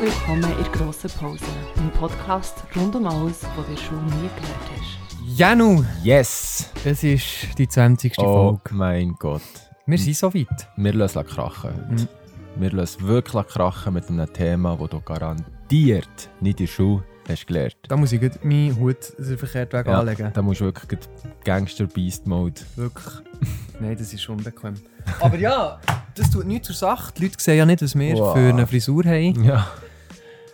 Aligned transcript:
Herzlich 0.00 0.12
willkommen 0.20 0.42
in 0.44 0.64
der 0.64 0.72
grossen 0.72 1.10
Pause, 1.10 1.44
im 1.76 1.90
Podcast 1.90 2.64
rund 2.74 2.96
um 2.96 3.06
alles, 3.06 3.42
was 3.56 3.66
du 3.66 3.76
Schule 3.76 4.00
nie 4.02 4.28
gelernt 4.34 4.70
hast. 4.76 5.38
Janu, 5.38 5.84
Yes! 6.02 6.70
es 6.84 7.04
ist 7.04 7.58
die 7.58 7.68
20. 7.68 8.14
Oh 8.18 8.22
Folge. 8.22 8.60
mein 8.74 9.14
Gott. 9.18 9.42
Wir 9.86 9.98
sind 9.98 10.16
so 10.16 10.32
weit. 10.34 10.68
Wir 10.76 10.92
lassen 10.94 11.24
krachen 11.26 11.70
heute. 11.74 12.02
Mhm. 12.02 12.08
Wir 12.56 12.70
lassen 12.72 13.06
wirklich 13.06 13.46
krachen 13.46 13.94
mit 13.94 14.08
einem 14.08 14.32
Thema, 14.32 14.76
das 14.78 14.90
du 14.90 15.00
garantiert 15.00 16.28
nicht 16.40 16.60
in 16.60 16.66
der 16.66 16.72
Schule 16.72 17.04
hast 17.28 17.46
gelernt. 17.46 17.76
Da 17.88 17.96
muss 17.96 18.12
ich 18.12 18.20
meinen 18.42 18.76
Hut 18.78 18.96
den 19.18 19.38
verkehrten 19.38 19.78
Weg 19.80 19.86
Ja, 19.86 20.00
anlegen. 20.00 20.30
Da 20.34 20.42
musst 20.42 20.60
du 20.60 20.64
wirklich 20.66 21.00
Gangster-Beast-Mode. 21.44 22.60
Wirklich. 22.76 23.14
Nein, 23.80 23.96
das 23.98 24.12
ist 24.12 24.28
unbequem. 24.28 24.74
Aber 25.20 25.36
ja, 25.38 25.80
das 26.14 26.30
tut 26.30 26.46
nichts 26.46 26.68
zur 26.68 26.76
Sache. 26.76 27.12
Die 27.16 27.22
Leute 27.24 27.36
sehen 27.38 27.58
ja 27.58 27.66
nicht, 27.66 27.82
was 27.82 27.94
wir 27.98 28.14
Wow. 28.14 28.34
für 28.36 28.48
eine 28.48 28.66
Frisur 28.66 29.04
haben. 29.04 29.44
Ja. 29.44 29.66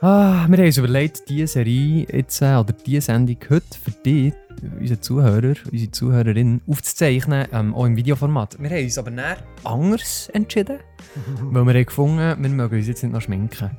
Ah, 0.01 0.47
wir 0.49 0.57
haben 0.59 0.65
uns 0.67 0.79
überlegt, 0.79 1.29
diese 1.29 1.47
Serie 1.47 2.07
jetzt, 2.11 2.41
äh, 2.41 2.55
oder 2.57 2.73
diese 2.73 3.03
Sendung 3.03 3.37
heute 3.51 3.67
für 3.85 3.91
dich, 3.91 4.33
unsere 4.79 5.01
Zuhörer, 5.01 5.55
unsere 5.71 5.91
Zuhörerin, 5.91 6.61
aufzuzeichnen, 6.69 7.47
ähm, 7.53 7.75
auch 7.75 7.87
im 7.87 7.97
Videoformat. 7.97 8.57
Wir 8.61 8.71
haben 8.71 8.85
uns 8.85 8.99
aber 8.99 9.11
näher 9.11 9.39
anders 9.65 10.29
entschieden, 10.33 10.79
weil 11.51 11.65
wir 11.65 11.75
haben 11.75 11.87
gefunden, 11.87 12.43
wir 12.43 12.51
mögen 12.51 12.77
uns 12.77 12.87
jetzt 12.87 13.03
nicht 13.03 13.13
noch 13.13 13.23
schminken. 13.23 13.71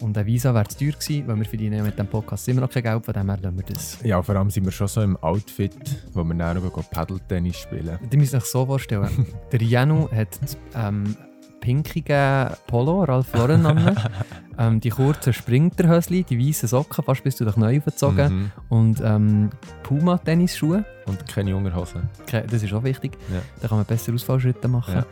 Und 0.00 0.16
ein 0.16 0.26
Visa 0.26 0.54
wäre 0.54 0.68
zu 0.68 0.78
teuer 0.78 0.92
gewesen, 0.92 1.26
weil 1.26 1.36
wir 1.36 1.44
verdienen 1.44 1.78
ja 1.78 1.82
mit 1.82 1.98
dem 1.98 2.06
Podcast 2.06 2.46
immer 2.48 2.60
noch 2.60 2.70
kein 2.70 2.84
Geld, 2.84 3.04
von 3.04 3.14
dem 3.14 3.28
her 3.28 3.38
lassen 3.42 3.56
wir 3.56 3.64
das. 3.64 3.98
ja, 4.04 4.22
vor 4.22 4.36
allem 4.36 4.50
sind 4.50 4.64
wir 4.64 4.70
schon 4.70 4.86
so 4.86 5.02
im 5.02 5.16
Outfit, 5.16 5.74
wo 6.12 6.22
wir 6.22 6.34
noch 6.34 6.90
Paddle-Tennis 6.90 7.56
spielen. 7.56 7.98
Ihr 8.10 8.18
müsst 8.18 8.34
euch 8.34 8.44
so 8.44 8.64
vorstellen, 8.64 9.26
der 9.52 9.62
Janu 9.62 10.08
hat 10.10 10.38
ähm, 10.74 11.16
pinkigen 11.60 12.50
Polo, 12.66 13.04
Ralph 13.04 13.32
Lauren 13.34 13.66
an, 13.66 13.96
ähm, 14.58 14.80
die 14.80 14.90
kurzen 14.90 15.32
Sprinterhösli, 15.32 16.24
die 16.24 16.38
weißen 16.48 16.68
Socken, 16.68 17.04
fast 17.04 17.22
bis 17.24 17.36
du 17.36 17.44
dich 17.44 17.56
neu 17.56 17.78
aufgezogen 17.78 18.28
Mhm. 18.34 18.50
und 18.68 19.00
ähm, 19.04 19.50
Puma-Tennisschuhe. 19.82 20.84
Und 21.06 21.26
keine 21.26 21.56
Unterhosen. 21.56 22.08
Das 22.50 22.62
ist 22.62 22.72
auch 22.74 22.82
wichtig. 22.84 23.12
Ja. 23.32 23.40
Da 23.60 23.68
kann 23.68 23.78
man 23.78 23.86
besser 23.86 24.12
Ausfallschritte 24.12 24.68
machen. 24.68 24.96
Ja. 24.96 25.06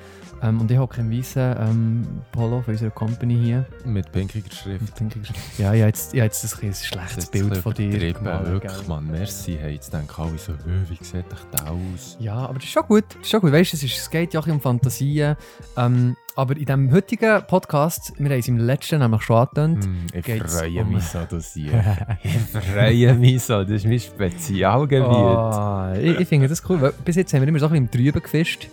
Ähm, 0.48 0.60
und 0.60 0.70
ich 0.70 0.76
habe 0.76 0.94
keinen 0.94 1.10
weißen 1.10 1.56
ähm, 1.58 2.06
Polo 2.32 2.60
von 2.60 2.74
unserer 2.74 2.90
Company 2.90 3.34
hier. 3.42 3.64
Mit 3.86 4.12
pinkiger 4.12 4.52
Schrift. 4.52 4.82
Mit 4.82 4.94
pinkigen 4.94 5.24
Sch- 5.24 5.34
Ja, 5.56 5.72
ich 5.72 5.80
habe 5.80 5.88
jetzt, 5.88 6.12
ich 6.12 6.20
habe 6.20 6.26
jetzt 6.26 6.44
ein, 6.62 6.68
ein 6.68 6.74
schlechtes 6.74 7.14
Das 7.16 7.30
Bild 7.30 7.56
von 7.56 7.72
dir 7.72 7.88
übertrieben, 7.88 8.18
gemalt, 8.24 8.46
Wirklich, 8.46 8.72
gell? 8.72 8.82
Mann. 8.88 9.06
Merci. 9.10 9.56
Hey, 9.58 9.74
jetzt 9.74 9.90
denken 9.94 10.10
alle 10.20 10.36
so, 10.36 10.52
«Hö, 10.52 10.82
wie 10.90 11.02
sieht 11.02 11.32
dich 11.32 11.38
das 11.52 11.62
aus? 11.66 12.16
Ja, 12.20 12.34
aber 12.36 12.54
das 12.54 12.64
ist 12.64 12.70
schon 12.72 12.82
gut. 12.86 13.04
Das 13.08 13.22
ist 13.22 13.30
schon 13.30 13.40
gut. 13.40 13.52
Weißt 13.52 13.72
du, 13.72 13.76
es, 13.78 13.82
ist, 13.82 13.96
es 13.96 14.10
geht 14.10 14.34
ja 14.34 14.40
auch 14.40 14.46
um 14.46 14.60
Fantasien. 14.60 15.36
Ähm, 15.78 16.14
aber 16.36 16.56
in 16.56 16.64
diesem 16.66 16.92
heutigen 16.92 17.42
Podcast, 17.46 18.12
wir 18.18 18.30
haben 18.30 18.38
es 18.38 18.48
im 18.48 18.58
letzten 18.58 18.98
nämlich 19.00 19.22
schon 19.22 19.36
angetönt, 19.36 19.84
Hm, 19.84 20.06
ich 20.12 20.24
freue 20.42 20.82
um- 20.82 20.92
mich 20.92 21.02
so, 21.04 21.18
du 21.28 21.40
siehst. 21.40 21.74
ich 22.22 22.32
freue 22.62 23.14
mich 23.14 23.42
so, 23.42 23.62
das 23.64 23.70
ist 23.72 23.86
mein 23.86 23.98
Spezialgebiet. 23.98 25.06
Oh, 25.08 25.92
ich, 26.00 26.20
ich 26.20 26.28
finde 26.28 26.48
das 26.48 26.62
cool. 26.68 26.80
Weil 26.80 26.92
bis 27.04 27.16
jetzt 27.16 27.32
haben 27.34 27.40
wir 27.42 27.48
immer 27.48 27.58
so 27.58 27.66
ein 27.66 27.72
bisschen 27.72 27.84
im 27.86 27.90
Trüben 27.90 28.22
gefischt. 28.22 28.68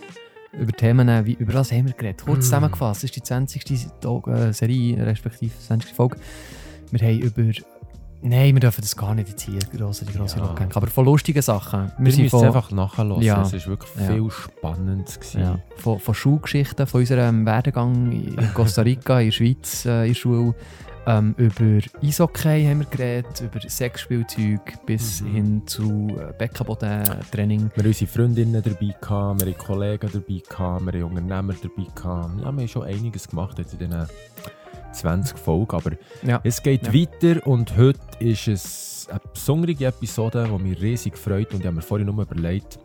Über 0.52 0.72
Themen, 0.72 1.26
wie, 1.26 1.32
über 1.32 1.54
was 1.54 1.72
haben 1.72 1.86
wir 1.86 1.94
geredet. 1.94 2.22
Kurz 2.24 2.38
Mm. 2.38 2.42
zusammengefasst, 2.42 3.02
das 3.02 3.10
ist 3.10 3.16
die 3.16 3.22
20. 3.22 3.88
Tag, 4.00 4.26
äh, 4.28 4.52
Serie, 4.52 5.04
respektive 5.04 5.52
20. 5.58 5.92
Folge. 5.94 6.16
Wir 6.92 7.00
haben 7.08 7.18
über... 7.18 7.42
Nein, 8.26 8.54
wir 8.54 8.60
dürfen 8.60 8.80
das 8.80 8.96
gar 8.96 9.14
nicht 9.14 9.28
jetzt 9.28 9.42
hier, 9.42 9.58
grosse, 9.76 10.06
die 10.06 10.14
grosse 10.14 10.38
Ja. 10.38 10.54
Aber 10.74 10.86
von 10.86 11.04
lustigen 11.04 11.42
Sachen. 11.42 11.92
Wir 11.98 11.98
Wir 11.98 12.02
müssen 12.04 12.30
von, 12.30 12.44
einfach 12.46 12.70
nachhören. 12.70 13.20
Ja. 13.20 13.42
Es 13.42 13.52
war 13.52 13.66
wirklich 13.66 13.90
Ja. 14.00 14.06
viel 14.14 14.30
Spannendes. 14.30 15.20
gewesen. 15.20 15.40
ja, 15.42 15.58
von, 15.76 15.98
von 16.00 16.14
Schulgeschichten, 16.14 16.86
von 16.86 17.00
unserem 17.02 17.44
Werdegang 17.44 18.10
in 18.12 18.54
Costa 18.54 18.80
Rica, 18.80 19.20
in 19.20 19.26
der 19.26 19.32
Schweiz, 19.32 19.84
äh, 19.84 20.02
in 20.04 20.08
der 20.08 20.14
Schule. 20.14 20.54
Ähm, 21.06 21.34
über 21.36 21.80
Eishockey 22.02 22.64
haben 22.64 22.78
wir 22.78 22.86
geredet, 22.86 23.42
über 23.42 23.60
Sexspielzeug 23.68 24.86
bis 24.86 25.20
Mhm. 25.20 25.26
hin 25.34 25.62
zu 25.66 26.08
äh, 26.18 26.32
Beckenboden-Training. 26.38 27.70
Wir 27.74 27.82
haben 27.82 27.88
unsere 27.88 28.10
Freundinnen 28.10 28.62
dabei, 28.62 28.94
gehabt, 28.98 29.40
wir 29.44 29.52
haben 29.52 29.58
Kollegen 29.58 30.08
dabei, 30.10 30.40
gehabt, 30.48 30.86
wir 30.86 30.92
haben 31.02 31.10
Unternehmer 31.10 31.52
dabei. 31.62 31.86
Gehabt. 31.94 32.40
Ja, 32.40 32.44
wir 32.44 32.46
haben 32.62 32.68
schon 32.68 32.84
einiges 32.84 33.28
gemacht 33.28 33.58
jetzt 33.58 33.74
in 33.74 33.80
diesen 33.80 34.06
20 34.94 35.38
Folgen. 35.38 35.76
Aber 35.76 35.90
Ja. 36.22 36.40
es 36.44 36.62
geht 36.62 36.86
Ja. 36.86 36.94
weiter 36.94 37.46
und 37.46 37.76
heute 37.76 38.00
ist 38.20 38.48
es 38.48 39.06
eine 39.10 39.20
besondere 39.32 39.72
Episode, 39.86 40.48
die 40.50 40.62
mich 40.62 40.80
riesig 40.80 41.18
freut. 41.18 41.52
Und 41.52 41.60
ich 41.60 41.66
habe 41.66 41.76
mir 41.76 41.82
vorhin 41.82 42.06
nur 42.06 42.22
überlegt, 42.22 42.78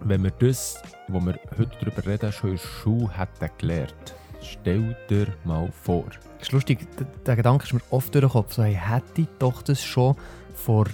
wenn 0.00 0.22
wir 0.24 0.30
das, 0.32 0.80
wo 1.08 1.20
wir 1.20 1.38
heute 1.58 1.70
darüber 1.80 2.06
reden, 2.06 2.32
schon 2.32 2.50
in 2.50 2.56
der 2.56 2.62
Schule 2.62 3.10
hätten 3.18 3.50
gelernt. 3.58 4.14
Stell 4.40 4.96
dir 5.08 5.28
mal 5.44 5.68
vor. 5.70 6.04
Das 6.38 6.48
ist 6.48 6.52
lustig, 6.52 6.86
der, 6.98 7.06
der 7.26 7.36
Gedanke 7.36 7.64
ist 7.64 7.72
mir 7.72 7.80
oft 7.90 8.12
durch 8.14 8.24
den 8.24 8.30
Kopf. 8.30 8.52
So, 8.54 8.64
hey, 8.64 8.74
hätte 8.74 9.20
ich 9.22 9.28
doch 9.38 9.62
das 9.62 9.80
schon 9.84 10.16
vor, 10.54 10.86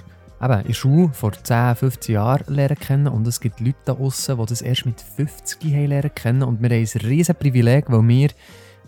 eben, 0.42 0.60
in 0.60 0.66
der 0.66 0.74
Schule 0.74 1.08
vor 1.14 1.32
10, 1.32 1.76
15 1.76 2.14
Jahren 2.14 2.54
lernen 2.54 2.76
kennen. 2.78 3.08
Und 3.08 3.26
es 3.26 3.40
gibt 3.40 3.60
Leute 3.60 3.78
da 3.86 3.94
draußen, 3.94 4.36
die 4.38 4.44
das 4.46 4.60
erst 4.60 4.84
mit 4.84 5.00
50 5.00 5.64
haben 5.72 5.86
lernen 5.86 6.14
kennen. 6.14 6.42
Und 6.42 6.60
wir 6.60 6.68
haben 6.68 6.76
ein 6.94 7.00
riesen 7.08 7.34
Privileg, 7.36 7.86
weil 7.90 8.06
wir 8.06 8.28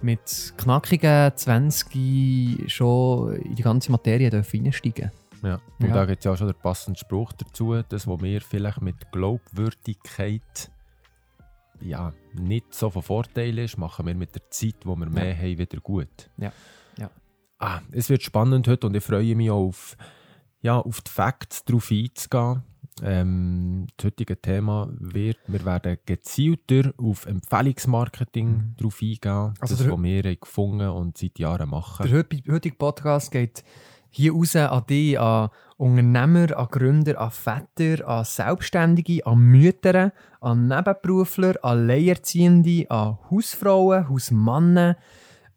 mit 0.02 0.54
knackigen 0.56 1.32
20 1.36 2.64
schon 2.72 3.34
in 3.36 3.54
die 3.54 3.62
ganze 3.62 3.90
Materie 3.92 4.30
einsteigen 4.32 5.10
Ja. 5.42 5.60
Und 5.78 5.88
Ja. 5.88 5.94
da 5.94 6.04
gibt 6.06 6.20
es 6.20 6.24
ja 6.24 6.32
auch 6.32 6.36
schon 6.36 6.46
der 6.48 6.54
passende 6.54 6.98
Spruch 6.98 7.32
dazu, 7.32 7.82
das, 7.88 8.06
was 8.06 8.20
wir 8.22 8.40
vielleicht 8.40 8.80
mit 8.82 9.10
Glaubwürdigkeit 9.12 10.70
ja, 11.82 12.12
nicht 12.34 12.74
so 12.74 12.90
von 12.90 13.02
Vorteil 13.02 13.58
ist, 13.58 13.78
machen 13.78 14.06
wir 14.06 14.14
mit 14.14 14.34
der 14.34 14.50
Zeit, 14.50 14.76
wo 14.84 14.96
wir 14.96 15.08
mehr 15.08 15.34
haben, 15.34 15.58
wieder 15.58 15.80
gut. 15.80 16.30
Ja. 16.36 16.52
Ja. 16.98 17.10
Ah, 17.58 17.80
es 17.92 18.10
wird 18.10 18.22
spannend 18.22 18.68
heute 18.68 18.86
und 18.86 18.94
ich 18.94 19.02
freue 19.02 19.34
mich 19.34 19.50
auch 19.50 19.68
auf, 19.68 19.96
ja, 20.60 20.78
auf 20.78 21.00
die 21.00 21.10
Facts 21.10 21.64
darauf 21.64 21.90
einzugehen. 21.90 22.62
Ähm, 23.02 23.86
das 23.96 24.06
heutige 24.06 24.40
Thema 24.40 24.88
wird, 24.98 25.38
wir 25.46 25.64
werden 25.64 25.96
gezielter 26.06 26.92
auf 26.98 27.26
Empfehlungsmarketing 27.26 28.48
Mhm. 28.48 28.74
drauf 28.76 28.98
eingehen, 29.02 29.54
Also 29.60 29.76
das, 29.76 29.88
was 29.90 30.02
wir 30.02 30.36
gefunden 30.36 30.88
und 30.88 31.16
seit 31.18 31.38
Jahren 31.38 31.70
machen. 31.70 32.06
Der 32.08 32.18
heut- 32.18 32.48
heutige 32.50 32.76
Podcast 32.76 33.30
geht 33.30 33.64
hier 34.10 34.32
raus 34.32 34.56
an 34.56 34.84
dich, 34.88 35.18
an 35.20 35.50
Unternehmer, 35.76 36.56
an 36.58 36.66
Gründer, 36.70 37.20
an 37.20 37.30
Väter, 37.30 38.06
an 38.08 38.24
Selbstständige, 38.24 39.24
an 39.24 39.38
Mütter, 39.38 40.12
an 40.40 40.66
Nebenberufler, 40.68 41.54
an 41.64 41.86
Leierziehende, 41.86 42.90
an 42.90 43.18
Hausfrauen, 43.30 44.08
Hausmannen. 44.08 44.96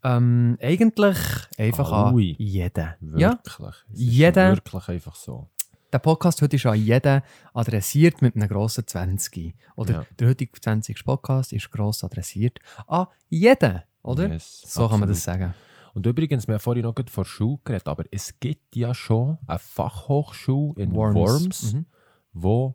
Ähm, 0.06 0.58
eigentlich 0.60 1.16
einfach 1.58 1.90
an 1.90 2.14
Alle. 2.14 2.22
jeden. 2.38 2.94
Ja, 3.16 3.30
Wirklich. 3.30 3.74
Ist 3.90 3.98
Jeder- 4.00 4.50
wirklich 4.56 4.88
einfach 4.88 5.14
so. 5.14 5.48
Der 5.94 6.00
Podcast 6.00 6.42
heute 6.42 6.56
ist 6.56 6.66
an 6.66 6.74
jeden 6.74 7.22
adressiert 7.54 8.20
mit 8.20 8.34
einem 8.34 8.48
grossen 8.48 8.84
20. 8.86 9.54
Oder 9.76 9.92
Ja. 9.94 10.06
der 10.18 10.28
heutige 10.28 10.52
20. 10.60 11.04
Podcast 11.04 11.52
ist 11.52 11.70
gross 11.70 12.02
adressiert 12.02 12.58
an 12.88 13.06
jeden. 13.28 13.80
Oder? 14.02 14.28
Yes, 14.28 14.60
so 14.66 14.88
kann 14.88 14.98
man 15.00 15.08
das 15.08 15.18
absolut. 15.28 15.40
sagen. 15.40 15.54
Und 15.94 16.04
übrigens, 16.06 16.48
wir 16.48 16.54
haben 16.54 16.60
vorhin 16.60 16.82
noch 16.82 16.96
von 17.08 17.24
Schule 17.24 17.60
geredet, 17.62 17.86
aber 17.86 18.04
es 18.10 18.40
gibt 18.40 18.74
ja 18.74 18.92
schon 18.92 19.38
eine 19.46 19.60
Fachhochschule 19.60 20.82
in 20.82 20.92
Worms, 20.92 21.74
Mhm. 21.74 21.86
wo 22.32 22.74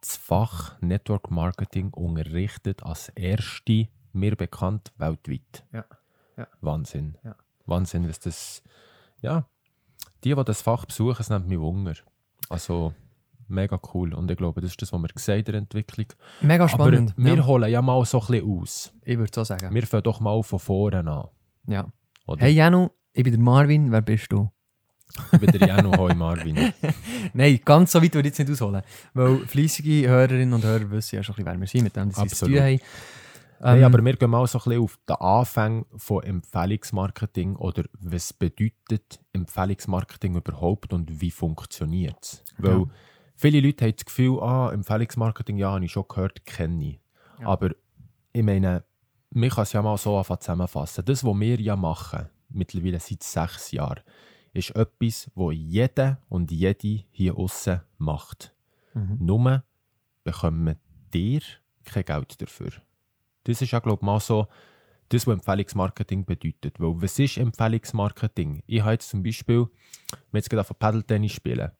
das 0.00 0.16
Fach 0.16 0.80
Network 0.80 1.30
Marketing 1.30 1.90
unterrichtet 1.94 2.82
als 2.82 3.10
erste, 3.10 3.86
mir 4.12 4.34
bekannt, 4.34 4.92
weltweit. 4.98 5.64
Ja. 5.72 5.84
Ja. 6.36 6.48
Wahnsinn. 6.60 7.16
Wahnsinn, 7.66 8.08
was 8.08 8.18
das... 8.18 8.62
Ja, 9.22 9.46
die, 10.24 10.34
die 10.34 10.44
das 10.44 10.62
Fach 10.62 10.84
besuchen, 10.84 11.16
es 11.20 11.30
nimmt 11.30 11.46
mich 11.46 11.60
Wunder. 11.60 11.94
Also, 12.48 12.94
mega 13.48 13.80
cool. 13.94 14.14
Und 14.14 14.30
ich 14.30 14.36
glaube, 14.36 14.60
das 14.60 14.70
ist 14.70 14.82
das, 14.82 14.92
was 14.92 15.00
wir 15.00 15.08
sehen 15.16 15.38
in 15.38 15.44
der 15.44 15.54
Entwicklung. 15.54 16.06
Mega 16.40 16.68
spannend. 16.68 17.12
Aber 17.16 17.24
wir 17.24 17.36
ja. 17.36 17.46
holen 17.46 17.70
ja 17.70 17.82
mal 17.82 18.04
so 18.04 18.20
ein 18.20 18.26
bisschen 18.26 18.50
aus. 18.50 18.92
Ich 19.02 19.18
würde 19.18 19.32
so 19.34 19.44
sagen. 19.44 19.74
Wir 19.74 19.86
fangen 19.86 20.02
doch 20.02 20.20
mal 20.20 20.42
von 20.42 20.58
vorne 20.58 20.98
an. 20.98 21.28
Ja. 21.66 21.86
Oder? 22.26 22.44
Hey 22.44 22.52
Janu, 22.52 22.88
ich 23.12 23.24
bin 23.24 23.32
der 23.32 23.42
Marvin, 23.42 23.92
wer 23.92 24.02
bist 24.02 24.32
du? 24.32 24.50
Ich 25.32 25.38
bin 25.38 25.50
der 25.52 25.68
Janu 25.68 25.96
Hoi 25.96 26.14
Marvin. 26.14 26.72
Nein, 27.32 27.60
ganz 27.64 27.92
so 27.92 28.02
weit 28.02 28.14
würde 28.14 28.28
ich 28.28 28.36
jetzt 28.36 28.46
nicht 28.46 28.50
ausholen. 28.50 28.82
Weil 29.14 29.38
fleissige 29.46 30.08
Hörerinnen 30.08 30.52
und 30.52 30.64
Hörer 30.64 30.90
wissen 30.90 31.16
ja 31.16 31.22
schon, 31.22 31.34
ein 31.36 31.44
bisschen, 31.44 31.52
wer 31.52 31.60
wir 31.60 31.66
sind, 31.68 31.84
mit 31.84 31.96
dem, 31.96 32.08
dass 32.08 32.18
sie 32.18 32.26
es 32.26 32.38
zu 32.38 32.46
tun 32.46 32.54
Absolut. 32.54 32.80
haben. 32.80 32.80
Ähm, 33.62 33.84
aber 33.84 34.04
wir 34.04 34.16
gehen 34.16 34.30
mal 34.30 34.46
so 34.46 34.58
ein 34.58 34.64
bisschen 34.64 34.82
auf 34.82 34.98
den 35.08 35.16
Anfang 35.16 35.86
von 35.96 36.22
Empfehlungsmarketing 36.22 37.56
oder 37.56 37.84
was 37.98 38.32
bedeutet 38.32 39.20
Empfehlungsmarketing 39.32 40.36
überhaupt 40.36 40.92
und 40.92 41.20
wie 41.20 41.30
funktioniert 41.30 42.18
es? 42.22 42.44
Weil 42.58 42.80
Ja. 42.80 42.86
viele 43.36 43.60
Leute 43.60 43.84
haben 43.86 43.94
das 43.96 44.04
Gefühl, 44.04 44.40
ah, 44.40 44.70
Empfehlungsmarketing, 44.72 45.56
ja, 45.56 45.72
habe 45.72 45.84
ich 45.84 45.92
schon 45.92 46.04
gehört, 46.08 46.44
kenne 46.44 46.84
ich. 46.84 47.00
Ja. 47.40 47.48
Aber 47.48 47.70
ich 48.32 48.42
meine, 48.42 48.84
man 49.30 49.50
kann 49.50 49.62
es 49.62 49.72
ja 49.72 49.82
mal 49.82 49.96
so 49.96 50.18
einfach 50.18 50.38
zusammenfassen. 50.38 51.04
Das, 51.04 51.24
was 51.24 51.40
wir 51.40 51.60
ja 51.60 51.76
machen, 51.76 52.28
mittlerweile 52.48 53.00
seit 53.00 53.22
sechs 53.22 53.70
Jahren, 53.72 54.00
ist 54.52 54.70
etwas, 54.70 55.30
was 55.34 55.54
jeder 55.54 56.20
und 56.28 56.50
jede 56.50 57.04
hier 57.10 57.36
außen 57.36 57.80
macht. 57.98 58.54
Mhm. 58.94 59.18
Nur 59.20 59.62
bekommen 60.24 60.76
dir 61.12 61.40
kein 61.84 62.04
Geld 62.04 62.40
dafür. 62.40 62.72
Das 63.46 63.62
ist 63.62 63.70
ja, 63.70 63.78
glaube 63.78 64.00
ich, 64.00 64.06
mal 64.06 64.18
so 64.20 64.48
das, 65.08 65.26
was 65.26 65.34
Empfehlungsmarketing 65.34 66.24
bedeutet. 66.24 66.80
Weil, 66.80 67.00
was 67.00 67.18
ist 67.18 67.36
Empfehlungsmarketing? 67.36 68.62
Ich 68.66 68.80
habe 68.80 68.92
jetzt 68.92 69.08
zum 69.08 69.22
Beispiel, 69.22 69.68
wir 70.32 70.38
jetzt 70.38 70.50
gerade 70.50 70.62
auf 70.62 70.78
Paddle-Tennis 70.78 71.32
spielen. 71.32 71.70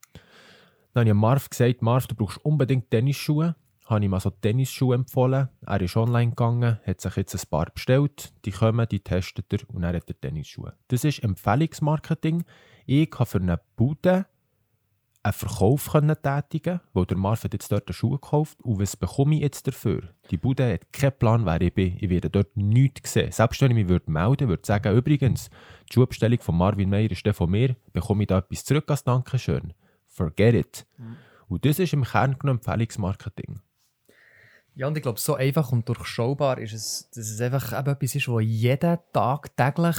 Dann 0.92 1.02
habe 1.02 1.10
ich 1.10 1.14
Marv 1.14 1.50
gesagt, 1.50 1.82
Marv, 1.82 2.06
du 2.06 2.14
brauchst 2.14 2.44
unbedingt 2.44 2.90
Tennisschuhe. 2.90 3.56
Habe 3.86 4.00
ich 4.00 4.06
ihm 4.06 4.14
also 4.14 4.30
Tennisschuhe 4.30 4.94
empfohlen. 4.94 5.48
Er 5.66 5.80
ist 5.80 5.96
online 5.96 6.30
gegangen, 6.30 6.78
hat 6.84 7.00
sich 7.00 7.16
jetzt 7.16 7.34
ein 7.34 7.50
paar 7.50 7.66
bestellt. 7.66 8.32
Die 8.44 8.52
kommen, 8.52 8.86
die 8.88 9.00
testet 9.00 9.52
er 9.52 9.58
und 9.74 9.82
er 9.82 9.94
hat 9.94 10.08
er 10.08 10.20
Tennisschuhe. 10.20 10.74
Das 10.88 11.04
ist 11.04 11.22
Empfehlungsmarketing. 11.22 12.44
Ich 12.86 13.10
habe 13.12 13.26
für 13.26 13.38
eine 13.38 13.60
Bude 13.76 14.26
einen 15.26 15.32
Verkauf 15.32 15.90
können 15.90 16.16
tätigen 16.22 16.80
weil 16.92 17.06
der 17.06 17.16
Marv 17.16 17.42
hat 17.42 17.52
jetzt 17.52 17.70
dort 17.72 17.88
einen 17.88 17.94
Schuh 17.94 18.10
gekauft 18.10 18.58
und 18.62 18.80
was 18.80 18.96
bekomme 18.96 19.34
ich 19.34 19.42
jetzt 19.42 19.66
dafür? 19.66 20.02
Die 20.30 20.36
Bude 20.36 20.72
hat 20.72 20.92
keinen 20.92 21.18
Plan, 21.18 21.44
wer 21.44 21.60
ich 21.60 21.74
bin. 21.74 21.96
Ich 22.00 22.08
werde 22.08 22.30
dort 22.30 22.56
nichts 22.56 23.12
sehen. 23.12 23.32
Selbst 23.32 23.60
wenn 23.60 23.72
ich 23.72 23.76
mich 23.76 23.88
würde 23.88 24.10
melden 24.10 24.48
würde, 24.48 24.64
sagen, 24.64 24.96
übrigens, 24.96 25.50
die 25.88 25.94
Schuhbestellung 25.94 26.40
von 26.40 26.56
Marvin 26.56 26.90
Meyer 26.90 27.10
ist 27.10 27.26
der 27.26 27.34
von 27.34 27.50
mir, 27.50 27.74
bekomme 27.92 28.22
ich 28.22 28.28
da 28.28 28.38
etwas 28.38 28.64
zurück 28.64 28.88
als 28.88 29.02
Dankeschön. 29.02 29.74
Forget 30.06 30.54
it. 30.54 30.86
Mhm. 30.96 31.16
Und 31.48 31.64
das 31.64 31.78
ist 31.78 31.92
im 31.92 32.04
Kern 32.04 32.38
genommen 32.38 32.60
Empfehlungsmarketing. 32.60 33.60
Ja, 34.74 34.86
und 34.86 34.96
ich 34.96 35.02
glaube, 35.02 35.18
so 35.18 35.34
einfach 35.34 35.72
und 35.72 35.88
durchschaubar 35.88 36.58
ist 36.58 36.72
es, 36.72 37.10
dass 37.10 37.30
es 37.30 37.40
einfach 37.40 37.72
etwas 37.72 38.14
ist, 38.14 38.28
was 38.28 38.44
jeden 38.44 38.98
Tag 39.12 39.56
täglich 39.56 39.96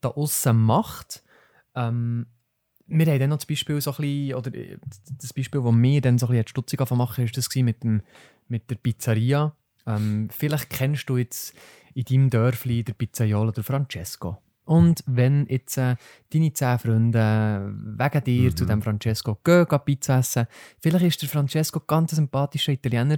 da 0.00 0.10
außen 0.10 0.56
macht. 0.56 1.24
Ähm, 1.74 2.26
wir 2.98 3.06
haben 3.06 3.18
dann 3.18 3.30
noch 3.30 3.38
das 3.38 3.46
Beispiel 3.46 3.80
so 3.80 3.90
ein 3.92 3.96
bisschen, 3.96 4.34
oder 4.34 4.54
äh, 4.54 4.76
das 5.20 5.32
Beispiel, 5.32 5.62
das 5.62 5.72
wir 5.74 6.00
dann 6.00 6.18
so 6.18 6.26
ein 6.26 6.32
bisschen 6.32 6.48
stutzig 6.48 6.90
machen, 6.90 7.24
ist 7.24 7.36
das 7.36 7.54
mit, 7.56 7.82
dem, 7.82 8.02
mit 8.48 8.70
der 8.70 8.76
Pizzeria. 8.76 9.54
Ähm, 9.86 10.28
vielleicht 10.30 10.70
kennst 10.70 11.08
du 11.08 11.16
jetzt 11.16 11.54
in 11.94 12.04
deinem 12.04 12.30
Dörfli 12.30 12.84
der 12.84 12.94
Pizzaiolo 12.94 13.48
oder 13.48 13.62
Francesco. 13.62 14.38
Und 14.64 15.02
wenn 15.06 15.46
jetzt 15.48 15.76
äh, 15.76 15.96
deine 16.32 16.52
zehn 16.52 16.78
Freunde 16.78 17.74
wegen 17.98 18.24
dir 18.24 18.50
Mhm. 18.50 18.56
zu 18.56 18.64
dem 18.64 18.80
Francesco 18.82 19.36
gehen, 19.42 19.66
gehen 19.68 19.80
Pizza 19.84 20.18
essen, 20.18 20.46
vielleicht 20.78 21.04
ist 21.04 21.22
der 21.22 21.28
Francesco 21.28 21.80
ganz 21.80 22.12
ein 22.12 22.16
sympathischer 22.16 22.72
Italiener 22.72 23.16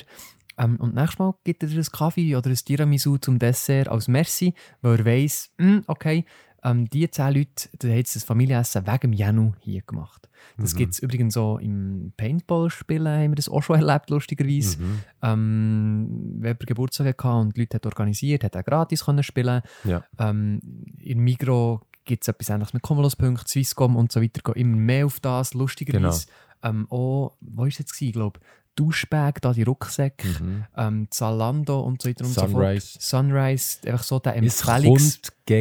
ähm, 0.56 0.76
und 0.76 0.94
nächstes 0.94 1.18
Mal 1.18 1.34
gibt 1.44 1.62
er 1.62 1.68
dir 1.68 1.74
einen 1.76 1.84
Kaffee 1.84 2.34
oder 2.34 2.48
ein 2.48 2.56
Tiramisu 2.56 3.18
zum 3.18 3.38
Dessert 3.38 3.88
als 3.88 4.08
Merci, 4.08 4.54
weil 4.80 5.00
er 5.00 5.04
weiss, 5.04 5.50
hm, 5.58 5.82
okay, 5.86 6.24
ähm, 6.64 6.88
die 6.90 7.08
zehn 7.10 7.34
Leute, 7.34 7.68
die 7.80 7.88
haben 7.88 7.96
jetzt 7.96 8.16
das 8.16 8.24
Familienessen 8.24 8.86
wegen 8.86 9.12
Janu 9.12 9.52
hier 9.60 9.82
gemacht. 9.82 10.28
Das 10.58 10.74
Mhm. 10.74 10.78
gibt 10.78 10.92
es 10.94 10.98
übrigens 10.98 11.34
so 11.34 11.58
im 11.58 12.12
Paintball-Spielen, 12.16 13.06
haben 13.06 13.30
wir 13.32 13.36
das 13.36 13.48
auch 13.48 13.62
schon 13.62 13.76
erlebt, 13.80 14.10
lustigerweise. 14.10 14.80
Mhm. 14.80 14.98
Ähm, 15.22 16.34
jemand 16.42 16.66
Geburtstag 16.66 17.06
hatte 17.24 17.36
und 17.36 17.56
die 17.56 17.60
Leute 17.60 17.76
hat 17.76 17.86
organisiert, 17.86 18.44
hat 18.44 18.54
er 18.54 18.62
gratis 18.62 19.04
können 19.04 19.22
spielen. 19.22 19.62
Ja. 19.84 20.04
Ähm, 20.18 20.60
in 20.98 21.20
Migro 21.20 21.80
gibt 22.04 22.22
es 22.24 22.28
etwas 22.28 22.50
ähnliches 22.50 22.74
mit 22.74 22.82
Cumulus-Punkten, 22.82 23.46
Swisscom 23.46 23.96
und 23.96 24.12
so 24.12 24.20
weiter, 24.20 24.40
gehen 24.42 24.54
immer 24.68 24.76
mehr 24.76 25.06
auf 25.06 25.20
das, 25.20 25.54
lustigerweise. 25.54 26.26
Ähm, 26.62 26.86
auch, 26.90 27.36
wo 27.40 27.62
war 27.62 27.66
es 27.66 27.78
jetzt, 27.78 27.96
glaube 28.12 28.40
Duschbag, 28.76 29.40
da 29.40 29.52
die 29.52 29.62
Rucksäcke, 29.62 30.26
Mhm. 30.26 30.64
ähm, 30.76 31.06
Zalando 31.10 31.80
und 31.80 32.02
so 32.02 32.08
weiter 32.08 32.24
und 32.24 32.32
so 32.32 32.40
fort. 32.40 32.50
Sunrise. 32.50 32.98
Sunrise, 33.00 33.78
einfach 33.86 34.02
so 34.02 34.18
der 34.18 34.36
Empfehlungs... 34.36 35.20
Der. 35.46 35.60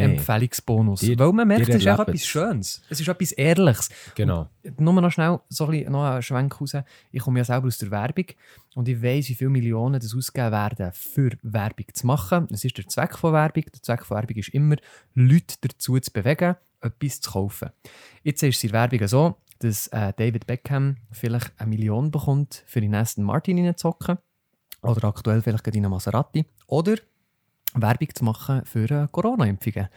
Empfehlungsbonus. 0.00 1.02
Weil 1.16 1.32
man 1.32 1.46
merkt, 1.46 1.68
es 1.68 1.76
ist 1.76 1.86
auch 1.88 2.00
etwas 2.00 2.16
es. 2.16 2.26
Schönes. 2.26 2.82
Es 2.90 3.00
ist 3.00 3.06
etwas 3.08 3.30
Ehrliches. 3.32 3.88
Genau. 4.16 4.48
Nur 4.78 5.00
noch 5.00 5.12
schnell 5.12 5.38
so 5.48 5.66
ein 5.66 5.70
bisschen, 5.70 5.92
noch 5.92 6.04
einen 6.04 6.22
Schwenk 6.22 6.60
raus. 6.60 6.72
Ich 7.12 7.22
komme 7.22 7.38
ja 7.38 7.44
selber 7.44 7.68
aus 7.68 7.78
der 7.78 7.90
Werbung 7.92 8.26
und 8.74 8.88
ich 8.88 9.00
weiß, 9.00 9.28
wie 9.28 9.34
viele 9.34 9.50
Millionen 9.50 10.00
das 10.00 10.14
ausgegeben 10.14 10.50
werden, 10.52 10.90
für 10.92 11.30
Werbung 11.42 11.86
zu 11.92 12.06
machen. 12.06 12.48
Das 12.50 12.64
ist 12.64 12.76
der 12.76 12.86
Zweck 12.88 13.16
von 13.16 13.32
Werbung. 13.32 13.64
Der 13.72 13.82
Zweck 13.82 14.04
von 14.04 14.16
Werbung 14.16 14.36
ist 14.36 14.48
immer, 14.48 14.76
Leute 15.14 15.54
dazu 15.60 15.98
zu 16.00 16.10
bewegen, 16.10 16.56
etwas 16.80 17.20
zu 17.20 17.30
kaufen. 17.30 17.70
Jetzt 18.24 18.42
ist 18.42 18.56
es 18.56 18.64
in 18.64 18.72
der 18.72 18.80
Werbung 18.80 19.06
so, 19.06 19.36
dass 19.62 19.86
äh, 19.88 20.12
David 20.16 20.46
Beckham 20.46 20.96
vielleicht 21.10 21.52
eine 21.58 21.68
Million 21.70 22.10
bekommt, 22.10 22.62
für 22.66 22.80
in 22.80 22.94
Aston 22.94 23.24
Martin 23.24 23.64
reinzuhocken. 23.64 24.18
Oder 24.82 25.04
aktuell 25.08 25.42
vielleicht 25.42 25.66
in 25.68 25.84
einen 25.84 25.90
Maserati. 25.92 26.44
Oder 26.66 26.96
Werbung 27.74 28.08
zu 28.14 28.24
machen 28.24 28.62
für 28.66 28.90
äh, 28.90 29.08
Corona-Impfungen. 29.10 29.88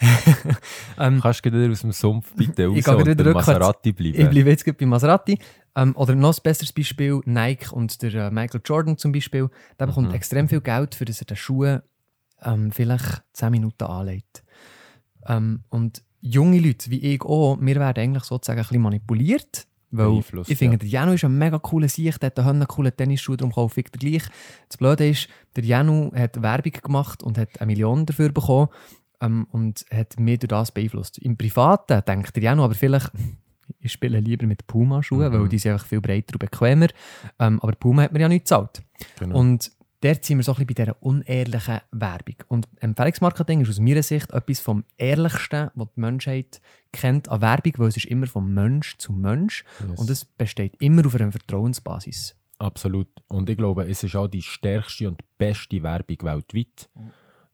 ähm, 0.98 1.20
Kannst 1.20 1.44
du 1.44 1.52
wieder 1.52 1.70
aus 1.70 1.80
dem 1.80 1.92
Sumpf 1.92 2.34
bitte 2.34 2.66
raus 2.66 2.76
Ich 2.76 2.88
und 2.88 3.06
wieder. 3.06 3.34
Maserati 3.34 3.90
Ich 3.90 3.94
bleiben? 3.96 4.30
bleibe 4.30 4.50
jetzt 4.50 4.64
gerade 4.64 4.78
bei 4.78 4.86
Maserati. 4.86 5.38
Ähm, 5.76 5.94
oder 5.96 6.14
noch 6.14 6.34
ein 6.36 6.42
besseres 6.42 6.72
Beispiel, 6.72 7.20
Nike 7.24 7.70
und 7.72 8.00
der 8.02 8.14
äh, 8.14 8.30
Michael 8.30 8.60
Jordan 8.64 8.96
zum 8.96 9.12
Beispiel. 9.12 9.48
Der 9.78 9.86
bekommt 9.86 10.08
Mhm. 10.08 10.14
extrem 10.14 10.48
viel 10.48 10.60
Geld, 10.60 10.94
für 10.94 11.04
dass 11.04 11.20
er 11.20 11.26
den 11.26 11.36
Schuh 11.36 11.78
ähm, 12.42 12.70
vielleicht 12.72 13.22
10 13.34 13.50
Minuten 13.50 13.84
anlegt. 13.84 14.42
Ähm, 15.26 15.64
und 15.68 16.02
junge 16.20 16.58
Leute, 16.60 16.90
wie 16.90 17.00
ich 17.14 17.22
auch, 17.22 17.58
wir 17.60 17.76
werden 17.76 18.02
eigentlich 18.02 18.24
sozusagen 18.24 18.60
ein 18.60 18.64
bisschen 18.64 18.82
manipuliert. 18.82 19.66
Weil 19.90 20.22
ich 20.46 20.58
finde, 20.58 20.74
ja. 20.74 20.78
der 20.78 20.88
Janu 20.88 21.12
ist 21.12 21.24
ein 21.24 21.38
mega 21.38 21.58
cooler 21.58 21.88
Sicht, 21.88 22.22
der 22.22 22.28
hat 22.28 22.38
einen 22.38 22.68
coolen 22.68 22.94
Tennisschuh, 22.94 23.36
darum 23.36 23.52
kaufe 23.52 23.80
ich 23.80 23.90
den 23.90 23.98
gleich. 23.98 24.22
Das 24.68 24.76
Blöde 24.76 25.08
ist, 25.08 25.28
der 25.56 25.64
Janu 25.64 26.12
hat 26.14 26.42
Werbung 26.42 26.72
gemacht 26.72 27.22
und 27.22 27.38
hat 27.38 27.58
eine 27.60 27.68
Million 27.68 28.04
dafür 28.04 28.30
bekommen 28.30 28.68
ähm, 29.22 29.46
und 29.50 29.86
hat 29.90 30.20
mich 30.20 30.40
durch 30.40 30.48
das 30.48 30.72
beeinflusst. 30.72 31.16
Im 31.18 31.38
Privaten 31.38 32.02
denkt 32.06 32.36
der 32.36 32.42
Janu 32.42 32.64
aber 32.64 32.74
vielleicht, 32.74 33.10
ich 33.80 33.92
spiele 33.92 34.20
lieber 34.20 34.46
mit 34.46 34.66
Puma-Schuhen, 34.66 35.32
Mhm. 35.32 35.40
weil 35.40 35.48
die 35.48 35.58
sind 35.58 35.72
einfach 35.72 35.86
viel 35.86 36.02
breiter 36.02 36.34
und 36.34 36.40
bequemer. 36.40 36.88
Ähm, 37.38 37.58
aber 37.62 37.72
Puma 37.72 38.02
hat 38.02 38.12
mir 38.12 38.20
ja 38.20 38.28
nicht 38.28 38.42
gezahlt. 38.44 38.82
Genau. 39.18 39.38
Und 39.38 39.70
dort 40.00 40.24
sind 40.24 40.38
wir 40.38 40.44
so 40.44 40.52
ein 40.52 40.66
bisschen 40.66 40.66
bei 40.66 40.74
dieser 40.84 41.02
unehrlichen 41.02 41.80
Werbung. 41.90 42.36
Und 42.48 42.68
Empfehlungsmarketing 42.80 43.60
ist 43.62 43.68
aus 43.70 43.80
meiner 43.80 44.02
Sicht 44.02 44.30
etwas 44.32 44.60
vom 44.60 44.84
Ehrlichsten, 44.96 45.70
was 45.74 45.88
die 45.94 46.00
Menschheit 46.00 46.60
kennt 46.92 47.28
an 47.28 47.40
Werbung, 47.40 47.72
weil 47.78 47.88
es 47.88 47.96
ist 47.96 48.06
immer 48.06 48.26
vom 48.26 48.52
Mensch 48.54 48.96
zu 48.98 49.12
Mensch 49.12 49.64
Yes. 49.88 49.98
und 49.98 50.10
es 50.10 50.24
besteht 50.24 50.74
immer 50.80 51.04
auf 51.06 51.14
einer 51.14 51.32
Vertrauensbasis. 51.32 52.36
Absolut. 52.58 53.08
Und 53.28 53.48
ich 53.50 53.56
glaube, 53.56 53.88
es 53.88 54.02
ist 54.02 54.16
auch 54.16 54.26
die 54.28 54.42
stärkste 54.42 55.08
und 55.08 55.20
beste 55.38 55.82
Werbung 55.82 56.16
weltweit. 56.22 56.88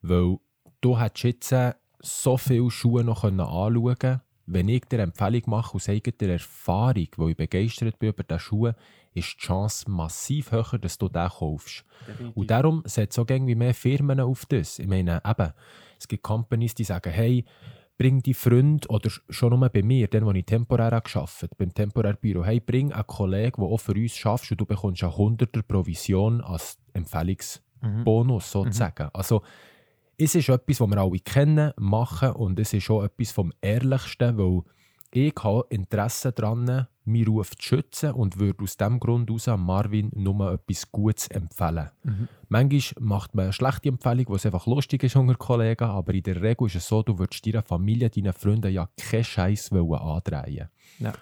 Weil 0.01 0.37
du 0.81 0.99
hättest 0.99 1.23
jetzt 1.51 1.55
so 1.99 2.37
viele 2.37 2.71
Schuhe 2.71 3.03
noch 3.03 3.23
anschauen 3.23 3.95
können. 3.99 4.21
Wenn 4.47 4.69
ich 4.69 4.85
dir 4.85 4.97
eine 4.97 5.03
Empfehlung 5.11 5.41
mache 5.47 5.75
aus 5.75 5.89
eigener 5.89 6.33
Erfahrung, 6.33 7.07
wo 7.17 7.29
ich 7.29 7.35
begeistert 7.37 7.97
bin 7.99 8.09
über 8.09 8.23
diese 8.23 8.39
Schuhe, 8.39 8.75
ist 9.15 9.33
die 9.33 9.37
Chance 9.37 9.89
massiv 9.89 10.51
höher, 10.51 10.77
dass 10.79 10.97
du 10.97 11.09
den 11.09 11.27
kaufst. 11.29 11.85
Und 12.35 12.51
darum 12.51 12.83
setzt 12.85 13.17
auch 13.17 13.27
irgendwie 13.27 13.55
mehr 13.55 13.73
Firmen 13.73 14.19
auf 14.19 14.45
das. 14.45 14.79
Ich 14.79 14.87
meine, 14.87 15.21
eben, 15.25 15.53
es 15.97 16.07
gibt 16.07 16.23
Companies, 16.23 16.75
die 16.75 16.83
sagen, 16.83 17.11
hey, 17.11 17.45
bring 17.97 18.21
die 18.21 18.33
Freund 18.33 18.89
oder 18.89 19.09
schon 19.29 19.57
nur 19.57 19.69
bei 19.69 19.81
mir, 19.81 20.07
dann, 20.07 20.25
wo 20.25 20.31
ich 20.31 20.45
temporär 20.45 20.91
habe 20.91 21.09
gearbeitet 21.09 21.57
beim 21.57 21.73
Temporärbüro, 21.73 22.43
hey, 22.43 22.59
bring 22.59 22.91
einen 22.91 23.07
Kollegen, 23.07 23.61
der 23.61 23.71
auch 23.71 23.77
für 23.77 23.93
uns 23.93 24.15
schafft 24.15 24.51
und 24.51 24.59
du 24.59 24.65
bekommst 24.65 25.03
eine 25.03 25.13
100er 25.13 25.61
Provision 25.61 26.41
als 26.41 26.77
Empfehlungsbonus 26.93 28.51
sozusagen. 28.51 29.09
Also, 29.13 29.41
es 30.17 30.35
ist 30.35 30.49
etwas, 30.49 30.79
was 30.79 30.89
wir 30.89 30.97
alle 30.97 31.19
kennen, 31.19 31.71
machen 31.77 32.31
und 32.31 32.59
es 32.59 32.73
ist 32.73 32.89
auch 32.89 33.03
etwas 33.03 33.31
vom 33.31 33.51
Ehrlichsten, 33.61 34.37
weil 34.37 34.61
ich 35.15 35.33
habe 35.43 35.65
Interesse 35.69 36.31
daran, 36.31 36.87
meinen 37.05 37.27
Ruf 37.27 37.55
zu 37.55 37.61
schützen 37.63 38.11
und 38.11 38.39
würde 38.39 38.63
aus 38.63 38.77
diesem 38.77 38.99
Grund 38.99 39.29
heraus 39.29 39.47
Marvin 39.59 40.11
nur 40.13 40.51
etwas 40.51 40.91
Gutes 40.91 41.27
empfehlen. 41.27 41.89
Mhm. 42.03 42.27
Manchmal 42.49 43.03
macht 43.03 43.35
man 43.35 43.43
eine 43.45 43.53
schlechte 43.53 43.89
Empfehlung, 43.89 44.25
was 44.29 44.45
einfach 44.45 44.65
lustig 44.65 45.03
ist 45.03 45.15
unter 45.15 45.35
Kollegen, 45.35 45.83
aber 45.85 46.13
in 46.13 46.23
der 46.23 46.41
Regel 46.41 46.67
ist 46.67 46.75
es 46.75 46.87
so, 46.87 47.03
du 47.03 47.17
würdest 47.17 47.45
deiner 47.45 47.61
Familie, 47.63 48.09
deinen 48.09 48.33
Freunden 48.33 48.71
ja 48.71 48.89
keinen 48.97 49.23
Scheiß 49.23 49.71
andrehen. 49.71 50.69
Ja. 50.99 51.13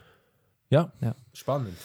Ja, 0.69 0.91
Ja. 1.01 1.15
spannend. 1.33 1.75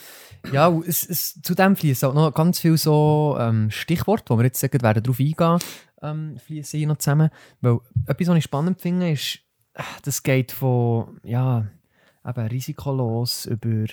Ja, 0.50 0.70
es, 0.86 1.06
es, 1.06 1.42
zu 1.42 1.54
dem 1.54 1.76
fließen 1.76 2.08
auch 2.08 2.14
noch 2.14 2.32
ganz 2.32 2.60
viele 2.60 2.78
so 2.78 3.36
ähm, 3.38 3.70
Stichworte, 3.70 4.32
wo 4.32 4.38
wir 4.38 4.44
jetzt 4.44 4.60
sagen, 4.60 4.80
werden 4.80 5.02
darauf 5.02 5.20
eingehen, 5.20 5.58
ähm, 6.00 6.38
fließen 6.38 6.78
hier 6.78 6.88
noch 6.88 6.96
zusammen. 6.96 7.28
Weil 7.60 7.80
etwas, 8.06 8.28
was 8.28 8.36
ich 8.38 8.44
spannend 8.44 8.80
finde, 8.80 9.10
ist, 9.10 9.40
äh, 9.74 9.82
das 10.04 10.22
geht 10.22 10.52
von 10.52 11.20
ja, 11.22 11.66
eben 12.28 12.46
risikolos 12.48 13.46
über. 13.46 13.86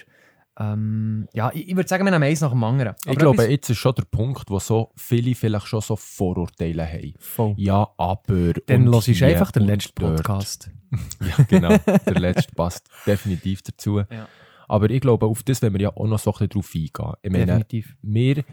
Ähm, 0.57 1.27
ja, 1.33 1.51
ich, 1.53 1.67
ich 1.69 1.75
würde 1.75 1.89
sagen, 1.89 2.05
wir 2.05 2.11
nehmen 2.11 2.23
eins 2.23 2.39
nach 2.41 2.51
dem 2.51 2.63
anderen. 2.63 2.95
Ich 3.01 3.07
Aber 3.07 3.15
glaube, 3.17 3.37
etwas- 3.43 3.51
jetzt 3.51 3.69
ist 3.71 3.77
schon 3.77 3.93
der 3.95 4.03
Punkt, 4.05 4.49
wo 4.49 4.57
so 4.59 4.91
viele 4.95 5.35
vielleicht 5.35 5.67
schon 5.67 5.81
so 5.81 5.95
Vorurteile 5.97 6.85
haben. 6.87 7.13
Voll. 7.19 7.53
Ja, 7.57 7.89
aber. 7.97 8.53
Dann 8.65 8.85
los 8.85 9.07
ich 9.09 9.17
hier 9.17 9.27
einfach 9.27 9.51
den 9.51 9.63
letzten. 9.63 9.93
Podcast. 9.95 10.69
Ja, 11.19 11.43
genau. 11.49 11.75
Der 12.05 12.19
letzte 12.19 12.53
passt 12.55 12.87
definitiv 13.05 13.61
dazu. 13.63 13.99
Ja. 13.99 14.29
Aber 14.69 14.89
ich 14.89 15.01
glaube, 15.01 15.25
auf 15.25 15.43
das 15.43 15.61
wollen 15.61 15.73
wir 15.73 15.81
ja 15.81 15.89
auch 15.89 16.07
noch 16.07 16.19
so 16.19 16.31
ein 16.31 16.47
bisschen 16.47 16.49
drauf 16.49 16.71
eingehen. 16.73 17.13
Ich 17.21 17.31
meine, 17.31 17.45
Definitiv. 17.47 17.95
mir, 18.01 18.43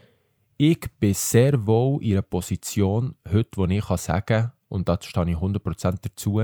ich 0.56 0.80
bin 0.98 1.14
sehr 1.14 1.64
wohl 1.66 2.02
in 2.02 2.12
einer 2.12 2.22
Position 2.22 3.14
heute, 3.30 3.50
wo 3.54 3.66
ich 3.66 3.84
kann 3.86 3.96
sagen 3.96 4.24
kann, 4.26 4.52
und 4.68 4.88
da 4.88 4.98
stehe 5.00 5.30
ich 5.30 5.36
100% 5.36 5.98
dazu, 6.02 6.42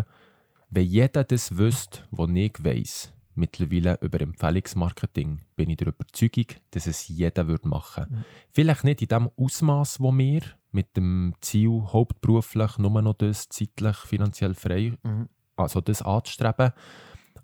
wenn 0.70 0.84
jeder 0.86 1.24
das 1.24 1.56
wüsste, 1.56 2.00
was 2.12 2.30
ich 2.32 2.52
weiss, 2.62 3.12
mittlerweile 3.38 3.98
über 4.02 4.20
Empfehlungsmarketing, 4.20 5.40
bin 5.56 5.70
ich 5.70 5.76
der 5.78 5.88
Überzeugung, 5.88 6.46
dass 6.72 6.86
es 6.86 7.08
jeder 7.08 7.46
würde 7.46 7.68
machen 7.68 8.06
Mhm. 8.10 8.24
Vielleicht 8.50 8.84
nicht 8.84 9.02
in 9.02 9.08
dem 9.08 9.30
Ausmaß, 9.36 10.00
wo 10.00 10.12
wir, 10.12 10.42
mit 10.72 10.96
dem 10.96 11.34
Ziel, 11.40 11.82
hauptberuflich 11.92 12.78
nur 12.78 13.00
noch 13.00 13.14
das 13.14 13.48
zeitlich 13.48 13.96
finanziell 13.98 14.54
frei, 14.54 14.94
Mhm. 15.02 15.28
also 15.56 15.80
das 15.80 16.02
anzustreben, 16.02 16.72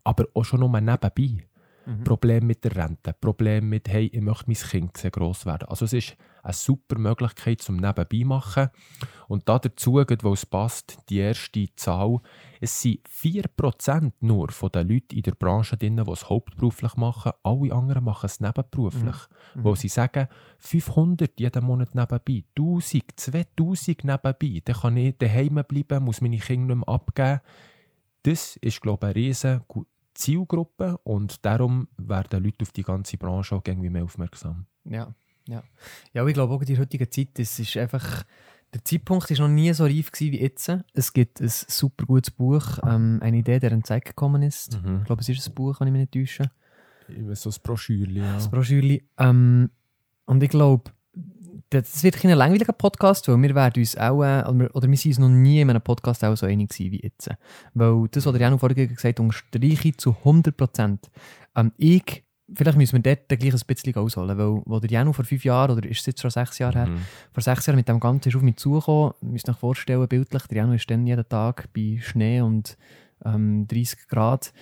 aber 0.05 0.27
auch 0.35 0.45
schon 0.45 0.61
nur 0.61 0.81
nebenbei. 0.81 1.47
Mhm. 1.87 2.05
Problem 2.05 2.47
mit 2.47 2.65
der 2.65 2.77
Rente, 2.77 3.13
Problem 3.13 3.69
mit, 3.69 3.89
hey, 3.89 4.07
ich 4.07 4.21
möchte 4.21 4.45
mein 4.47 4.57
Kind 4.57 5.13
gross 5.13 5.47
werden. 5.47 5.69
Also 5.69 5.85
es 5.85 5.93
ist 5.93 6.17
eine 6.45 6.53
super 6.53 6.99
Möglichkeit 6.99 7.63
zum 7.63 7.77
Nebenbei 7.77 8.25
machen. 8.25 8.69
Und 9.29 9.49
da 9.49 9.59
dazu, 9.59 9.95
weil 9.95 10.33
es 10.33 10.45
passt, 10.45 10.99
die 11.09 11.19
erste 11.19 11.67
Zahl, 11.75 12.21
es 12.61 12.83
sind 12.83 13.01
4% 13.09 14.13
nur 14.21 14.51
von 14.51 14.71
den 14.71 14.89
Leuten 14.89 15.17
in 15.17 15.23
der 15.23 15.35
Branche 15.35 15.77
drin, 15.77 15.97
die 15.97 16.11
es 16.11 16.29
hauptberuflich 16.29 16.97
machen. 16.97 17.33
Alle 17.43 17.73
anderen 17.73 18.05
machen 18.05 18.27
es 18.27 18.41
nebenberuflich. 18.41 19.17
Mhm. 19.55 19.65
Wo 19.65 19.75
sie 19.75 19.89
sagen, 19.89 20.29
500 20.59 21.41
jeden 21.41 21.65
Monat 21.65 21.95
nebenbei, 21.95 22.45
1000, 22.57 23.05
2000 23.17 24.05
nebenbei, 24.05 24.63
dann 24.65 24.77
kann 24.77 24.97
ich 24.99 25.17
daheim 25.17 25.63
bleiben, 25.67 26.05
muss 26.05 26.21
meine 26.21 26.39
Kinder 26.39 26.75
nicht 26.75 26.87
mehr 26.87 26.95
abgeben. 26.95 27.41
Das 28.23 28.57
ist, 28.57 28.81
glaube 28.83 29.07
ich, 29.07 29.17
eine 29.17 29.27
riesige 29.27 29.87
Zielgruppe 30.15 30.99
und 31.05 31.45
darum 31.45 31.89
werden 31.97 32.45
Leute 32.45 32.63
auf 32.63 32.73
die 32.73 32.83
ganze 32.83 33.17
Branche 33.17 33.57
auch 33.57 33.63
irgendwie 33.67 33.91
mehr 33.91 34.05
aufmerksam. 34.05 34.67
Ja, 34.85 35.15
ja. 35.49 35.63
Ja, 36.13 36.27
ich 36.27 36.35
glaube 36.35 36.55
auch 36.55 36.61
in 36.61 36.67
der 36.67 36.79
heutigen 36.79 37.11
Zeit, 37.11 37.39
es 37.39 37.59
ist 37.59 37.77
einfach, 37.77 38.25
der 38.73 38.85
Zeitpunkt 38.85 39.31
ist 39.31 39.39
noch 39.39 39.49
nie 39.49 39.73
so 39.73 39.85
reif 39.85 40.11
gewesen 40.11 40.33
wie 40.33 40.41
jetzt. 40.41 40.71
Es 40.95 41.13
gibt 41.13 41.41
ein 41.41 41.49
super 41.49 42.07
gutes 42.07 42.31
Buch, 42.31 42.79
ähm, 42.87 43.19
eine 43.23 43.39
Idee, 43.39 43.59
der 43.61 43.81
Zeit 43.85 44.05
gekommen 44.05 44.43
ist. 44.43 44.75
Ich 45.01 45.05
glaube, 45.07 45.21
es 45.23 45.29
ist 45.29 45.47
ein 45.49 45.55
Buch, 45.55 45.79
kann 45.79 45.89
ich 45.89 45.93
mich 45.93 46.01
nicht 46.01 46.13
täuschen. 46.13 46.51
So 47.35 47.51
ein 47.51 47.57
Broschürchen, 47.63 48.17
ja. 48.17 48.35
Das 48.35 48.51
Broschürli. 48.51 49.05
Ähm, 49.19 49.71
und 50.27 50.43
ich 50.43 50.49
glaube, 50.51 50.91
das 51.71 52.03
wird 52.03 52.17
kein 52.17 52.31
langweiliger 52.33 52.73
Podcast, 52.73 53.29
weil 53.29 53.41
wir 53.43 53.55
werden 53.55 53.81
uns 53.81 53.97
auch, 53.97 54.23
äh, 54.23 54.43
oder 54.43 54.59
wir- 54.59 54.75
oder 54.77 54.89
wir 54.89 54.97
sind 54.97 55.11
uns 55.13 55.19
noch 55.19 55.29
nie 55.29 55.61
in 55.61 55.71
einem 55.71 55.83
Podcast 55.83 56.25
auch 56.25 56.37
so 56.37 56.47
einig 56.47 56.71
gewesen 56.71 56.93
wie 56.93 57.01
jetzt. 57.03 57.29
Weil 57.75 58.09
das, 58.11 58.25
was 58.27 58.33
der 58.33 58.41
Janu 58.41 58.59
vorhin 58.59 58.89
gesagt 58.89 59.05
hat, 59.05 59.21
unterstreiche 59.21 59.89
ich 59.89 59.99
zu 59.99 60.17
100%. 60.25 61.11
Ähm, 61.57 61.73
ich, 61.77 62.24
vielleicht 62.53 62.77
müssen 62.77 63.03
wir 63.03 63.15
dort 63.17 63.29
gleich 63.41 63.53
ein 63.55 63.61
bisschen 63.67 63.95
ausholen, 63.97 64.37
weil 64.39 64.63
wo 64.67 64.79
der 64.81 64.91
Janu 64.91 65.13
vor 65.13 65.25
fünf 65.25 65.45
Jahren, 65.45 65.77
oder 65.77 65.89
ist 65.89 66.01
es 66.01 66.07
jetzt 66.07 66.21
schon 66.21 66.31
sechs 66.31 66.59
Jahre 66.59 66.79
her, 66.81 66.87
Mhm. 66.89 66.99
vor 67.33 67.43
sechs 67.43 67.67
Jahren 67.67 67.77
mit 67.77 67.89
dem 67.89 68.01
Ganzen 68.01 68.29
ist 68.29 68.37
auf 68.37 68.43
mich 68.43 68.57
zugekommen. 68.57 69.13
Ihr 69.23 69.29
müsst 69.29 69.49
euch 69.49 69.57
vorstellen, 69.57 70.07
bildlich, 70.09 70.47
der 70.49 70.59
Janu 70.59 70.75
ist 70.75 70.91
dann 70.91 71.07
jeden 71.07 71.29
Tag 71.29 71.73
bei 71.73 71.99
Schnee 72.03 72.41
und 72.41 72.77
ähm, 73.25 73.67
30 73.69 74.09
Grad 74.09 74.53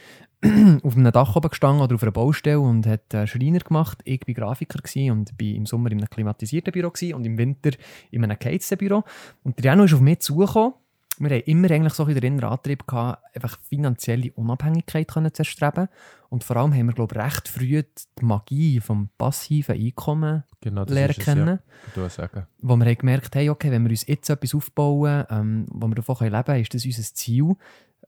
auf 0.82 0.96
einem 0.96 1.12
Dach 1.12 1.36
oben 1.36 1.48
gestanden 1.50 1.82
oder 1.82 1.94
auf 1.94 2.02
einer 2.02 2.12
Baustelle 2.12 2.60
und 2.60 2.86
hat 2.86 3.14
äh, 3.14 3.26
Schreiner 3.26 3.60
gemacht. 3.60 3.98
Ich 4.04 4.20
war 4.26 4.34
Grafiker 4.34 4.80
und 5.12 5.36
bin 5.38 5.56
im 5.56 5.66
Sommer 5.66 5.90
in 5.92 5.98
einem 5.98 6.10
klimatisierten 6.10 6.72
Büro 6.72 6.92
und 7.14 7.24
im 7.24 7.38
Winter 7.38 7.70
in 8.10 8.24
einem 8.24 8.38
geheizten 8.38 8.78
Büro. 8.78 9.04
Und 9.44 9.58
der 9.58 9.66
Janu 9.66 9.84
ist 9.84 9.94
auf 9.94 10.00
mich 10.00 10.20
zugekommen. 10.20 10.74
Wir 11.18 11.30
haben 11.30 11.42
immer 11.44 11.70
eigentlich 11.70 11.92
so 11.92 12.04
den 12.04 12.16
inneren 12.22 12.50
Antrieb 12.52 12.86
gehabt, 12.86 13.22
einfach 13.34 13.60
finanzielle 13.60 14.32
Unabhängigkeit 14.32 15.08
können 15.08 15.32
zu 15.32 15.42
erstreben. 15.42 15.88
Und 16.30 16.42
vor 16.42 16.56
allem 16.56 16.72
haben 16.74 16.86
wir, 16.86 16.94
glaube 16.94 17.14
ich, 17.14 17.22
recht 17.22 17.48
früh 17.48 17.82
die 17.82 18.24
Magie 18.24 18.80
vom 18.80 19.08
passiven 19.18 19.76
Einkommen 19.76 20.44
Genau, 20.62 20.84
lernen 20.84 21.14
kennen 21.14 21.58
Ja, 21.96 22.08
sagen. 22.08 22.46
wo 22.58 22.76
wir 22.76 22.86
haben 22.86 22.98
gemerkt 22.98 23.36
haben, 23.36 23.50
okay, 23.50 23.70
wenn 23.70 23.82
wir 23.84 23.90
uns 23.90 24.06
jetzt 24.06 24.30
etwas 24.30 24.54
aufbauen, 24.54 25.24
ähm, 25.28 25.66
wo 25.70 25.86
wir 25.88 25.96
davon 25.96 26.16
leben 26.18 26.44
können, 26.44 26.62
ist 26.62 26.74
das 26.74 26.86
unser 26.86 27.02
Ziel. 27.02 27.56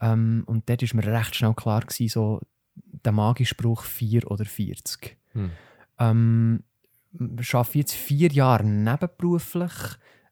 Ähm, 0.01 0.45
und 0.47 0.69
dort 0.69 0.83
war 0.83 1.05
mir 1.05 1.19
recht 1.19 1.35
schnell 1.37 1.55
klar, 1.55 1.83
gewesen, 1.83 2.09
so 2.09 2.41
der 3.05 3.13
magische 3.13 3.51
Spruch 3.51 3.83
4 3.83 4.31
oder 4.31 4.45
40. 4.45 5.17
Hm. 5.33 5.51
Ähm, 5.99 6.63
ich 7.41 7.55
arbeite 7.55 7.79
jetzt 7.79 7.93
vier 7.95 8.33
Jahre 8.33 8.65
nebenberuflich, 8.65 9.73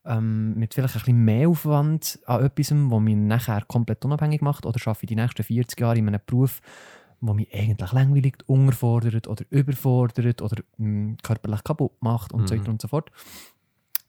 ähm, 0.04 0.54
mit 0.54 0.74
vielleicht 0.74 0.96
ein 0.96 1.00
bisschen 1.00 1.24
mehr 1.24 1.48
Aufwand 1.48 2.18
an 2.26 2.44
etwas, 2.44 2.72
wo 2.72 3.00
mich 3.00 3.16
nachher 3.16 3.62
komplett 3.66 4.04
unabhängig 4.04 4.40
macht, 4.40 4.66
oder 4.66 4.78
arbeite 4.84 5.04
ich 5.04 5.08
die 5.08 5.16
nächsten 5.16 5.42
40 5.44 5.78
Jahre 5.80 5.98
in 5.98 6.08
einem 6.08 6.20
Beruf, 6.26 6.60
wo 7.20 7.34
mich 7.34 7.52
eigentlich 7.54 7.92
langweilig, 7.92 8.38
unterfordert 8.46 9.28
oder 9.28 9.44
überfordert 9.50 10.42
oder 10.42 10.62
mh, 10.78 11.16
körperlich 11.22 11.62
kaputt 11.62 11.92
macht 12.00 12.32
und 12.32 12.48
so 12.48 12.54
Mhm. 12.54 12.60
weiter 12.60 12.70
und 12.72 12.82
so 12.82 12.88
fort. 12.88 13.10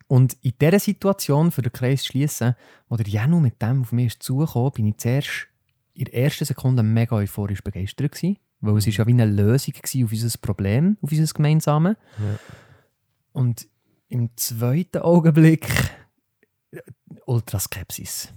Und 0.08 0.34
in 0.42 0.54
dieser 0.60 0.80
Situation, 0.80 1.52
für 1.52 1.62
den 1.62 1.72
Kreis 1.72 2.02
zu 2.02 2.08
schließen, 2.08 2.56
wo 2.90 2.96
der 2.98 3.08
Janu 3.08 3.40
mit 3.40 3.62
dem 3.62 3.82
auf 3.82 3.92
mich 3.92 4.20
zugekommen, 4.20 4.72
bin 4.74 4.88
ich 4.88 4.98
zuerst 4.98 5.48
in 5.94 6.06
der 6.06 6.16
ersten 6.16 6.46
Sekunde 6.46 6.82
mega 6.84 7.16
euphorisch 7.16 7.64
begeistert 7.64 8.12
gewesen, 8.12 8.38
weil 8.62 8.78
es 8.78 8.88
ist 8.88 8.98
ja 8.98 9.06
wie 9.06 9.12
eine 9.12 9.26
Lösung 9.26 9.74
auf 9.76 10.12
unser 10.12 10.38
Problem, 10.40 10.98
auf 11.02 11.12
unser 11.12 11.34
gemeinsames. 11.34 11.96
Ja. 12.18 12.40
Und 13.32 13.68
im 14.14 14.30
zweiten 14.38 15.02
Augenblick 15.02 15.68
äh, 16.72 16.80
Ultraskepsis. 17.26 18.32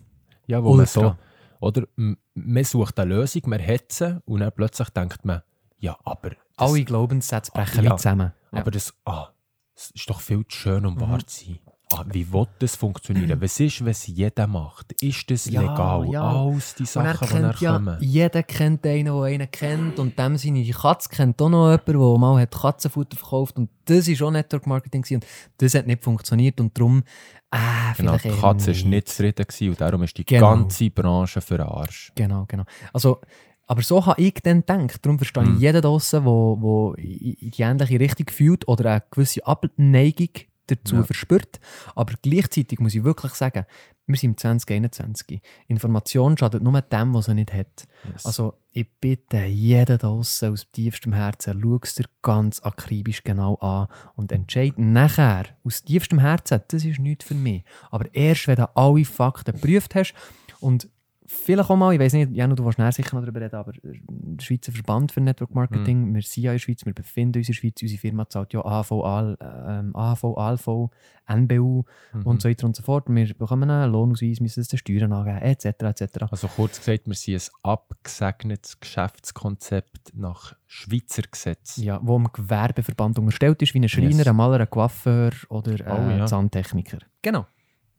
Ja, 0.47 0.63
wo 0.65 0.71
man 0.71 0.81
Ultra. 0.81 1.01
so, 1.01 1.17
oder 1.61 1.87
man 1.97 2.65
sucht 2.65 2.99
eine 2.99 3.15
Lösung, 3.15 3.43
man 3.47 3.61
hat 3.65 3.93
sie 3.93 4.21
und 4.25 4.41
dann 4.41 4.53
plötzlich 4.53 4.89
denkt 4.91 5.25
man, 5.25 5.43
ja, 5.79 5.97
aber 6.05 6.31
Alle 6.57 6.85
Glaubenssätze 6.85 7.53
brechen 7.53 7.85
Ja, 7.85 7.93
wie 7.93 7.97
zusammen. 7.97 8.33
Ja. 8.53 8.61
aber 8.61 8.71
das, 8.71 8.95
ah, 9.05 9.29
das 9.75 9.91
ist 9.91 10.09
doch 10.09 10.21
viel 10.21 10.47
zu 10.49 10.57
schön, 10.57 10.87
um 10.87 10.95
Mhm. 10.95 11.01
wahr 11.01 11.27
zu 11.27 11.45
sein. 11.45 11.59
Ah, 11.93 12.05
wie 12.11 12.33
will 12.33 12.47
das 12.59 12.75
funktionieren? 12.75 13.41
Was 13.41 13.61
ist, 13.61 13.81
es 13.87 14.07
jeder 14.09 14.49
macht? 14.49 14.91
Ist 15.01 15.31
das 15.31 15.47
Ja, 15.47 15.61
legal? 15.61 16.09
ja. 16.11 16.21
Alles 16.23 16.75
die 16.75 16.83
er 16.83 16.87
Sachen, 16.89 17.29
die 17.29 17.33
kennt 17.35 17.61
ja, 17.61 17.73
kommen. 17.75 17.97
jeder 18.01 18.43
kennt 18.43 18.85
einen, 18.87 19.05
der 19.05 19.15
einen 19.23 19.51
kennt. 19.53 19.99
Und 20.01 20.19
dem 20.19 20.37
seine 20.37 20.65
Katze 20.69 21.09
kennt 21.09 21.41
auch 21.41 21.49
noch 21.49 21.71
jemanden, 21.71 21.93
der 21.93 22.19
mal 22.19 22.43
hat 22.43 22.51
Katzenfutter 22.51 23.17
verkauft 23.17 23.57
Und 23.57 23.71
das 23.85 24.09
war 24.09 24.27
auch 24.27 24.33
Network 24.33 24.67
Marketing. 24.67 25.05
Und 25.13 25.27
das 25.59 25.75
hat 25.75 25.87
nicht 25.87 26.03
funktioniert. 26.03 26.59
Und 26.61 26.77
darum, 26.77 27.05
äh, 27.53 27.59
Genau, 27.97 28.17
die 28.17 28.31
Katze 28.31 28.75
war 28.83 28.89
nicht 28.89 29.09
zufrieden 29.09 29.47
und 29.71 29.81
darum 29.81 30.03
ist 30.03 30.19
die 30.19 30.25
Genau. 30.25 30.51
ganze 30.57 30.91
Branche 30.91 31.41
für 31.41 31.59
den 31.59 31.67
Arsch. 31.69 32.11
Genau, 32.17 32.47
genau. 32.49 32.65
Also, 32.93 33.21
aber 33.69 33.83
so 33.83 34.05
habe 34.05 34.21
ich 34.21 34.35
dann 34.43 34.63
gedacht. 34.67 34.99
Darum 35.07 35.19
verstehe 35.19 35.45
ich 35.45 35.49
Mhm. 35.51 35.59
jeden 35.61 35.83
draussen, 35.83 36.25
der 36.25 36.99
in 36.99 37.51
die 37.53 37.63
ähnliche 37.63 38.01
Richtung 38.01 38.27
fühlt 38.31 38.67
oder 38.67 38.91
eine 38.91 39.03
gewisse 39.09 39.47
Abneigung 39.47 40.31
dazu 40.67 40.97
Ja. 40.97 41.03
verspürt. 41.05 41.61
Aber 41.95 42.15
gleichzeitig 42.23 42.79
muss 42.81 42.95
ich 42.95 43.05
wirklich 43.05 43.33
sagen, 43.35 43.65
wir 44.09 44.17
sind 44.17 44.31
im 44.31 44.37
2021. 44.37 45.41
Information 45.67 46.37
schadet 46.39 46.63
nur 46.63 46.81
dem, 46.81 47.13
was 47.15 47.29
er 47.29 47.35
nicht 47.35 47.53
hat. 47.53 47.89
Yes. 48.13 48.25
Also 48.25 48.55
ich 48.71 48.87
bitte 49.01 49.39
jeden 49.45 49.99
draussen 49.99 50.53
aus 50.53 50.71
tiefstem 50.71 51.13
Herzen, 51.13 51.59
schau 51.61 51.79
es 51.83 51.95
dir 51.97 52.05
ganz 52.23 52.61
akribisch 52.61 53.25
genau 53.25 53.57
an 53.57 53.89
und 54.15 54.31
entscheide 54.31 54.81
nachher 54.81 55.47
aus 55.65 55.83
tiefstem 55.83 56.21
Herzen, 56.21 56.61
das 56.69 56.85
ist 56.85 57.01
nichts 57.01 57.25
für 57.25 57.35
mich. 57.35 57.65
Aber 57.91 58.13
erst, 58.15 58.47
wenn 58.47 58.57
du 58.57 58.77
alle 58.77 59.05
Fakten 59.05 59.53
geprüft 59.55 59.95
hast 59.97 60.15
und 60.61 60.89
vielleicht 61.27 61.71
auch 61.71 61.77
mal, 61.77 61.93
ich 61.93 62.01
weiß 62.01 62.13
nicht, 62.15 62.33
Janu, 62.33 62.55
du 62.55 62.65
willst 62.65 62.79
näher 62.79 62.93
sicher 62.93 63.15
noch 63.17 63.23
darüber 63.23 63.41
reden, 63.41 63.57
aber 63.57 63.73
der 63.83 64.43
Schweizer 64.45 64.73
Verband 64.73 65.13
für 65.13 65.21
Network 65.21 65.55
Marketing, 65.55 66.15
wir 66.15 66.23
sind 66.23 66.43
ja 66.45 66.53
in 66.53 66.55
der 66.57 66.59
Schweiz, 66.61 66.85
wir 66.87 66.93
befinden 66.95 67.39
uns 67.39 67.49
in 67.49 67.53
der 67.53 67.59
Schweiz, 67.61 67.83
unsere 67.83 68.01
Firma 68.01 68.29
zahlt 68.29 68.53
ja 68.53 68.65
AHV, 68.65 68.93
AL, 68.93 69.37
ähm, 69.41 69.97
AHV 69.97 70.25
ALV, 70.37 70.91
NBU 71.29 71.85
Mhm. 72.13 72.23
und 72.27 72.41
so 72.43 72.49
weiter 72.49 72.67
und 72.67 72.77
so 72.77 72.83
fort. 72.85 73.05
Wir 73.09 73.35
bekommen 73.35 73.69
einen 73.69 73.91
Lohnausweis, 73.93 74.41
müssen 74.41 74.61
es 74.61 74.69
den 74.69 74.79
Steuern 74.79 75.13
angeben, 75.13 75.39
etc. 75.39 75.65
etc. 76.01 76.23
Also 76.31 76.47
kurz 76.49 76.79
gesagt, 76.79 77.07
wir 77.07 77.15
sind 77.15 77.35
ein 77.65 77.71
abgesegnetes 77.73 78.79
Geschäftskonzept 78.79 80.13
nach 80.15 80.55
Schweizer 80.67 81.23
Gesetz. 81.31 81.77
Ja, 81.79 82.01
wo 82.03 82.17
im 82.17 82.31
Gewerbeverband 82.33 83.19
unterstellt 83.19 83.61
ist, 83.63 83.75
wie 83.75 83.81
ein 83.81 83.89
Schreiner, 83.89 84.11
Yes. 84.19 84.27
ein 84.29 84.37
Maler, 84.37 84.61
ein 84.61 84.71
Coiffeur 84.71 85.33
oder 85.49 85.73
ein 85.87 86.15
Oh, 86.15 86.19
ja. 86.19 86.27
Zahntechniker. 86.27 86.99
Genau. 87.23 87.47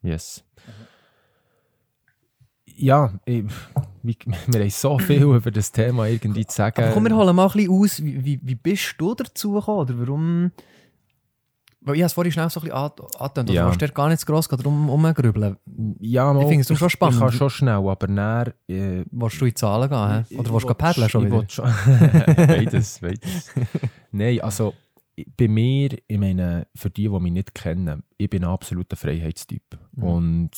Yes. 0.01 0.43
Ja, 2.79 3.11
ich, 3.25 3.43
wir 4.03 4.15
haben 4.61 4.69
so 4.69 4.99
viel 4.99 5.21
über 5.23 5.51
das 5.51 5.71
Thema 5.71 6.07
irgendwie 6.07 6.45
zu 6.45 6.55
sagen. 6.55 6.83
Aber 6.83 6.93
komm, 6.93 7.05
wir 7.05 7.15
holen 7.15 7.35
mal 7.35 7.47
ein 7.47 7.51
bisschen 7.51 7.71
aus, 7.71 8.03
wie, 8.03 8.23
wie, 8.23 8.39
wie 8.43 8.55
bist 8.55 8.95
du 8.99 9.15
dazu 9.15 9.53
gekommen? 9.53 9.79
Oder 9.79 9.99
warum... 9.99 10.51
Weil 11.81 11.95
ich 11.95 12.01
habe 12.01 12.07
es 12.07 12.13
vorhin 12.13 12.31
schnell 12.33 12.49
so 12.49 12.59
ein 12.59 12.65
bisschen 12.65 12.77
angetönt, 13.19 13.49
Ja. 13.49 13.63
du 13.63 13.69
hast 13.69 13.79
dir 13.81 13.87
gar 13.89 14.09
nicht 14.09 14.19
zu 14.19 14.25
gross 14.25 14.47
drum 14.49 14.89
rumgrübeln. 14.89 15.55
ja, 16.01 16.33
mal, 16.33 16.41
Ich 16.41 16.47
finde 16.49 16.61
es 16.73 16.77
schon 16.77 16.89
spannend. 16.89 17.15
Ich 17.15 17.21
kann 17.21 17.31
schon 17.31 17.49
schnell, 17.49 17.73
aber 17.75 18.07
näher. 18.07 18.53
Äh, 18.67 19.05
Willst 19.09 19.39
du 19.39 19.45
in 19.45 19.55
Zahlen 19.55 19.89
gehen? 19.89 20.25
hä? 20.29 20.37
Oder 20.37 20.51
willst 20.53 20.69
du 20.69 20.73
paddeln 20.73 21.09
schon 21.09 21.27
ich 21.27 21.31
wieder? 21.33 21.45
schon- 21.49 21.65
beides, 22.35 22.99
beides. 22.99 23.51
Nein, 24.11 24.41
also 24.41 24.73
ich- 25.15 25.27
bei 25.37 25.47
mir, 25.47 25.89
ich 26.07 26.17
meine, 26.19 26.67
für 26.75 26.89
die, 26.89 27.03
die 27.07 27.19
mich 27.21 27.31
nicht 27.31 27.55
kennen, 27.55 28.03
ich 28.17 28.29
bin 28.29 28.43
ein 28.43 28.49
absoluter 28.49 28.97
Freiheitstyp. 28.97 29.63
Mhm. 29.93 30.03
Und 30.03 30.51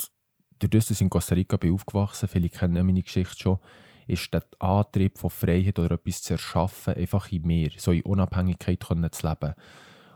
dadurch, 0.60 0.86
dass 0.86 0.98
ich 0.98 1.00
in 1.00 1.10
Costa 1.10 1.34
Rica 1.34 1.56
bin 1.56 1.74
aufgewachsen 1.74 2.28
viele 2.28 2.48
kennen 2.48 2.86
meine 2.86 3.02
Geschichte 3.02 3.38
schon, 3.38 3.58
ist 4.06 4.32
der 4.32 4.44
Antrieb 4.58 5.18
von 5.18 5.30
Freiheit 5.30 5.78
oder 5.78 5.92
etwas 5.92 6.22
zu 6.22 6.34
erschaffen 6.34 6.94
einfach 6.94 7.30
in 7.32 7.46
mir, 7.46 7.70
so 7.76 7.92
in 7.92 8.02
Unabhängigkeit 8.02 8.82
zu 8.82 8.94
leben. 8.94 9.54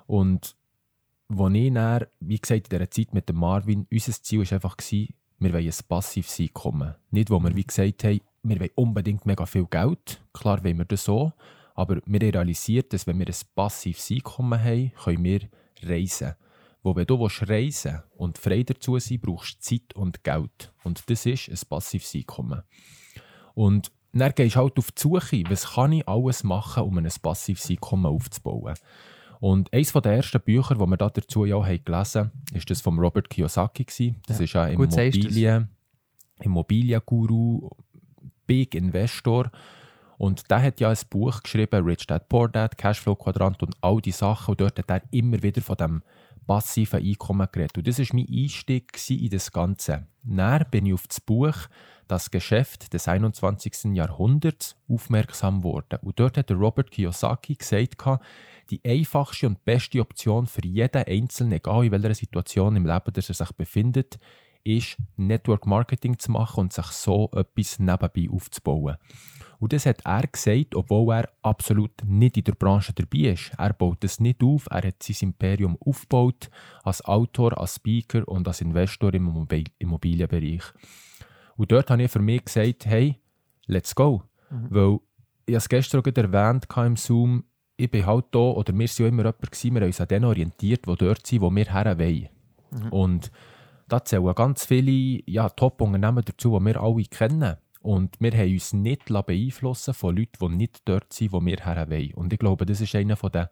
Und 0.06 0.56
als 1.28 1.54
ich 1.54 1.72
dann, 1.72 2.06
wie 2.20 2.38
gesagt, 2.38 2.72
in 2.72 2.78
dieser 2.78 2.90
Zeit 2.90 3.14
mit 3.14 3.28
dem 3.28 3.36
Marvin, 3.36 3.86
unser 3.90 4.12
Ziel 4.12 4.40
war 4.40 4.52
einfach, 4.52 4.76
gewesen, 4.76 5.14
wir 5.38 5.52
wollen 5.52 5.66
ein 5.66 5.88
passives 5.88 6.40
Einkommen. 6.40 6.94
Nicht, 7.10 7.30
wo 7.30 7.38
wir 7.40 7.54
wie 7.54 7.64
gesagt 7.64 8.04
haben, 8.04 8.20
wir 8.42 8.60
wollen 8.60 8.70
unbedingt 8.74 9.26
mega 9.26 9.46
viel 9.46 9.66
Geld. 9.66 10.22
Klar 10.32 10.62
wollen 10.64 10.78
wir 10.78 10.84
das 10.84 11.04
so, 11.04 11.32
aber 11.74 12.00
wir 12.04 12.20
realisiert, 12.20 12.92
dass 12.92 13.06
wenn 13.06 13.18
wir 13.18 13.26
ein 13.26 13.34
passives 13.54 14.10
Einkommen 14.10 14.62
haben, 14.62 14.92
können 15.02 15.24
wir 15.24 15.40
reisen. 15.82 16.34
Wo 16.84 16.94
wenn 16.94 17.06
du 17.06 17.18
willst 17.18 17.48
reisen 17.48 18.02
und 18.16 18.38
frei 18.38 18.62
dazu 18.62 18.98
sein 18.98 19.18
brauchst 19.20 19.56
du 19.56 19.60
Zeit 19.60 19.94
und 19.96 20.22
Geld. 20.22 20.72
Und 20.84 21.10
das 21.10 21.26
ist 21.26 21.48
ein 21.48 21.58
passives 21.68 22.14
Einkommen. 22.14 22.62
Und 23.54 23.90
dann 24.12 24.32
gehst 24.34 24.54
du 24.54 24.60
halt 24.60 24.78
auf 24.78 24.92
die 24.92 25.00
Suche, 25.00 25.42
was 25.48 25.72
kann 25.72 25.92
ich 25.92 26.06
alles 26.06 26.44
machen, 26.44 26.84
um 26.84 26.98
ein 26.98 27.08
passives 27.22 27.68
Einkommen 27.70 28.06
aufzubauen. 28.06 28.74
Und 29.40 29.72
eines 29.72 29.92
der 29.92 30.04
ersten 30.12 30.40
Bücher, 30.40 30.74
die 30.74 30.80
wir 30.86 30.96
da 30.96 31.10
dazu 31.10 31.44
ja 31.44 31.56
haben 31.56 31.84
gelesen 31.84 32.20
haben, 32.20 32.30
ist 32.54 32.70
das 32.70 32.80
von 32.80 32.98
Robert 32.98 33.28
Kiyosaki. 33.28 33.84
gewesen. 33.84 34.16
Das 34.26 34.38
Ja, 34.38 34.44
ist 34.44 34.54
das. 34.54 35.24
Immobilien, 35.24 35.68
Immobilienguru, 36.40 37.70
Big 38.46 38.74
Investor. 38.74 39.50
Und 40.16 40.50
der 40.50 40.62
hat 40.62 40.80
ja 40.80 40.90
ein 40.90 40.98
Buch 41.10 41.42
geschrieben, 41.42 41.84
Rich 41.84 42.06
Dad 42.06 42.28
Poor 42.28 42.48
Dad, 42.48 42.78
Cashflow 42.78 43.16
Quadrant 43.16 43.62
und 43.62 43.74
all 43.80 44.00
die 44.00 44.12
Sachen. 44.12 44.52
Und 44.52 44.60
dort 44.60 44.78
hat 44.78 44.90
er 44.90 45.02
immer 45.10 45.42
wieder 45.42 45.60
von 45.60 45.76
dem 45.76 46.02
passiven 46.46 47.02
Einkommen 47.02 47.48
geredet. 47.50 47.78
Und 47.78 47.86
das 47.86 47.98
war 47.98 48.06
mein 48.12 48.28
Einstieg 48.28 48.98
in 49.10 49.30
das 49.30 49.52
Ganze. 49.52 50.06
Dann 50.22 50.64
bin 50.70 50.86
ich 50.86 50.94
auf 50.94 51.06
das 51.06 51.20
Buch 51.20 51.56
Das 52.06 52.30
Geschäft 52.30 52.92
des 52.92 53.08
21. 53.08 53.94
Jahrhunderts 53.94 54.76
aufmerksam 54.88 55.58
geworden. 55.58 55.98
Und 56.02 56.20
dort 56.20 56.36
hat 56.36 56.50
Robert 56.50 56.90
Kiyosaki 56.90 57.54
gesagt, 57.54 58.04
die 58.70 58.80
einfachste 58.84 59.46
und 59.46 59.64
beste 59.64 60.00
Option 60.00 60.46
für 60.46 60.64
jeden 60.64 61.04
Einzelnen, 61.04 61.52
egal 61.52 61.84
in 61.84 61.92
welcher 61.92 62.14
Situation 62.14 62.76
im 62.76 62.86
Leben 62.86 63.12
dass 63.12 63.28
er 63.28 63.34
sich 63.34 63.52
befindet, 63.52 64.18
ist, 64.64 64.96
Network 65.16 65.66
Marketing 65.66 66.18
zu 66.18 66.32
machen 66.32 66.60
und 66.60 66.72
sich 66.72 66.86
so 66.86 67.30
etwas 67.32 67.78
nebenbei 67.78 68.28
aufzubauen. 68.30 68.96
Und 69.64 69.72
das 69.72 69.86
hat 69.86 70.04
er 70.04 70.26
gesagt, 70.26 70.74
obwohl 70.74 71.14
er 71.14 71.30
absolut 71.40 71.92
nicht 72.04 72.36
in 72.36 72.44
der 72.44 72.52
Branche 72.52 72.92
dabei 72.92 73.30
ist. 73.30 73.50
Er 73.56 73.72
baut 73.72 74.04
es 74.04 74.20
nicht 74.20 74.42
auf, 74.42 74.66
er 74.70 74.86
hat 74.86 75.02
sein 75.02 75.30
Imperium 75.30 75.78
aufgebaut, 75.80 76.50
als 76.82 77.02
Autor, 77.02 77.58
als 77.58 77.76
Speaker 77.76 78.28
und 78.28 78.46
als 78.46 78.60
Investor 78.60 79.14
im 79.14 79.26
Immobil- 79.26 79.72
Immobilienbereich. 79.78 80.64
Und 81.56 81.72
dort 81.72 81.88
habe 81.90 82.02
ich 82.02 82.10
für 82.10 82.18
mich 82.18 82.44
gesagt, 82.44 82.84
hey, 82.84 83.18
let's 83.64 83.94
go. 83.94 84.24
Weil, 84.50 84.98
ich 85.46 85.54
habe 85.54 85.56
es 85.56 85.68
gestern 85.70 86.02
auch 86.02 86.14
erwähnt 86.14 86.66
im 86.76 86.96
Zoom, 86.96 87.44
ich 87.78 87.90
bin 87.90 88.04
halt 88.04 88.26
da, 88.32 88.40
oder 88.40 88.74
wir 88.74 88.80
waren 88.80 88.96
ja 88.98 89.06
immer 89.06 89.22
jemand, 89.22 89.50
gewesen, 89.50 89.74
wir 89.76 89.80
haben 89.80 89.86
uns 89.86 90.00
an 90.02 90.08
denen 90.08 90.24
orientiert, 90.26 90.86
die 90.86 90.94
dort 90.94 91.26
sind, 91.26 91.40
wo 91.40 91.50
wir 91.50 91.72
her 91.72 91.98
wollen. 91.98 92.28
Und 92.90 93.32
da 93.88 94.04
zählen 94.04 94.34
ganz 94.34 94.66
viele 94.66 95.22
ja, 95.24 95.48
Top-Unternehmen 95.48 96.22
dazu, 96.22 96.58
die 96.58 96.66
wir 96.66 96.82
alle 96.82 97.04
kennen. 97.04 97.56
Und 97.84 98.16
wir 98.18 98.32
haben 98.32 98.50
uns 98.50 98.72
nicht 98.72 99.04
beeinflussen 99.04 99.92
von 99.92 100.16
Leuten, 100.16 100.38
die 100.40 100.56
nicht 100.56 100.80
dort 100.86 101.12
sind, 101.12 101.32
wo 101.32 101.44
wir 101.44 101.58
her 101.58 101.90
wollen. 101.90 102.14
Und 102.14 102.32
ich 102.32 102.38
glaube, 102.38 102.64
das 102.64 102.80
ist 102.80 102.94
einer 102.94 103.14
der 103.14 103.50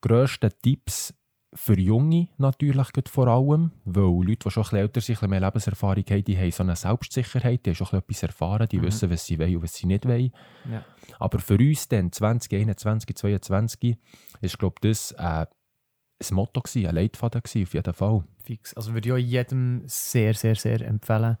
grössten 0.00 0.50
Tipps 0.62 1.12
für 1.52 1.78
Junge 1.78 2.28
natürlich 2.38 2.86
vor 3.10 3.26
allem, 3.26 3.72
weil 3.84 4.26
Leute, 4.26 4.48
die 4.48 4.50
schon 4.50 4.64
ein 4.70 4.76
älter 4.76 5.02
sind, 5.02 5.22
ein 5.22 5.28
mehr 5.28 5.40
Lebenserfahrung 5.40 6.04
haben, 6.08 6.24
die 6.24 6.38
haben 6.38 6.50
so 6.50 6.62
eine 6.62 6.76
Selbstsicherheit, 6.76 7.66
die 7.66 7.70
haben 7.70 7.74
schon 7.74 7.88
ein 7.88 8.02
bisschen 8.06 8.06
etwas 8.06 8.22
erfahren, 8.22 8.68
die 8.70 8.80
wissen, 8.80 9.10
was 9.10 9.26
sie 9.26 9.38
wollen 9.38 9.56
und 9.56 9.62
was 9.62 9.74
sie 9.74 9.86
nicht 9.86 10.06
wollen. 10.06 10.32
Ja. 10.70 10.82
Aber 11.18 11.38
für 11.38 11.58
uns 11.58 11.88
dann 11.88 12.10
2021, 12.10 13.16
2022 13.16 13.98
ist, 14.40 14.58
glaube 14.58 14.76
ich, 14.82 14.90
das 14.90 15.12
äh, 15.12 15.44
ein 15.44 16.34
Motto, 16.34 16.62
gewesen, 16.62 16.86
ein 16.86 16.94
Leitfaden 16.94 17.42
gewesen, 17.42 17.62
auf 17.64 17.74
jeden 17.74 17.94
Fall. 17.94 18.24
Fix. 18.42 18.74
Also 18.74 18.94
würde 18.94 19.08
ich 19.08 19.12
auch 19.12 19.18
jedem 19.18 19.82
sehr, 19.84 20.32
sehr, 20.32 20.54
sehr 20.54 20.80
empfehlen. 20.80 21.36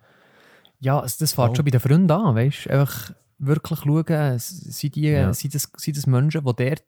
Ja, 0.80 1.00
das 1.02 1.16
fängt 1.16 1.30
Voll. 1.32 1.56
schon 1.56 1.64
bei 1.64 1.70
den 1.72 1.80
Freunden 1.80 2.10
an, 2.10 2.34
weißt 2.34 2.66
du? 2.66 2.70
Einfach 2.70 3.12
wirklich 3.38 3.80
schauen, 3.80 4.38
sind, 4.38 4.94
die, 4.94 5.02
Ja. 5.02 5.32
sind, 5.34 5.54
das, 5.54 5.70
sind 5.76 5.96
das 5.96 6.06
Menschen, 6.06 6.44
die 6.44 6.52
dort 6.54 6.84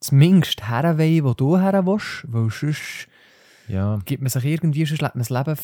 zumindest 0.00 0.68
her 0.68 0.98
wollen, 0.98 1.24
wo 1.24 1.34
du 1.34 1.58
her 1.58 1.84
willst, 1.86 2.24
weil 2.32 2.50
sonst 2.50 3.08
Ja, 3.68 3.98
gibt 4.04 4.22
man 4.22 4.28
sich 4.30 4.44
irgendwie, 4.44 4.84
sonst 4.86 5.00
lebt 5.02 5.14
man 5.14 5.24
das 5.26 5.30
Leben 5.30 5.56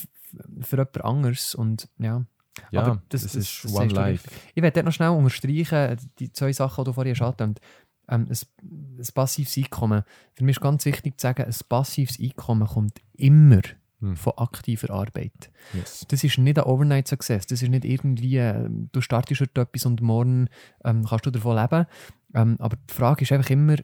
für 0.63 0.77
jemand 0.77 1.05
anderes 1.05 1.55
und 1.55 1.89
ja. 1.99 2.25
ja 2.71 2.81
Aber 2.83 3.03
das, 3.09 3.23
das- 3.23 3.35
ist 3.35 3.65
das- 3.65 3.73
das 3.73 3.81
One 3.81 3.93
Life. 3.93 4.29
Ich 4.55 4.63
werde 4.63 4.75
dort 4.75 4.87
noch 4.87 4.93
schnell 4.93 5.11
unterstreichen, 5.11 5.97
die 6.19 6.33
zwei 6.33 6.53
Sachen, 6.53 6.85
die 6.85 6.89
du 6.89 6.93
vorhin 6.93 7.15
hast 7.15 7.23
angetönt. 7.23 7.61
ähm, 8.09 8.29
ein, 8.31 8.99
ein 8.99 9.07
passives 9.15 9.57
Einkommen. 9.57 10.05
Für 10.35 10.45
mich 10.45 10.57
ist 10.57 10.63
ganz 10.63 10.85
wichtig 10.85 11.19
zu 11.19 11.23
sagen, 11.27 11.43
ein 11.45 11.55
passives 11.69 12.21
Einkommen 12.21 12.69
kommt 12.69 13.01
immer 13.15 13.63
Hm. 14.11 14.17
von 14.17 14.33
aktiver 14.37 14.91
Arbeit. 14.91 15.51
Yes. 15.73 16.05
Das 16.09 16.25
ist 16.25 16.39
nicht 16.39 16.59
ein 16.59 16.65
Overnight-Success. 16.65 17.47
Das 17.47 17.63
ist 17.63 17.69
nicht 17.69 17.85
irgendwie, 17.85 18.37
äh, 18.39 18.69
du 18.93 19.01
startest 19.01 19.41
heute 19.41 19.61
etwas 19.61 19.87
und 19.87 20.01
morgen 20.01 20.49
ähm, 20.85 21.05
kannst 21.05 21.27
du 21.27 21.31
davon 21.31 21.57
leben. 21.57 21.87
Ähm, 22.35 22.57
aber 22.59 22.77
die 22.89 22.95
Frage 22.95 23.23
ist 23.23 23.33
einfach 23.33 23.51
immer, 23.51 23.77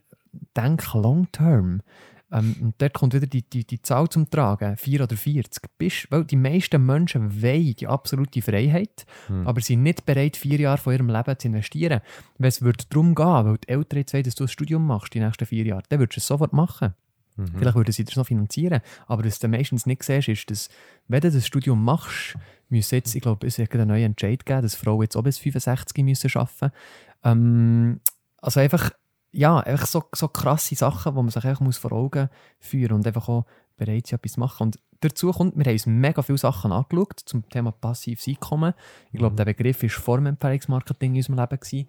denk 0.56 0.92
long-term. 0.94 1.82
Ähm, 2.32 2.56
und 2.62 2.74
dort 2.78 2.94
kommt 2.94 3.12
wieder 3.14 3.26
die, 3.26 3.42
die, 3.42 3.66
die 3.66 3.82
Zahl 3.82 4.08
zum 4.08 4.30
Tragen, 4.30 4.76
4 4.76 5.02
oder 5.02 5.16
40. 5.16 5.64
Bist, 5.76 6.06
weil 6.10 6.24
die 6.24 6.36
meisten 6.36 6.84
Menschen 6.84 7.42
wollen 7.42 7.74
die 7.74 7.86
absolute 7.86 8.40
Freiheit, 8.40 9.04
Hm. 9.26 9.46
aber 9.46 9.60
sind 9.60 9.82
nicht 9.82 10.06
bereit, 10.06 10.36
vier 10.38 10.58
Jahre 10.58 10.78
von 10.78 10.94
ihrem 10.94 11.10
Leben 11.10 11.38
zu 11.38 11.48
investieren. 11.48 12.00
Wenn 12.38 12.48
es 12.48 12.62
würde 12.62 12.84
darum 12.88 13.14
gehen, 13.14 13.26
weil 13.26 13.58
die 13.58 13.68
Eltern 13.68 13.98
jetzt 13.98 14.14
wollen, 14.14 14.24
dass 14.24 14.34
du 14.34 14.44
ein 14.44 14.48
Studium 14.48 14.86
machst 14.86 15.12
die 15.12 15.20
nächsten 15.20 15.44
vier 15.46 15.66
Jahre, 15.66 15.82
dann 15.90 15.98
würdest 15.98 16.16
du 16.16 16.20
es 16.20 16.26
sofort 16.26 16.52
machen. 16.54 16.94
Mhm. 17.42 17.58
Vielleicht 17.58 17.76
würden 17.76 17.92
sie 17.92 18.04
das 18.04 18.16
noch 18.16 18.26
finanzieren. 18.26 18.80
Aber 19.06 19.24
was 19.24 19.38
du 19.38 19.48
meistens 19.48 19.86
nicht 19.86 20.02
siehst, 20.02 20.28
ist, 20.28 20.50
dass, 20.50 20.68
wenn 21.08 21.20
du 21.20 21.30
das 21.30 21.46
Studium 21.46 21.84
machst, 21.84 22.36
müssen 22.68 22.94
jetzt, 22.94 23.14
ich 23.14 23.22
glaube, 23.22 23.46
es 23.46 23.58
wird 23.58 23.72
einen 23.74 23.88
neuen 23.88 24.04
Entscheid 24.04 24.44
geben, 24.44 24.62
dass 24.62 24.74
Frauen 24.74 25.02
jetzt 25.02 25.16
auch 25.16 25.22
bis 25.22 25.38
65 25.38 26.04
müssen 26.04 26.30
arbeiten 26.34 26.72
ähm, 27.24 28.00
Also 28.38 28.60
einfach, 28.60 28.90
ja, 29.30 29.58
einfach 29.58 29.86
so, 29.86 30.04
so 30.14 30.28
krasse 30.28 30.74
Sachen, 30.74 31.14
wo 31.14 31.22
man 31.22 31.30
sich 31.30 31.44
einfach 31.44 31.60
muss 31.60 31.78
vor 31.78 31.92
Augen 31.92 32.28
führen 32.58 32.92
und 32.92 33.06
einfach 33.06 33.28
auch 33.28 33.46
bereit 33.76 34.06
sein, 34.06 34.18
etwas 34.18 34.32
zu 34.32 34.40
machen. 34.40 34.62
Und 34.64 34.78
dazu 35.00 35.30
kommt, 35.30 35.56
wir 35.56 35.64
haben 35.64 35.72
uns 35.72 35.86
mega 35.86 36.22
viele 36.22 36.38
Sachen 36.38 36.72
angeschaut 36.72 37.20
zum 37.24 37.48
Thema 37.48 37.72
passives 37.72 38.26
Einkommen. 38.26 38.74
Ich 39.12 39.18
glaube, 39.18 39.36
der 39.36 39.44
Begriff 39.44 39.82
war 39.82 39.90
vor 39.90 40.16
dem 40.18 40.26
Empfehlungsmarketing 40.26 41.12
in 41.12 41.18
unserem 41.18 41.38
Leben. 41.38 41.60
Gewesen. 41.60 41.88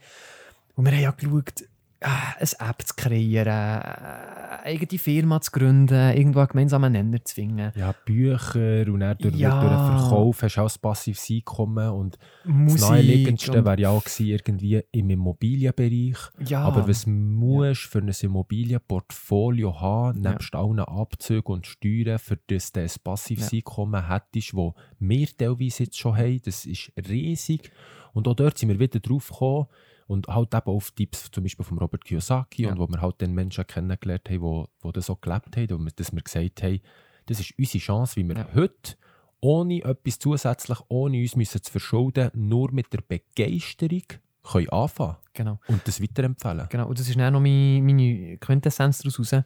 Und 0.76 0.86
wir 0.86 0.94
haben 0.94 1.02
ja 1.02 1.12
geschaut, 1.12 1.63
eine 2.04 2.70
App 2.70 2.82
zu 2.86 2.94
kreieren, 2.96 3.48
äh, 3.48 3.52
eine 3.52 4.63
eigene 4.63 5.00
Firma 5.00 5.42
zu 5.42 5.52
gründen, 5.52 6.16
irgendwo 6.16 6.39
einen 6.39 6.48
gemeinsamen 6.50 6.92
Nenner 6.94 7.24
zu 7.24 7.36
finden. 7.36 7.72
Ja, 7.76 7.94
Bücher 8.06 8.86
und 8.92 9.00
dann 9.02 9.18
durch, 9.18 9.36
Ja. 9.36 9.60
durch 9.62 9.72
den 9.72 10.00
Verkauf 10.00 10.42
hast 10.44 10.56
du 10.58 10.62
auch 10.62 10.70
ein 10.76 10.82
passives 10.82 11.30
Einkommen. 11.30 11.89
Und 11.89 12.18
das 12.44 12.54
Musik. 12.54 12.82
naheliegendste 12.82 13.58
und- 13.60 13.66
wäre 13.66 13.80
ja 13.82 13.89
auch 13.89 14.04
gewesen, 14.04 14.26
irgendwie 14.28 14.82
im 14.92 15.10
Immobilienbereich. 15.10 16.18
ja, 16.46 16.62
Aber 16.63 16.88
was 16.88 17.06
musst 17.08 17.86
du 17.86 17.89
für 17.89 18.00
ein 18.00 18.12
Immobilienportfolio 18.22 19.80
haben, 19.80 20.22
nebst 20.22 20.54
allen 20.56 20.80
Abzügen 20.80 21.54
und 21.54 21.66
Steuern, 21.68 22.20
für 22.20 22.38
das 22.48 22.72
du 22.72 22.82
ein 22.82 22.89
passives 23.04 23.52
Ja. 23.52 23.58
Einkommen 23.58 24.08
hättest, 24.08 24.54
das 24.54 24.72
wir 25.00 25.28
teilweise 25.38 25.84
jetzt 25.84 25.98
schon 25.98 26.18
haben, 26.18 26.42
das 26.44 26.66
ist 26.66 26.92
riesig. 27.10 27.72
Und 28.13 28.28
auch 28.28 28.36
dort 28.36 28.58
sind 28.58 28.70
wir 28.70 28.80
wieder 28.80 29.00
drauf 29.00 29.30
gekommen 29.30 29.68
und 30.08 30.28
halt 30.28 30.54
eben 30.54 30.66
auf 30.68 30.92
Tipps 30.92 31.30
zum 31.32 31.44
Beispiel 31.44 31.66
von 31.66 31.78
Robert 31.78 32.06
Kiyosaki 32.06 32.63
Ja. 32.63 32.72
und 32.72 32.80
wo 32.80 32.88
wir 32.88 33.02
halt 33.02 33.22
den 33.22 33.34
Menschen 33.34 33.66
kennengelernt 33.68 34.30
haben, 34.30 34.42
die, 34.42 34.88
die 34.88 34.92
das 34.94 35.06
so 35.06 35.16
gelebt 35.16 35.56
haben 35.58 35.74
und 35.74 36.00
dass 36.00 36.13
wir 36.13 36.22
gesagt 36.22 36.63
haben, 36.63 36.80
das 37.26 37.39
ist 37.39 37.54
unsere 37.58 37.80
Chance, 37.84 38.16
wie 38.18 38.24
wir 38.28 38.36
Ja. 38.38 38.48
heute 38.54 38.96
ohne 39.42 39.84
etwas 39.84 40.20
zusätzlich, 40.20 40.78
ohne 40.88 41.20
uns 41.20 41.36
müssen 41.36 41.62
zu 41.62 41.72
verschulden, 41.72 42.32
nur 42.34 42.72
mit 42.72 42.94
der 42.94 43.02
Begeisterung 43.02 44.04
können 44.44 44.70
anfangen 44.70 45.18
genau. 45.34 45.60
und 45.68 45.86
das 45.88 46.02
weiterempfehlen. 46.02 46.68
Genau, 46.70 46.88
und 46.88 47.00
das 47.00 47.08
ist 47.10 47.18
dann 47.20 47.34
noch 47.34 47.39
meine, 47.42 47.82
meine 47.82 48.38
Quintessenz 48.38 49.00
daraus 49.00 49.20
raus. 49.20 49.44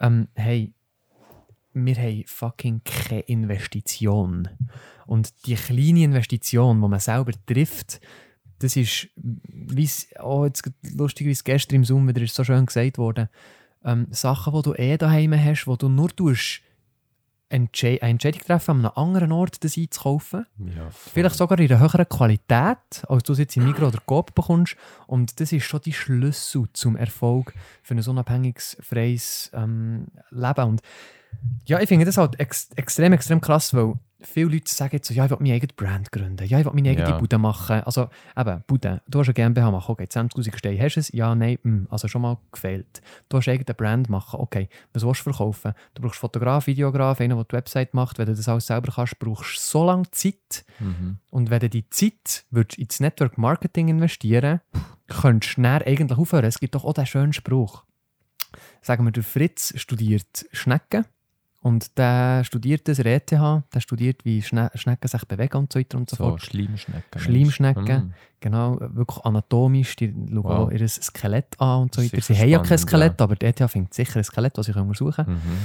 Ähm, 0.00 0.28
hey, 0.34 0.72
wir 1.74 1.96
haben 1.96 2.24
fucking 2.26 2.82
keine 2.84 3.20
Investition. 3.22 4.48
Und 5.06 5.46
die 5.46 5.54
kleine 5.54 6.04
Investition, 6.04 6.80
die 6.80 6.88
man 6.88 7.00
selber 7.00 7.32
trifft, 7.46 8.00
das 8.62 8.76
ist, 8.76 9.08
wie 9.16 9.84
es 9.84 10.08
oh, 10.20 10.44
jetzt 10.44 10.70
lustig, 10.94 11.26
wie 11.26 11.32
es 11.32 11.44
gestern 11.44 11.76
im 11.76 11.84
Zoom 11.84 12.08
wieder 12.08 12.22
ist 12.22 12.34
so 12.34 12.44
schön 12.44 12.66
gesagt 12.66 12.98
wurde, 12.98 13.28
ähm, 13.84 14.06
Sachen, 14.10 14.52
die 14.54 14.62
du 14.62 14.74
eh 14.74 14.96
daheim 14.96 15.34
hast, 15.34 15.66
wo 15.66 15.76
du 15.76 15.88
nur 15.88 16.10
tust, 16.10 16.62
Entsche 17.48 17.98
eine 18.00 18.12
Entscheidung 18.12 18.40
treffen, 18.40 18.70
an 18.70 18.86
einem 18.86 18.92
anderen 18.96 19.32
Ort 19.32 19.62
das 19.62 19.76
einzukaufen. 19.76 20.46
Ja, 20.74 20.88
Vielleicht 20.90 21.34
sogar 21.34 21.58
in 21.58 21.70
einer 21.70 21.80
höheren 21.80 22.08
Qualität, 22.08 22.78
als 23.08 23.24
du 23.24 23.34
es 23.34 23.40
jetzt 23.40 23.58
im 23.58 23.66
Migros 23.66 23.88
oder 23.88 24.02
Coop 24.06 24.34
bekommst. 24.34 24.76
Und 25.06 25.38
das 25.38 25.52
ist 25.52 25.64
schon 25.64 25.82
die 25.82 25.92
Schlüssel 25.92 26.64
zum 26.72 26.96
Erfolg 26.96 27.52
für 27.82 27.94
ein 27.94 28.02
unabhängiges, 28.02 28.78
freies 28.80 29.50
ähm, 29.52 30.06
Leben. 30.30 30.64
Und 30.64 30.80
ja, 31.66 31.78
ich 31.78 31.88
finde 31.90 32.06
das 32.06 32.16
halt 32.16 32.40
ex 32.40 32.70
extrem, 32.74 33.12
extrem 33.12 33.42
krass, 33.42 33.74
weil 33.74 33.96
viele 34.22 34.50
Leute 34.50 34.72
sagen 34.72 34.96
jetzt 34.96 35.08
so, 35.08 35.14
ja, 35.14 35.24
ich 35.24 35.30
will 35.30 35.38
meine 35.40 35.54
eigene 35.54 35.72
Brand 35.74 36.10
gründen, 36.12 36.46
ja, 36.46 36.58
ich 36.58 36.64
will 36.64 36.72
meine 36.74 36.90
eigene 36.90 37.08
Ja. 37.10 37.18
Bude 37.18 37.38
machen. 37.38 37.80
Also 37.82 38.08
eben, 38.36 38.62
Bude, 38.66 39.02
du 39.08 39.18
hast 39.20 39.28
eine 39.28 39.34
GmbH 39.34 39.70
machen, 39.70 39.92
okay, 39.92 40.04
20'000 40.04 40.56
Steine, 40.56 40.80
hast 40.82 40.94
du 40.96 41.00
es? 41.00 41.12
Ja, 41.12 41.34
nein, 41.34 41.58
hm, 41.62 41.86
also 41.90 42.08
schon 42.08 42.22
mal 42.22 42.38
gefehlt. 42.52 43.00
Du 43.28 43.36
hast 43.38 43.48
eine 43.48 43.58
eigene 43.58 43.74
Brand 43.74 44.08
machen, 44.08 44.40
okay, 44.40 44.68
was 44.92 45.04
willst 45.04 45.20
du 45.20 45.24
verkaufen? 45.24 45.72
Du 45.94 46.02
brauchst 46.02 46.18
Fotograf, 46.20 46.66
Videograf, 46.66 47.20
einen, 47.20 47.36
der 47.36 47.44
die 47.44 47.52
Website 47.54 47.94
macht, 47.94 48.18
wenn 48.18 48.26
du 48.26 48.34
das 48.34 48.48
alles 48.48 48.66
selber 48.66 48.92
kannst, 48.92 49.18
brauchst 49.18 49.56
du 49.56 49.60
so 49.60 49.84
lange 49.84 50.10
Zeit, 50.10 50.64
Mhm. 50.78 51.18
und 51.30 51.50
wenn 51.50 51.60
du 51.60 51.68
die 51.68 51.88
Zeit 51.90 52.44
würdest 52.50 52.78
ins 52.78 53.00
Network 53.00 53.38
Marketing 53.38 53.88
investieren 53.88 54.60
könntest 55.08 55.58
du 55.58 55.62
eigentlich 55.62 56.12
aufhören. 56.18 56.44
Es 56.46 56.58
gibt 56.58 56.74
doch 56.74 56.84
auch 56.84 56.94
den 56.94 57.04
schönen 57.06 57.32
Spruch. 57.34 57.84
Sagen 58.80 59.04
wir, 59.04 59.12
der 59.12 59.22
Fritz 59.22 59.72
studiert 59.78 60.46
Schnecken 60.52 61.04
Und 61.62 61.96
der 61.96 62.42
studiert 62.42 62.88
das, 62.88 62.96
der 62.96 63.06
ETH, 63.06 63.30
der 63.30 63.80
studiert, 63.80 64.24
wie 64.24 64.42
Schne 64.42 64.70
Schnecken 64.74 65.06
sich 65.06 65.24
bewegen 65.26 65.56
und 65.58 65.72
so 65.72 65.78
weiter 65.78 65.96
und 65.96 66.10
so, 66.10 66.16
So, 66.16 66.24
fort. 66.24 66.42
Schleimschnecken. 66.42 67.20
Schleimschnecken. 67.20 68.06
Mm. 68.08 68.14
Genau, 68.40 68.80
wirklich 68.80 69.24
anatomisch, 69.24 69.94
die 69.94 70.08
schauen 70.08 70.42
Wow. 70.42 70.50
auch 70.66 70.70
ihr 70.72 70.88
Skelett 70.88 71.60
an 71.60 71.82
und 71.82 71.94
so 71.94 72.02
weiter. 72.02 72.20
Sie 72.20 72.36
haben 72.36 72.48
ja 72.48 72.58
kein 72.58 72.78
Skelett, 72.78 73.20
ja. 73.20 73.24
aber 73.24 73.36
der 73.36 73.50
ETH 73.50 73.70
findet 73.70 73.94
sicher 73.94 74.16
ein 74.16 74.24
Skelett, 74.24 74.58
das 74.58 74.66
sie 74.66 74.72
untersuchen 74.72 75.24
können. 75.24 75.34
Mhm. 75.36 75.58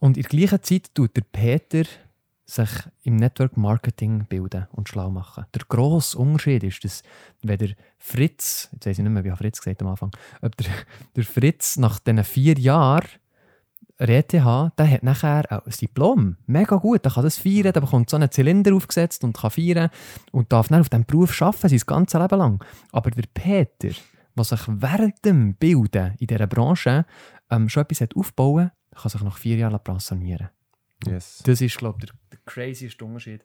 Und 0.00 0.18
in 0.18 0.24
der 0.24 0.28
gleichen 0.28 0.62
Zeit 0.62 0.94
tut 0.94 1.16
der 1.16 1.22
Peter 1.22 1.84
sich 2.44 2.68
im 3.04 3.16
Network 3.16 3.56
Marketing 3.56 4.26
bilden 4.26 4.66
und 4.72 4.90
schlau 4.90 5.10
machen. 5.10 5.46
Der 5.54 5.62
grosse 5.66 6.18
Unterschied 6.18 6.62
ist, 6.64 6.84
dass 6.84 7.02
wenn 7.42 7.56
der 7.56 7.70
Fritz, 7.96 8.68
jetzt 8.72 8.84
weiß 8.84 8.98
ich 8.98 9.02
nicht 9.04 9.12
mehr, 9.12 9.24
wie 9.24 9.30
hat 9.30 9.38
Fritz 9.38 9.62
gesagt 9.62 9.80
am 9.80 9.88
Anfang, 9.88 10.10
ob 10.42 10.54
der, 10.58 10.66
der 11.16 11.24
Fritz 11.24 11.78
nach 11.78 11.98
diesen 11.98 12.22
vier 12.24 12.58
Jahren 12.58 13.08
ETH, 13.98 14.32
der 14.32 14.90
hat 14.90 15.02
nachher 15.02 15.44
auch 15.50 15.66
ein 15.66 15.72
Diplom. 15.72 16.36
Mega 16.46 16.76
gut, 16.76 17.04
der 17.04 17.12
kann 17.12 17.24
das 17.24 17.38
feiern, 17.38 17.72
der 17.72 17.80
bekommt 17.80 18.10
so 18.10 18.16
einen 18.16 18.30
Zylinder 18.30 18.74
aufgesetzt 18.74 19.22
und 19.24 19.36
kann 19.36 19.50
feiern 19.50 19.90
und 20.32 20.52
darf 20.52 20.68
dann 20.68 20.80
auf 20.80 20.88
diesem 20.88 21.04
Beruf 21.04 21.40
arbeiten, 21.40 21.68
sein 21.68 21.80
ganzes 21.86 22.20
Leben 22.20 22.38
lang. 22.38 22.64
Aber 22.92 23.10
der 23.10 23.24
Peter, 23.32 23.96
der 24.36 24.44
sich 24.44 24.60
während 24.66 25.24
dem 25.24 25.54
Bilden 25.54 26.14
in 26.18 26.26
dieser 26.26 26.46
Branche 26.46 27.06
ähm, 27.50 27.68
schon 27.68 27.82
etwas 27.82 28.00
hat 28.00 28.16
aufbauen 28.16 28.70
kann 28.94 29.10
sich 29.10 29.22
nach 29.22 29.38
vier 29.38 29.56
Jahren 29.56 29.80
pensionieren. 29.82 30.50
Yes. 31.06 31.42
Das 31.44 31.60
ist, 31.60 31.76
glaube 31.76 31.98
ich, 32.00 32.10
der, 32.10 32.16
der 32.32 32.38
crazyste 32.46 33.04
Unterschied. 33.04 33.44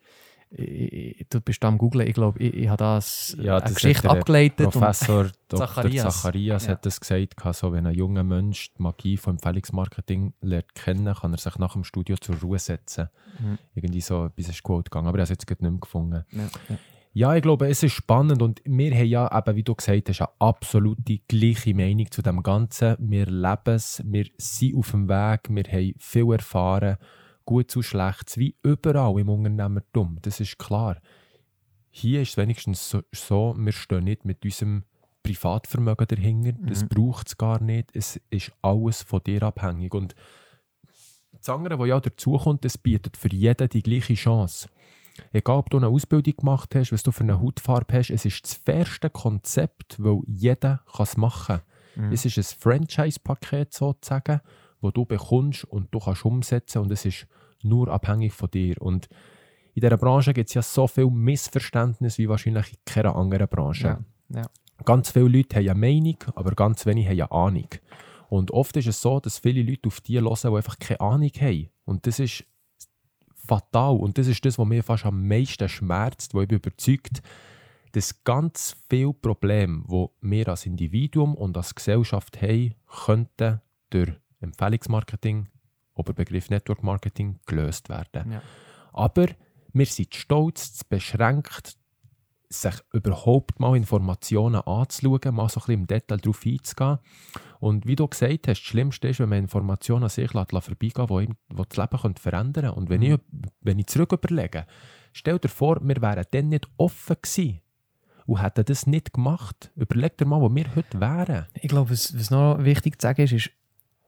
Ich, 0.52 1.28
du 1.30 1.42
bist 1.42 1.64
da 1.64 1.68
am 1.68 1.78
Googlen, 1.78 2.08
ich 2.08 2.16
glaube, 2.16 2.40
ich, 2.40 2.54
ich 2.56 2.68
habe 2.68 2.78
das 2.78 3.38
Ja, 3.40 3.58
eine 3.58 3.66
das 3.66 3.76
Geschichte 3.76 4.10
abgeleitet. 4.10 4.72
Professor 4.72 5.26
Dr. 5.48 5.60
Zacharias. 5.68 6.22
Zacharias, 6.22 6.66
Ja. 6.66 6.72
hat 6.72 6.86
das 6.88 7.00
gesagt, 7.00 7.36
so, 7.56 7.72
wenn 7.72 7.86
ein 7.86 7.94
junger 7.94 8.24
Mensch 8.24 8.74
die 8.74 8.82
Magie 8.82 9.18
von 9.18 9.36
Empfehlungsmarketing 9.36 10.34
lernt 10.42 10.74
kennen, 10.74 11.14
kann 11.14 11.34
er 11.34 11.38
sich 11.38 11.56
nach 11.60 11.74
dem 11.74 11.84
Studio 11.84 12.18
zur 12.18 12.36
Ruhe 12.40 12.58
setzen. 12.58 13.10
Mhm. 13.40 13.60
Irgendwie 13.76 14.02
so 14.02 14.26
etwas 14.26 14.50
ist 14.50 14.64
gut 14.64 14.86
gegangen, 14.86 15.08
aber 15.08 15.20
er 15.20 15.22
hat 15.22 15.30
es 15.30 15.38
jetzt 15.40 15.50
nicht 15.50 15.62
mehr 15.62 15.72
gefunden. 15.80 16.26
ja, 16.32 16.50
ja. 16.70 16.78
Ja, 17.12 17.36
ich 17.36 17.42
glaube, 17.42 17.68
es 17.68 17.82
ist 17.82 17.94
spannend 17.94 18.42
und 18.44 18.62
wir 18.66 18.94
haben 18.96 19.06
ja, 19.08 19.36
eben, 19.36 19.56
wie 19.56 19.64
du 19.64 19.74
gesagt 19.74 20.10
hast, 20.10 20.22
eine 20.22 20.30
absolute 20.38 21.18
gleiche 21.28 21.74
Meinung 21.74 22.10
zu 22.12 22.22
dem 22.22 22.44
Ganzen. 22.44 22.96
Wir 23.00 23.26
leben 23.26 23.74
es, 23.76 24.04
wir 24.06 24.28
sind 24.38 24.78
auf 24.78 24.92
dem 24.92 25.10
Weg, 25.10 25.42
wir 25.50 25.64
haben 25.64 25.94
viel 25.98 26.32
erfahren, 26.32 26.98
gut 27.50 27.72
zu 27.72 27.82
schlecht, 27.82 28.38
wie 28.38 28.56
überall 28.62 29.20
im 29.20 29.30
Unternehmertum, 29.30 30.20
das 30.22 30.40
ist 30.40 30.60
klar. 30.60 30.98
Hier 31.90 32.22
ist 32.22 32.30
es 32.30 32.38
wenigstens 32.38 32.88
so, 32.92 33.02
so, 33.12 33.56
wir 33.58 33.72
stehen 33.72 34.04
nicht 34.04 34.24
mit 34.24 34.46
unserem 34.46 34.84
Privatvermögen 35.24 36.06
dahinter, 36.08 36.52
das 36.62 36.84
Mhm. 36.84 36.90
braucht 36.90 37.28
es 37.28 37.38
gar 37.38 37.60
nicht, 37.62 37.90
es 37.96 38.20
ist 38.30 38.52
alles 38.62 39.02
von 39.02 39.22
dir 39.26 39.42
abhängig. 39.42 39.96
Und 39.96 40.14
das 41.32 41.50
andere, 41.50 41.80
was 41.80 41.88
ja 41.88 42.00
dazukommt, 42.00 42.66
es 42.66 42.78
bietet 42.78 43.18
für 43.18 43.30
jeden 43.34 43.68
die 43.70 43.82
gleiche 43.82 44.14
Chance. 44.14 44.70
Egal, 45.34 45.58
ob 45.58 45.70
du 45.72 45.78
eine 45.78 45.88
Ausbildung 45.88 46.36
gemacht 46.38 46.76
hast, 46.76 46.92
was 46.92 47.02
du 47.04 47.12
für 47.12 47.24
eine 47.24 47.42
Hautfarbe 47.42 47.98
hast, 47.98 48.12
es 48.12 48.26
ist 48.26 48.44
das 48.44 48.54
fairste 48.54 49.10
Konzept, 49.10 49.96
weil 49.98 50.20
jeder 50.28 50.84
kann 50.96 51.04
es 51.04 51.18
machen 51.18 51.62
Mhm. 51.96 52.12
Es 52.14 52.24
ist 52.24 52.38
ein 52.38 52.44
Franchise-Paket 52.44 53.74
sozusagen, 53.74 54.42
wo 54.80 54.92
du 54.92 55.06
bekommst 55.06 55.66
und 55.66 55.94
du 55.94 56.00
kannst 56.00 56.24
umsetzen 56.24 56.78
und 56.84 56.92
es 56.92 57.04
ist 57.04 57.26
nur 57.64 57.88
abhängig 57.90 58.34
von 58.34 58.50
dir. 58.50 58.82
Und 58.82 59.08
in 59.74 59.82
dieser 59.82 59.98
Branche 59.98 60.34
gibt 60.34 60.50
es 60.50 60.54
ja 60.54 60.62
so 60.62 60.88
viel 60.88 61.10
Missverständnis 61.10 62.18
wie 62.18 62.30
wahrscheinlich 62.30 62.74
in 62.74 62.80
keiner 62.86 63.16
anderen 63.16 63.48
Branche. 63.48 64.00
Ja, 64.30 64.42
ja. 64.42 64.50
Ganz 64.86 65.12
viele 65.12 65.28
Leute 65.28 65.58
haben 65.58 65.70
eine 65.70 65.80
Meinung, 65.80 66.18
aber 66.36 66.52
ganz 66.52 66.86
wenige 66.86 67.10
haben 67.10 67.20
eine 67.20 67.32
Ahnung. 67.32 67.70
Und 68.30 68.52
oft 68.52 68.78
ist 68.78 68.88
es 68.88 69.02
so, 69.02 69.20
dass 69.20 69.40
viele 69.40 69.64
Leute 69.64 69.88
auf 69.88 70.02
die 70.02 70.20
hören, 70.20 70.38
die 70.42 70.48
einfach 70.48 70.80
keine 70.80 71.02
Ahnung 71.02 71.32
haben. 71.40 71.70
Und 71.86 72.08
das 72.08 72.20
ist 72.20 72.46
fatal. 73.48 73.98
Und 73.98 74.18
das 74.18 74.28
ist 74.28 74.46
das, 74.46 74.58
was 74.58 74.68
mir 74.68 74.84
fast 74.84 75.06
am 75.06 75.28
meisten 75.28 75.68
schmerzt, 75.68 76.34
wo 76.34 76.42
ich 76.42 76.48
bin 76.48 76.58
überzeugt 76.58 77.22
dass 77.92 78.24
ganz 78.24 78.76
viele 78.90 79.14
Probleme, 79.14 79.84
die 79.88 80.08
wir 80.22 80.48
als 80.48 80.66
Individuum 80.66 81.36
und 81.36 81.58
als 81.58 81.74
Gesellschaft 81.74 82.42
haben, 82.42 82.76
könnten 83.06 83.62
durch 83.90 84.12
Empfehlungsmarketing, 84.42 85.48
Oberbegriff 86.00 86.50
Network 86.50 86.84
Marketing, 86.84 87.40
gelöst 87.46 87.90
werden. 87.90 88.32
Ja. 88.32 88.42
Aber 88.94 89.28
wir 89.74 89.86
sind 89.86 90.16
stolz, 90.16 90.84
beschränkt, 90.84 91.78
sich 92.52 92.74
überhaupt 92.94 93.60
mal 93.60 93.78
Informationen 93.78 94.62
anzuschauen, 94.62 95.36
mal 95.36 95.50
so 95.50 95.60
ein 95.60 95.66
bisschen 95.66 95.74
im 95.82 95.88
Detail 95.88 96.18
darauf 96.18 96.44
einzugehen. 96.46 96.98
Und 97.60 97.86
wie 97.86 97.96
du 97.96 98.08
gesagt 98.08 98.48
hast, 98.48 98.58
das 98.58 98.58
Schlimmste 98.58 99.10
ist, 99.10 99.20
wenn 99.20 99.30
man 99.30 99.38
Informationen 99.40 100.06
an 100.06 100.10
sich 100.10 100.34
lässt, 100.34 100.52
vorbeigehen 100.52 101.36
die 101.52 101.56
das 101.56 101.78
Leben 101.78 102.16
verändern 102.16 102.54
könnte. 102.64 102.74
Und 102.74 102.90
wenn, 102.90 103.02
Mhm. 103.02 103.14
ich, 103.14 103.20
wenn 103.62 103.78
ich 103.78 103.86
zurück 103.88 104.14
überlege, 104.14 104.66
stell 105.14 105.38
dir 105.38 105.50
vor, 105.50 105.78
wir 105.84 106.02
wären 106.02 106.26
dann 106.32 106.50
nicht 106.50 106.68
offen 106.78 107.18
gewesen 107.22 107.62
und 108.26 108.42
hätten 108.42 108.66
das 108.66 108.88
nicht 108.88 109.14
gemacht. 109.14 109.72
Überleg 109.76 110.18
dir 110.18 110.26
mal, 110.26 110.42
wo 110.42 110.54
wir 110.54 110.76
heute 110.76 111.00
wären. 111.00 111.46
Ich 111.54 111.70
glaube, 111.70 111.92
was, 111.92 112.18
was 112.18 112.32
noch 112.32 112.64
wichtig 112.64 113.00
zu 113.00 113.06
sagen 113.06 113.22
ist, 113.22 113.34
ist 113.34 113.52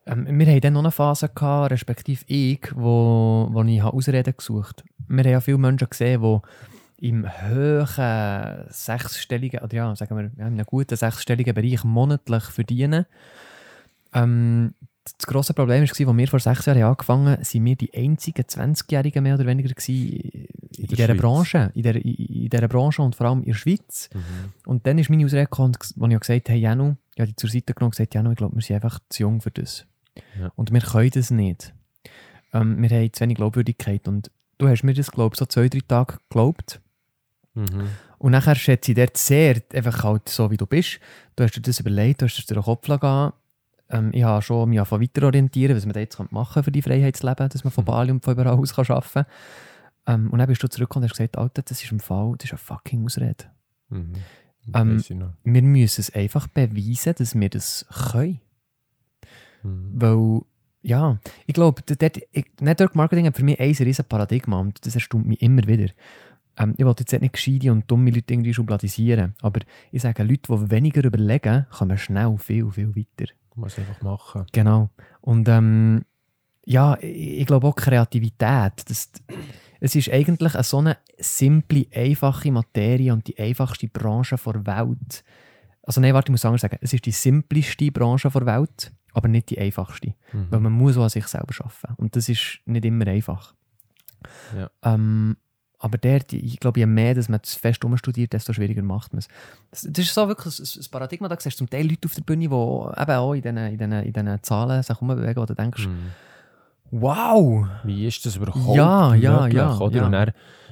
ähm, 0.06 0.40
wir 0.40 0.48
hatten 0.48 0.62
dann 0.62 0.74
noch 0.74 0.82
eine 0.82 0.92
Phase, 0.92 1.30
gehabt, 1.30 1.72
respektive 1.72 2.24
ich, 2.28 2.72
wo, 2.76 3.50
wo 3.52 3.64
ich 3.64 3.84
Ausreden 3.84 4.34
gesucht 4.36 4.82
habe. 4.82 4.90
Wir 5.08 5.24
haben 5.24 5.32
ja 5.32 5.42
viele 5.42 5.58
Menschen 5.58 5.90
gesehen, 5.90 6.22
die 6.22 7.08
im 7.08 7.28
hohen 7.28 8.66
sechsstelligen, 8.70 9.62
oder 9.62 9.76
ja, 9.76 9.96
sagen 9.96 10.16
wir, 10.18 10.32
in 10.36 10.42
einem 10.42 10.66
guten 10.66 10.96
sechsstelligen 10.96 11.54
Bereich 11.54 11.84
monatlich 11.84 12.44
verdienen. 12.44 13.06
Ähm, 14.14 14.74
das 15.04 15.26
grosse 15.26 15.54
Problem 15.54 15.82
war, 15.82 15.90
als 15.90 16.00
wir 16.00 16.28
vor 16.28 16.40
sechs 16.40 16.66
Jahren 16.66 16.84
angefangen 16.84 17.30
haben, 17.30 17.44
sind 17.44 17.66
wir 17.66 17.76
die 17.76 17.92
einzigen 17.94 18.44
20-Jährigen 18.44 19.24
mehr 19.24 19.34
oder 19.36 19.48
weniger 19.48 19.70
gewesen 19.70 20.14
in, 20.14 20.48
In 20.78 20.88
dieser 20.88 21.06
Schweiz. 21.08 21.18
Branche, 21.18 21.72
in, 21.74 21.84
der, 21.84 21.96
in, 21.96 22.50
dieser 22.50 22.68
Branche 22.68 23.02
und 23.02 23.16
vor 23.16 23.28
allem 23.28 23.40
in 23.40 23.48
der 23.48 23.54
Schweiz. 23.56 24.10
Und 24.66 24.86
dann 24.86 25.00
ist 25.00 25.10
meine 25.10 25.26
Ausrede 25.26 25.46
gekommen, 25.46 25.76
wo 25.96 26.06
ich 26.06 26.20
gesagt 26.20 26.50
habe, 26.50 26.54
hey 26.54 26.60
Janu, 26.60 26.96
ich 27.16 27.22
habe 27.22 27.30
die 27.30 27.36
zur 27.36 27.50
Seite 27.50 27.74
genommen 27.74 27.88
und 27.88 27.92
gesagt, 27.92 28.14
Janu, 28.14 28.32
ich 28.32 28.38
glaube, 28.38 28.56
wir 28.56 28.62
sind 28.62 28.76
einfach 28.76 29.00
zu 29.10 29.24
jung 29.24 29.42
für 29.42 29.52
das. 29.52 29.88
Ja. 30.40 30.52
Und 30.56 30.72
wir 30.74 30.82
können 30.82 31.12
das 31.12 31.32
nicht. 31.32 31.74
Ähm, 32.54 32.82
wir 32.82 32.90
haben 32.90 33.14
zu 33.14 33.22
wenig 33.22 33.38
Glaubwürdigkeit. 33.38 34.08
Und 34.08 34.32
du 34.58 34.68
hast 34.68 34.84
mir 34.84 34.94
das, 34.94 35.12
glaube 35.12 35.34
ich, 35.34 35.40
so 35.40 35.46
zwei, 35.46 35.70
drei 35.70 35.82
Tage 35.88 36.18
geglaubt. 36.30 36.82
Mhm. 37.54 37.90
Und 38.18 38.32
nachher 38.32 38.56
schätze 38.56 38.92
ich 38.92 38.98
dort 38.98 39.18
sehr, 39.18 39.62
einfach 39.74 40.04
halt 40.04 40.30
so, 40.30 40.52
wie 40.52 40.58
du 40.58 40.66
bist. 40.66 41.00
Du 41.36 41.44
hast 41.44 41.56
dir 41.56 41.62
das 41.62 41.80
überlegt, 41.80 42.22
du 42.22 42.26
hast 42.26 42.38
dir 42.38 42.54
den 42.54 42.64
Kopf 42.64 42.88
gegeben. 42.88 43.34
Ähm, 43.90 44.12
ich 44.14 44.24
habe 44.24 44.42
schon 44.42 44.70
mich 44.70 44.80
angefangen 44.80 45.02
weiter 45.04 45.26
orientieren, 45.26 45.76
was 45.76 45.86
man 45.86 45.94
da 45.94 46.00
jetzt 46.00 46.18
machen 46.32 46.54
kann 46.54 46.64
für 46.64 46.72
die 46.72 46.82
Freiheitsleben, 46.82 47.50
dass 47.50 47.64
man 47.64 47.72
von 47.72 47.84
Mhm. 47.84 47.88
Bali 47.88 48.12
und 48.12 48.24
von 48.24 48.34
überall 48.34 48.58
aus 48.58 48.74
kann 48.74 48.86
arbeiten 48.88 49.14
kann. 49.14 49.26
Ähm, 50.08 50.30
und 50.32 50.40
dann 50.40 50.48
bist 50.48 50.64
du 50.64 50.70
zurückgekommen 50.70 51.04
und 51.04 51.10
hast 51.10 51.18
gesagt, 51.18 51.38
Alter, 51.38 51.62
das 51.62 51.84
ist 51.84 51.92
im 51.92 52.00
Fall, 52.00 52.34
das 52.38 52.46
ist 52.46 52.52
eine 52.52 52.58
fucking 52.60 53.06
Ausrede. 53.06 53.46
Mhm. 53.90 54.14
Ähm, 54.74 55.04
wir 55.44 55.62
müssen 55.62 56.02
es 56.02 56.14
einfach 56.14 56.48
beweisen, 56.48 57.16
dass 57.18 57.36
wir 57.36 57.50
das 57.50 57.86
können. 58.12 58.40
Mhm. 59.64 59.92
Weil, 59.94 60.42
ja, 60.82 61.20
ich 61.46 61.54
glaube, 61.54 61.82
Network 62.60 62.96
Marketing 62.96 63.28
hat 63.28 63.36
für 63.36 63.44
mich 63.44 63.60
ein 63.60 63.74
riesen 63.74 64.06
Paradigma 64.06 64.60
und 64.60 64.86
das 64.86 64.96
erstaunt 64.96 65.28
mich 65.28 65.42
immer 65.42 65.66
wieder. 65.68 65.92
Ähm, 66.58 66.74
ich 66.78 66.86
wollte 66.86 67.04
jetzt 67.04 67.22
nicht 67.22 67.34
gescheite 67.34 67.72
und 67.72 67.90
dumme 67.90 68.12
Leute 68.12 68.34
irgendwie 68.34 68.54
schubladisieren, 68.54 69.36
aber 69.42 69.62
ich 69.92 70.02
sage, 70.02 70.24
Leute, 70.24 70.42
die 70.52 70.72
weniger 70.72 71.04
überlegen, 71.04 71.66
kommen 71.70 71.98
schnell 71.98 72.38
viel, 72.38 72.70
viel 72.72 72.96
weiter. 72.96 73.32
Musst 73.56 73.78
es 73.78 73.88
einfach 73.88 74.02
machen. 74.02 74.46
Genau. 74.52 74.90
Und 75.22 75.48
ähm, 75.50 76.04
ja, 76.66 76.98
ich, 77.02 77.40
ich 77.40 77.46
glaube 77.46 77.68
auch 77.68 77.76
Kreativität. 77.76 78.90
Das, 78.90 79.12
es 79.80 79.96
ist 79.96 80.10
eigentlich 80.10 80.56
eine 80.56 80.64
so 80.64 80.78
eine 80.78 80.98
simple, 81.18 81.88
einfache 81.94 82.52
Materie 82.52 83.12
und 83.12 83.28
die 83.28 83.38
einfachste 83.38 83.88
Branche 83.88 84.36
der 84.36 84.66
Welt. 84.66 85.24
Also 85.84 86.00
nein, 86.00 86.14
warte, 86.14 86.30
ich 86.30 86.32
muss 86.32 86.46
anders 86.46 86.62
sagen. 86.62 86.78
Es 86.82 86.94
ist 86.94 87.06
die 87.06 87.12
simpleste 87.12 87.92
Branche 87.92 88.30
der 88.30 88.46
Welt, 88.46 88.92
aber 89.14 89.28
nicht 89.28 89.50
die 89.50 89.60
einfachste. 89.60 90.14
Mhm. 90.34 90.48
Weil 90.50 90.60
man 90.60 90.72
muss 90.74 90.98
auch 90.98 91.04
an 91.04 91.10
sich 91.10 91.28
selber 91.28 91.54
arbeiten. 91.60 91.96
Und 91.98 92.16
das 92.16 92.30
ist 92.30 92.60
nicht 92.66 92.86
immer 92.86 93.08
einfach. 93.08 93.54
Ja. 94.58 94.70
Ähm, 94.84 95.38
aber 95.80 95.98
der, 95.98 96.22
ich 96.32 96.60
glaube, 96.60 96.80
je 96.80 96.86
mehr 96.86 97.16
dass 97.16 97.28
man 97.28 97.40
das 97.42 97.56
fest 97.56 97.84
umstudiert, 97.84 98.34
desto 98.34 98.54
schwieriger 98.54 98.84
macht 98.84 99.14
man 99.14 99.20
es. 99.20 99.28
Das, 99.72 99.88
das 99.90 100.06
ist 100.06 100.14
so 100.14 100.28
wirklich 100.28 100.60
ein, 100.60 100.82
ein 100.82 100.92
Paradigma, 100.92 101.28
da 101.28 101.36
siehst 101.40 101.56
du 101.56 101.66
zum 101.66 101.70
Teil 101.72 101.90
Leute 101.90 102.08
auf 102.08 102.14
der 102.14 102.22
Bühne, 102.22 102.40
die 102.42 102.46
eben 103.02 103.12
auch 103.12 103.34
in 103.34 103.42
diesen, 103.42 103.58
in 103.58 103.78
diesen, 103.80 103.92
in 103.94 104.14
diesen 104.14 104.44
Zahlen 104.44 104.84
sich 104.84 105.02
rumbewegen, 105.02 105.38
wo 105.42 105.46
du 105.48 105.56
denkst, 105.56 105.88
Mhm. 105.88 106.12
wow! 106.92 107.66
Wie 107.84 108.06
ist 108.08 108.26
das 108.26 108.36
überhaupt 108.36 108.76
Ja, 108.76 109.16
ja, 109.16 109.42
möglich? 109.42 109.54
ja, 109.56 109.78
Oder? 109.80 109.96
ja. 109.98 110.06
Und 110.06 110.12
dann 110.12 110.32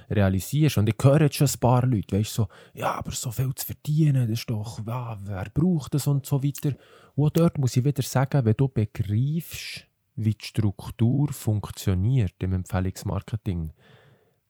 realisierst 0.09 0.77
und 0.77 0.89
ich 0.89 0.95
höre 1.01 1.21
jetzt 1.21 1.35
schon 1.35 1.47
ein 1.47 1.59
paar 1.59 1.85
Leute, 1.85 2.17
weißt 2.17 2.33
so, 2.33 2.47
ja, 2.73 2.93
aber 2.95 3.11
so 3.11 3.31
viel 3.31 3.53
zu 3.55 3.65
verdienen, 3.65 4.27
das 4.27 4.39
ist 4.39 4.49
doch, 4.49 4.85
ja, 4.85 5.19
wer 5.23 5.47
braucht 5.53 5.93
das 5.93 6.07
und 6.07 6.25
so 6.25 6.43
weiter. 6.43 6.75
Und 7.15 7.37
dort 7.37 7.57
muss 7.57 7.77
ich 7.77 7.85
wieder 7.85 8.01
sagen, 8.01 8.45
wenn 8.45 8.55
du 8.55 8.67
begreifst, 8.67 9.85
wie 10.15 10.33
die 10.33 10.45
Struktur 10.45 11.31
funktioniert 11.31 12.35
im 12.39 12.53
Empfehlungsmarketing, 12.53 13.71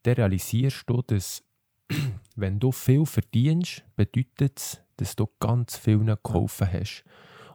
dann 0.04 0.14
realisierst 0.14 0.84
du, 0.88 1.02
dass 1.02 1.44
wenn 2.36 2.60
du 2.60 2.72
viel 2.72 3.06
verdienst, 3.06 3.84
bedeutet 3.96 4.60
es, 4.60 4.82
dass 4.98 5.16
du 5.16 5.28
ganz 5.40 5.78
vielen 5.78 6.16
geholfen 6.24 6.72
hast. 6.72 7.04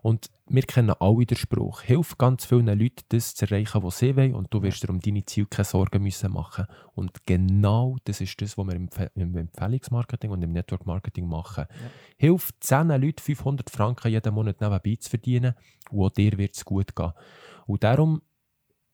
Und 0.04 0.30
wir 0.46 0.64
kennen 0.64 0.94
alle 1.00 1.24
den 1.24 1.38
Spruch, 1.38 1.80
hilf 1.80 2.18
ganz 2.18 2.44
vielen 2.44 2.66
Leuten, 2.66 3.04
das 3.08 3.34
zu 3.34 3.46
erreichen, 3.46 3.82
was 3.82 4.00
sie 4.00 4.14
wollen 4.14 4.34
und 4.34 4.52
du 4.52 4.60
wirst 4.62 4.82
dir 4.82 4.90
um 4.90 5.00
deine 5.00 5.24
Ziele 5.24 5.46
keine 5.46 5.64
Sorgen 5.64 6.02
müssen 6.02 6.30
machen. 6.30 6.66
Und 6.94 7.24
genau 7.24 7.96
das 8.04 8.20
ist 8.20 8.38
das, 8.42 8.58
was 8.58 8.66
wir 8.66 8.74
im, 8.74 8.90
Empfe- 8.90 9.10
im 9.14 9.34
Empfehlungsmarketing 9.34 10.30
und 10.30 10.42
im 10.42 10.52
Network 10.52 10.84
Marketing 10.84 11.26
machen. 11.26 11.64
Hilf 12.18 12.50
10 12.60 12.88
Leuten 12.88 13.22
500 13.22 13.70
Franken 13.70 14.10
jeden 14.12 14.34
Monat 14.34 14.60
nebenbei 14.60 14.96
zu 15.00 15.08
verdienen 15.08 15.54
und 15.90 16.04
auch 16.04 16.10
dir 16.10 16.36
wird 16.36 16.54
es 16.54 16.66
gut 16.66 16.94
gehen. 16.94 17.12
Und 17.66 17.82
darum 17.82 18.20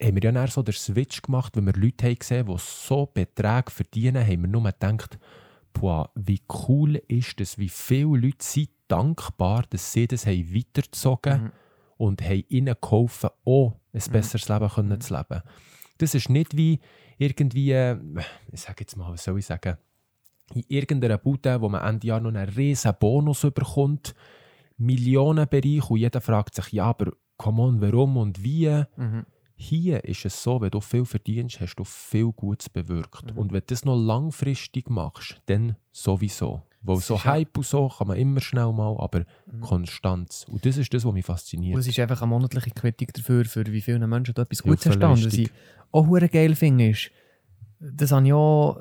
haben 0.01 0.15
wir 0.15 0.23
ja 0.23 0.31
dann 0.31 0.47
so 0.47 0.63
den 0.63 0.75
Switch 0.75 1.23
gemacht, 1.23 1.57
wenn 1.57 1.67
wir 1.67 1.73
Leute 1.73 2.07
haben 2.07 2.19
gesehen 2.21 2.47
die 2.47 2.55
so 2.57 3.07
Beträge 3.07 3.73
verdienen, 3.73 4.25
haben 4.25 4.43
wir 4.43 4.49
nur 4.49 4.63
gedacht, 4.63 5.19
boah, 5.73 6.09
wie 6.15 6.41
cool 6.69 7.03
ist 7.09 7.41
das, 7.41 7.59
wie 7.59 7.69
viele 7.69 8.17
Leute 8.17 8.45
sind 8.45 8.71
dankbar, 8.91 9.65
dass 9.71 9.93
sie 9.93 10.07
das 10.07 10.27
haben 10.27 10.55
weitergezogen 10.55 11.43
Mhm. 11.45 11.53
und 11.97 12.23
haben 12.23 12.45
ihnen 12.49 12.75
geholfen, 12.81 13.31
auch 13.45 13.77
ein 13.93 14.13
besseres 14.13 14.49
Leben 14.49 14.69
können 14.69 15.01
zu 15.01 15.15
leben. 15.17 15.43
Das 15.99 16.15
ist 16.15 16.29
nicht 16.31 16.57
wie 16.57 16.81
irgendwie, 17.19 17.73
äh, 17.73 17.99
ich 18.53 18.61
sage 18.63 18.77
jetzt 18.81 18.97
mal, 18.97 19.13
was 19.13 19.25
soll 19.25 19.39
ich 19.39 19.47
sagen, 19.47 19.77
in 20.55 20.65
irgendeiner 20.69 21.19
Bude, 21.19 21.61
wo 21.61 21.69
man 21.69 21.83
Ende 21.83 22.07
Jahr 22.09 22.21
noch 22.21 22.31
einen 22.35 22.49
riesen 22.49 22.93
Bonus 22.99 23.43
bekommt, 23.43 24.15
Millionenbereich 24.79 25.89
und 25.91 25.99
jeder 25.99 26.21
fragt 26.21 26.55
sich, 26.55 26.73
ja, 26.73 26.87
aber 26.87 27.13
come 27.37 27.63
on, 27.63 27.81
warum 27.81 28.17
und 28.17 28.43
wie? 28.43 28.85
Mhm. 28.97 29.27
Hier 29.55 30.03
ist 30.05 30.25
es 30.25 30.43
so, 30.43 30.61
wenn 30.63 30.71
du 30.71 30.81
viel 30.81 31.05
verdienst, 31.05 31.61
hast 31.61 31.77
du 31.77 31.85
viel 31.85 32.33
Gutes 32.33 32.71
bewirkt. 32.71 33.31
Mhm. 33.33 33.39
Und 33.39 33.53
wenn 33.53 33.61
du 33.61 33.67
das 33.67 33.85
noch 33.85 33.97
langfristig 33.97 34.89
machst, 34.89 35.41
dann 35.47 35.77
sowieso. 35.93 36.63
Weil 36.83 36.97
so 36.97 37.23
Hype 37.23 37.59
und 37.59 37.67
so 37.67 37.89
kann 37.89 38.09
man 38.09 38.17
immer 38.17 38.41
schnell 38.41 38.73
mal, 38.73 38.97
aber 38.99 39.25
Konstanz. 39.61 40.47
Und 40.51 40.65
das 40.65 40.79
ist 40.79 40.93
das, 40.95 41.05
was 41.05 41.13
mich 41.13 41.29
Und 41.29 41.35
fasziniert. 41.35 41.79
es 41.79 41.87
ist 41.87 41.99
einfach 41.99 42.23
eine 42.23 42.31
monatliche 42.31 42.71
Quittung 42.71 43.09
dafür, 43.13 43.45
für 43.45 43.67
wie 43.67 43.83
viele 43.83 44.07
Menschen 44.07 44.35
du 44.35 44.43
etwas 44.43 44.63
Gutes. 44.63 44.87
Und 44.87 44.93
Hilfeleistung. 44.93 45.27
was 45.27 45.39
ich 45.39 45.51
auch 45.93 46.07
hure 46.07 46.29
geil 46.29 46.55
finde, 46.55 46.89
ist, 46.89 47.11
das 47.79 48.13
habe 48.13 48.27
ich 48.27 48.33
auch 48.33 48.79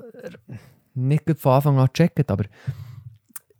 nicht 0.93 1.23
von 1.39 1.51
Anfang 1.51 1.77
an 1.77 1.87
gecheckt, 1.87 2.31
aber 2.31 2.45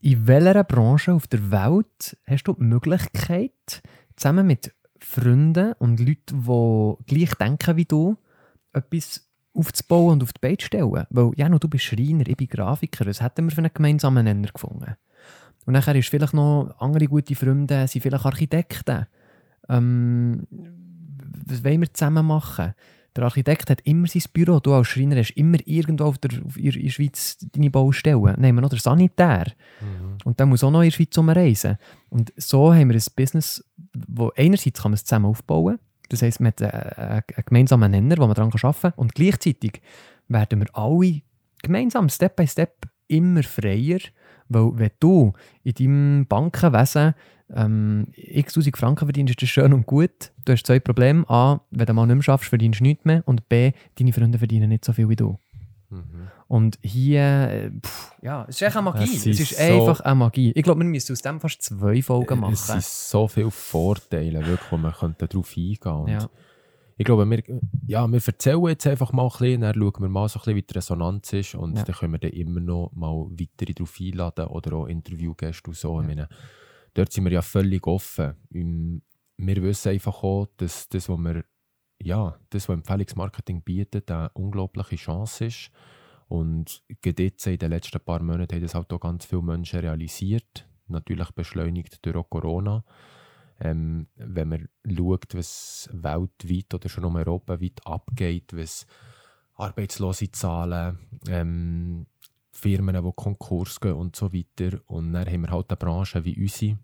in 0.02 0.28
welcher 0.28 0.64
Branche 0.64 1.14
auf 1.14 1.28
der 1.28 1.52
Welt 1.52 2.18
hast 2.26 2.44
du 2.44 2.54
die 2.54 2.64
Möglichkeit, 2.64 3.82
zusammen 4.16 4.48
mit 4.48 4.74
Freunden 5.00 5.74
und 5.74 6.00
Leuten, 6.00 6.44
die 6.44 7.04
gleich 7.06 7.34
denken 7.36 7.76
wie 7.76 7.86
du, 7.86 8.18
etwas 8.74 9.29
aufzubauen 9.54 10.14
und 10.14 10.24
auf 10.24 10.34
die 10.34 10.40
Beine 10.40 10.58
zu 10.58 10.68
stellen? 10.68 11.06
Weil, 11.10 11.32
ja, 11.36 11.50
du 11.50 11.68
bist 11.68 11.86
Schreiner, 11.86 12.28
ich 12.28 12.38
bin 12.38 12.48
Grafiker, 12.48 13.06
was 13.06 13.22
hätten 13.22 13.46
wir 13.46 13.52
für 13.52 13.60
einen 13.60 13.74
gemeinsamen 13.74 14.26
Nenner 14.26 14.50
gefunden? 14.54 14.96
Und 15.66 15.74
nachher 15.74 15.96
ist 15.96 16.10
vielleicht 16.10 16.34
noch 16.34 16.74
andere 16.80 17.08
gute 17.08 17.36
Freunde, 17.36 17.88
sind 17.88 18.02
vielleicht 18.02 18.26
Architekten. 18.26 19.06
Ähm, 19.68 20.48
was 21.46 21.64
wollen 21.64 21.82
wir 21.82 21.94
zusammen 21.94 22.26
machen? 22.26 22.74
Der 23.16 23.24
Architekt 23.24 23.70
hat 23.70 23.82
immer 23.82 24.08
sein 24.08 24.24
Büro. 24.32 24.60
Du 24.60 24.74
als 24.74 24.88
Schreiner 24.88 25.18
hast 25.18 25.32
immer 25.32 25.58
irgendwo 25.66 26.06
auf 26.06 26.18
der, 26.20 26.32
auf 26.46 26.58
in 26.58 26.72
der 26.72 26.90
Schweiz 26.90 27.38
deine 27.52 27.70
Baustelle. 27.70 28.36
Nehmen 28.38 28.58
wir 28.58 28.62
noch 28.62 28.70
den 28.70 28.80
Sanitär. 28.80 29.52
Mhm. 29.82 30.18
Und 30.24 30.40
der 30.40 30.46
muss 30.46 30.64
auch 30.64 30.72
noch 30.72 30.82
in 30.82 30.90
der 30.90 30.96
Schweiz 30.96 31.18
umreisen. 31.18 31.78
Und 32.10 32.32
so 32.38 32.74
haben 32.74 32.90
wir 32.90 32.96
ein 32.96 33.14
Business, 33.16 33.64
wo 34.08 34.32
einerseits 34.36 34.82
kann 34.82 34.92
man 34.92 34.96
es 34.96 35.04
zusammen 35.04 35.26
aufbauen. 35.26 35.80
Das 36.10 36.22
heisst, 36.22 36.40
man 36.40 36.48
hat 36.48 36.62
einen, 36.62 37.12
einen, 37.12 37.24
gemeinsamen 37.46 37.92
Nenner, 37.92 38.18
wo 38.18 38.28
man 38.28 38.36
daran 38.36 38.52
arbeiten 38.52 38.82
kann. 38.82 38.94
Und 38.96 39.16
gleichzeitig 39.16 39.82
werden 40.28 40.60
wir 40.60 40.68
alle 40.74 41.22
gemeinsam, 41.62 42.10
Step 42.10 42.36
by 42.36 42.48
Step, 42.48 42.88
immer 43.08 43.44
freier. 43.44 44.00
Weil 44.50 44.72
wenn 44.74 44.92
du 45.00 45.34
in 45.64 45.74
deinem 45.74 46.26
Bankenwesen 46.28 47.14
ähm, 47.54 48.08
x 48.16 48.54
tausend 48.54 48.78
Franken 48.78 49.06
verdienst, 49.06 49.32
ist 49.32 49.42
das 49.42 49.50
schön 49.50 49.74
und 49.74 49.86
gut. 49.86 50.32
Du 50.46 50.54
hast 50.54 50.66
zwei 50.66 50.80
Probleme. 50.80 51.28
A, 51.30 51.62
wenn 51.72 51.86
du 51.86 51.94
mal 51.94 52.06
nicht 52.06 52.16
mehr 52.16 52.24
schaffst, 52.24 52.50
verdienst 52.50 52.80
du 52.80 52.84
nichts 52.84 53.06
mehr. 53.06 53.24
Und 53.26 53.48
B, 53.50 53.72
deine 53.98 54.14
Freunde 54.14 54.38
verdienen 54.38 54.70
nicht 54.70 54.86
so 54.86 54.94
viel 54.94 55.10
wie 55.10 55.16
du. 55.16 55.38
Mhm. 55.90 56.28
Und 56.48 56.78
hier, 56.84 57.22
äh, 57.22 57.72
pff, 57.72 58.12
ja, 58.22 58.46
es 58.48 58.56
ist 58.56 58.62
echt 58.62 58.76
eine 58.78 58.84
Magie. 58.86 59.04
Es 59.16 59.26
Es 59.26 59.40
ist 59.40 59.58
so- 59.58 59.64
einfach 59.64 60.00
eine 60.02 60.16
Magie. 60.16 60.52
Ich 60.56 60.64
glaube, 60.64 60.80
wir 60.82 60.86
müssen 60.86 61.14
aus 61.14 61.22
dem 61.22 61.40
fast 61.40 61.62
zwei 61.62 62.02
Folgen 62.02 62.40
machen. 62.40 62.54
Es 62.54 62.68
sind 62.68 62.84
so 62.84 63.28
viele 63.28 63.52
Vorteile, 63.52 64.46
wirklich, 64.46 64.72
wo 64.72 64.78
man 64.78 64.94
darauf 65.18 65.50
eingehen 65.58 65.80
könnte. 65.80 66.12
Ja. 66.12 66.30
Ich 66.98 67.06
glaube, 67.06 67.26
wir, 67.30 67.42
ja, 67.88 68.06
wir 68.08 68.22
erzählen 68.24 68.66
jetzt 68.68 68.86
einfach 68.86 69.14
mal 69.14 69.24
ein 69.24 69.30
bisschen, 69.30 69.62
dann 69.62 69.74
schauen 69.74 69.94
wir 70.00 70.10
mal 70.10 70.28
so 70.28 70.38
ein 70.38 70.42
bisschen, 70.42 70.56
wie 70.58 70.62
die 70.64 70.74
Resonanz 70.74 71.32
ist 71.34 71.56
und 71.56 71.78
Ja. 71.78 71.84
dann 71.86 71.96
können 71.96 72.12
wir 72.12 72.20
dann 72.20 72.32
immer 72.32 72.60
noch 72.60 72.92
mal 72.94 73.26
weitere 73.32 73.74
darauf 73.74 73.96
einladen 74.02 74.48
oder 74.48 74.74
auch 74.76 74.86
Interviewgäste 74.86 75.70
und 75.70 75.78
so. 75.78 76.02
Ich 76.02 76.08
meine, 76.08 76.28
dort 76.94 77.12
sind 77.14 77.24
wir 77.24 77.32
ja 77.32 77.42
völlig 77.42 77.88
offen. 77.88 78.34
Wir 78.52 79.64
wissen 79.64 79.90
einfach 79.94 80.22
auch, 80.24 80.48
dass 80.58 80.90
das, 80.90 81.08
was 81.08 81.18
wir, 81.20 81.46
ja, 82.02 82.38
das, 82.50 82.70
was 82.70 82.76
Empfehlungsmarketing 82.76 83.62
bietet, 83.62 84.10
eine 84.12 84.30
unglaubliche 84.34 84.96
Chance 84.96 85.46
ist. 85.46 85.72
Und 86.28 86.84
in 87.48 87.58
den 87.58 87.72
letzten 87.72 88.00
paar 88.00 88.22
Monaten 88.22 88.56
haben 88.56 88.62
das 88.62 88.76
halt 88.76 88.94
auch 88.94 89.00
ganz 89.00 89.26
viele 89.26 89.42
Menschen 89.42 89.80
realisiert. 89.80 90.68
Natürlich 90.88 91.32
beschleunigt 91.32 92.06
durch 92.06 92.16
auch 92.16 92.30
Corona. 92.30 92.84
Ähm, 93.60 94.08
wenn 94.16 94.48
man 94.48 94.70
schaut, 94.88 95.36
was 95.36 95.90
weltweit 95.92 96.74
oder 96.74 96.88
schon 96.88 97.04
um 97.04 97.16
europaweit 97.16 97.86
abgeht, 97.86 98.54
was 98.54 98.86
arbeitslose 99.56 100.32
Zahlen, 100.32 100.98
ähm, 101.28 102.06
Firmen, 102.52 102.96
die 102.96 103.12
Konkurs 103.16 103.80
gehen 103.80 103.94
und 103.94 104.16
so 104.16 104.32
weiter. 104.32 104.80
Und 104.86 105.14
dann 105.14 105.28
haben 105.28 105.42
wir 105.42 105.52
halt 105.52 105.70
eine 105.70 105.78
Branche 105.78 106.24
wie 106.24 106.40
unsere, 106.40 106.78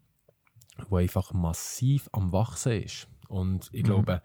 die 0.89 0.95
einfach 0.95 1.33
massiv 1.33 2.09
am 2.11 2.31
Wachsen 2.31 2.83
ist. 2.83 3.07
Und 3.35 3.69
ich 3.71 3.81
Mhm. 3.83 3.85
glaube, 3.87 4.21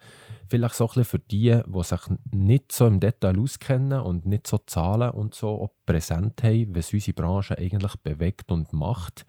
vielleicht 0.47 0.75
so 0.75 0.85
ein 0.85 0.87
bisschen 0.87 1.05
für 1.05 1.19
die, 1.19 1.59
die 1.65 1.83
sich 1.83 1.99
nicht 2.31 2.71
so 2.71 2.87
im 2.87 2.99
Detail 2.99 3.37
auskennen 3.39 4.01
und 4.01 4.25
nicht 4.25 4.47
so 4.47 4.57
Zahlen 4.59 5.11
und 5.11 5.35
so 5.35 5.49
auch 5.49 5.71
präsent 5.85 6.41
haben, 6.43 6.75
was 6.75 6.93
unsere 6.93 7.13
Branche 7.13 7.57
eigentlich 7.57 7.95
bewegt 7.97 8.51
und 8.51 8.71
macht. 8.73 9.25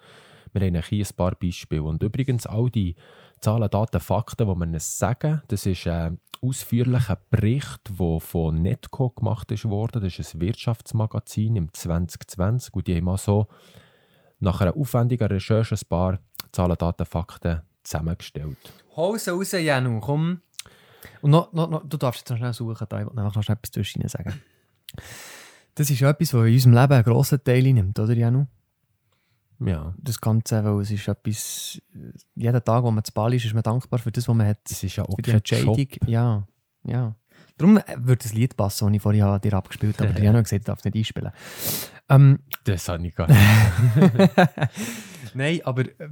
Wir 0.52 0.66
haben 0.66 0.82
hier 0.82 1.04
ein 1.06 1.16
paar 1.16 1.34
Beispiele. 1.34 1.82
Und 1.82 2.02
übrigens 2.02 2.46
all 2.46 2.70
die 2.70 2.94
Zahlen, 3.40 3.70
Daten, 3.70 4.00
Fakten, 4.00 4.46
die 4.46 4.54
wir 4.54 4.64
Ihnen 4.66 4.78
sagen, 4.80 5.42
das 5.48 5.66
ist 5.66 5.86
ein 5.86 6.20
ausführlicher 6.42 7.18
Bericht, 7.30 7.80
der 7.98 8.20
von 8.20 8.60
Netco 8.62 9.10
gemacht 9.10 9.50
ist 9.52 9.64
worden. 9.64 10.02
Das 10.02 10.18
ist 10.18 10.34
ein 10.34 10.40
Wirtschaftsmagazin 10.40 11.56
im 11.56 11.72
2020 11.72 12.74
und 12.74 12.86
die 12.86 12.96
haben 12.96 13.04
mal 13.04 13.16
so 13.16 13.46
nach 14.40 14.60
einer 14.60 14.76
aufwendigen 14.76 15.26
Recherche 15.28 15.74
ein 15.74 15.88
paar 15.88 16.18
Zahlen, 16.50 16.76
Daten, 16.76 17.06
Fakten 17.06 17.62
zusammengestellt. 17.84 18.58
Hose 18.96 19.32
raus, 19.32 19.52
Janu, 19.52 20.00
komm. 20.00 20.40
Und 21.20 21.30
noch, 21.30 21.52
noch, 21.52 21.68
noch, 21.70 21.88
du 21.88 21.96
darfst 21.96 22.20
jetzt 22.20 22.30
noch 22.30 22.36
schnell 22.36 22.52
suchen, 22.52 22.86
da 22.88 23.00
ich 23.00 23.06
will 23.06 23.14
noch 23.14 23.32
schnell 23.42 23.56
etwas 23.56 23.70
zwischen 23.70 24.06
sagen. 24.08 24.40
Das 25.74 25.88
ist 25.88 26.00
ja 26.00 26.10
etwas, 26.10 26.34
was 26.34 26.46
in 26.46 26.52
unserem 26.54 26.74
Leben 26.74 26.92
einen 26.92 27.04
grossen 27.04 27.42
Teil 27.42 27.62
nimmt, 27.72 27.98
oder 27.98 28.12
Janu? 28.12 28.46
Ja, 29.64 29.94
Das 29.98 30.20
Ganze, 30.20 30.64
weil 30.64 30.80
es 30.80 30.90
ist 30.90 31.06
etwas, 31.08 31.80
jeden 32.34 32.64
Tag, 32.64 32.82
wo 32.82 32.90
man 32.90 33.04
zu 33.04 33.12
Bali 33.12 33.36
ist, 33.36 33.44
ist 33.44 33.54
man 33.54 33.62
dankbar 33.62 34.00
für 34.00 34.10
das, 34.10 34.26
was 34.28 34.34
man 34.34 34.46
hat. 34.46 34.58
das 34.64 34.82
ist 34.82 34.96
ja 34.96 35.04
auch 35.04 35.14
für 35.14 35.22
die 35.22 35.30
Entscheidung. 35.30 35.86
Ja, 36.06 36.46
ja. 36.84 37.14
Darum 37.56 37.76
äh, 37.78 37.82
würde 37.98 38.22
das 38.22 38.32
Lied 38.32 38.56
passen, 38.56 38.86
das 38.88 38.96
ich 38.96 39.02
vorhin 39.02 39.22
habe 39.22 39.40
dir 39.40 39.54
abgespielt 39.56 39.98
habe, 40.00 40.10
aber 40.10 40.20
Janu 40.22 40.38
hat 40.38 40.44
gesagt, 40.44 40.60
ich 40.62 40.66
darf 40.66 40.78
es 40.80 40.84
nicht 40.84 40.96
einspielen. 40.96 41.30
Ähm, 42.08 42.40
Das 42.64 42.88
habe 42.88 43.06
ich 43.06 43.14
gar 43.14 43.28
nicht. 43.28 43.38
Nein, 45.34 45.60
aber 45.64 45.82
äh, 45.82 46.08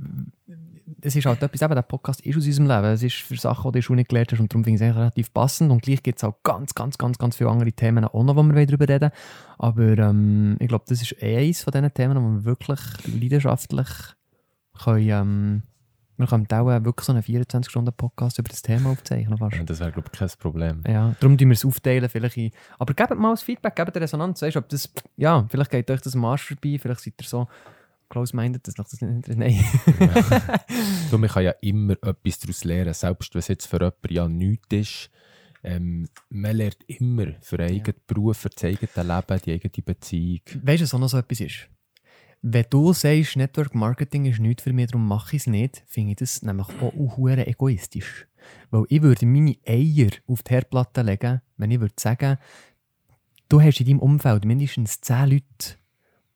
es 1.02 1.16
ist 1.16 1.26
halt 1.26 1.42
etwas, 1.42 1.62
eben, 1.62 1.74
der 1.74 1.83
Podcast 1.83 2.20
ist 2.20 2.37
aus 2.37 2.46
unserem 2.46 2.68
Leben. 2.68 2.85
Es 2.92 3.02
ist 3.02 3.16
für 3.16 3.37
Sachen, 3.37 3.62
die 3.62 3.62
du 3.62 3.68
in 3.68 3.72
der 3.72 3.83
Schule 3.83 3.96
nicht 3.98 4.09
gelernt 4.09 4.33
hast 4.33 4.40
und 4.40 4.52
darum 4.52 4.64
finde 4.64 4.76
ich 4.76 4.80
es 4.80 4.87
eigentlich 4.87 5.00
relativ 5.00 5.33
passend. 5.33 5.70
Und 5.70 5.83
gleich 5.83 6.02
gibt 6.02 6.18
es 6.18 6.24
auch 6.24 6.42
ganz, 6.42 6.74
ganz, 6.74 6.98
ganz, 6.98 7.18
ganz 7.18 7.37
viele 7.37 7.50
andere 7.50 7.72
Themen 7.72 8.04
auch 8.04 8.24
noch, 8.24 8.37
wo 8.37 8.42
wir 8.42 8.66
darüber 8.66 8.88
reden 8.88 9.11
Aber 9.59 9.98
ähm, 9.98 10.56
ich 10.59 10.68
glaube, 10.68 10.85
das 10.88 11.02
ist 11.02 11.22
eines 11.22 11.62
von 11.62 11.72
diesen 11.72 11.94
Themen, 11.94 12.16
wo 12.16 12.28
wir 12.38 12.44
wirklich 12.44 12.80
leidenschaftlich 13.06 13.88
können, 14.83 15.09
ähm, 15.09 15.62
wir 16.20 16.26
können 16.26 16.46
auch 16.52 16.70
äh, 16.70 16.85
wirklich 16.85 17.06
so 17.06 17.12
einen 17.12 17.22
24-Stunden-Podcast 17.22 18.38
über 18.38 18.50
das 18.50 18.61
Thema 18.61 18.90
aufzeichnen. 18.90 19.38
Fast. 19.38 19.56
Ja, 19.56 19.62
Das 19.64 19.80
wäre, 19.80 19.90
glaube 19.90 20.11
ich, 20.12 20.18
kein 20.18 20.28
Problem. 20.38 20.83
Ja, 20.87 21.14
darum 21.18 21.38
tun 21.38 21.48
wir 21.48 21.54
es 21.54 21.64
aufteilen. 21.64 22.11
Vielleicht 22.11 22.37
in, 22.37 22.50
aber 22.78 22.92
gebt 22.92 23.18
mal 23.18 23.30
das 23.30 23.42
Feedback, 23.42 23.74
gebt 23.74 23.94
der 23.94 24.02
Resonanz. 24.02 24.42
Weißt, 24.42 24.59
ob 24.59 24.68
das, 24.68 24.92
ja, 25.16 25.46
vielleicht 25.48 25.70
geht 25.70 25.90
euch 25.90 26.02
das 26.02 26.14
am 26.14 26.24
Arsch 26.26 26.44
vorbei, 26.44 26.78
vielleicht 26.78 27.00
seid 27.00 27.14
ihr 27.18 27.26
so 27.26 27.48
close-minded, 28.11 28.66
dass 28.66 28.79
euch 28.79 28.88
das 28.88 29.01
nicht. 29.01 29.29
Nein. 29.29 29.64
Du, 31.11 31.18
man 31.18 31.29
kann 31.29 31.42
ja 31.42 31.53
immer 31.61 31.94
etwas 32.03 32.38
daraus 32.38 32.64
lernen, 32.64 32.94
selbst 32.94 33.35
wenn 33.35 33.40
es 33.40 33.49
jetzt 33.49 33.66
für 33.66 33.79
jemanden 33.79 34.12
ja 34.12 34.29
nichts 34.29 34.66
ist. 34.70 35.11
Ähm, 35.62 36.09
man 36.29 36.57
lernt 36.57 36.79
immer 36.87 37.27
für 37.40 37.59
den 37.59 37.70
eigenen 37.70 38.01
Beruf, 38.07 38.38
für 38.38 38.51
das 38.51 38.64
eigene 38.64 38.88
Leben, 38.96 39.42
die 39.44 39.53
eigene 39.53 39.85
Beziehung. 39.85 40.40
Weißt 40.62 40.81
du, 40.81 40.85
was 40.85 40.94
auch 40.94 40.99
noch 40.99 41.09
so 41.09 41.18
etwas 41.18 41.40
ist? 41.40 41.68
Wenn 42.42 42.64
du 42.70 42.92
sagst, 42.92 43.37
Network 43.37 43.75
Marketing 43.75 44.25
ist 44.25 44.40
nichts 44.40 44.62
für 44.62 44.73
mich, 44.73 44.90
darum 44.90 45.07
mache 45.07 45.37
ich 45.37 45.42
es 45.42 45.46
nicht, 45.46 45.83
finde 45.87 46.12
ich 46.12 46.16
das 46.16 46.42
nämlich 46.42 46.68
auch 46.81 47.16
hure 47.16 47.46
egoistisch. 47.46 48.27
Weil 48.70 48.85
ich 48.88 49.03
würde 49.03 49.27
meine 49.27 49.57
Eier 49.66 50.11
auf 50.27 50.42
die 50.42 50.55
Herdplatte 50.55 51.03
legen, 51.03 51.42
wenn 51.59 51.70
ich 51.70 51.81
würde 51.81 51.94
sagen, 51.99 52.38
du 53.51 53.61
hast 53.61 53.81
in 53.81 53.87
deinem 53.87 53.99
Umfeld 53.99 54.46
mindestens 54.46 55.01
10 55.03 55.29
Leute, 55.29 55.77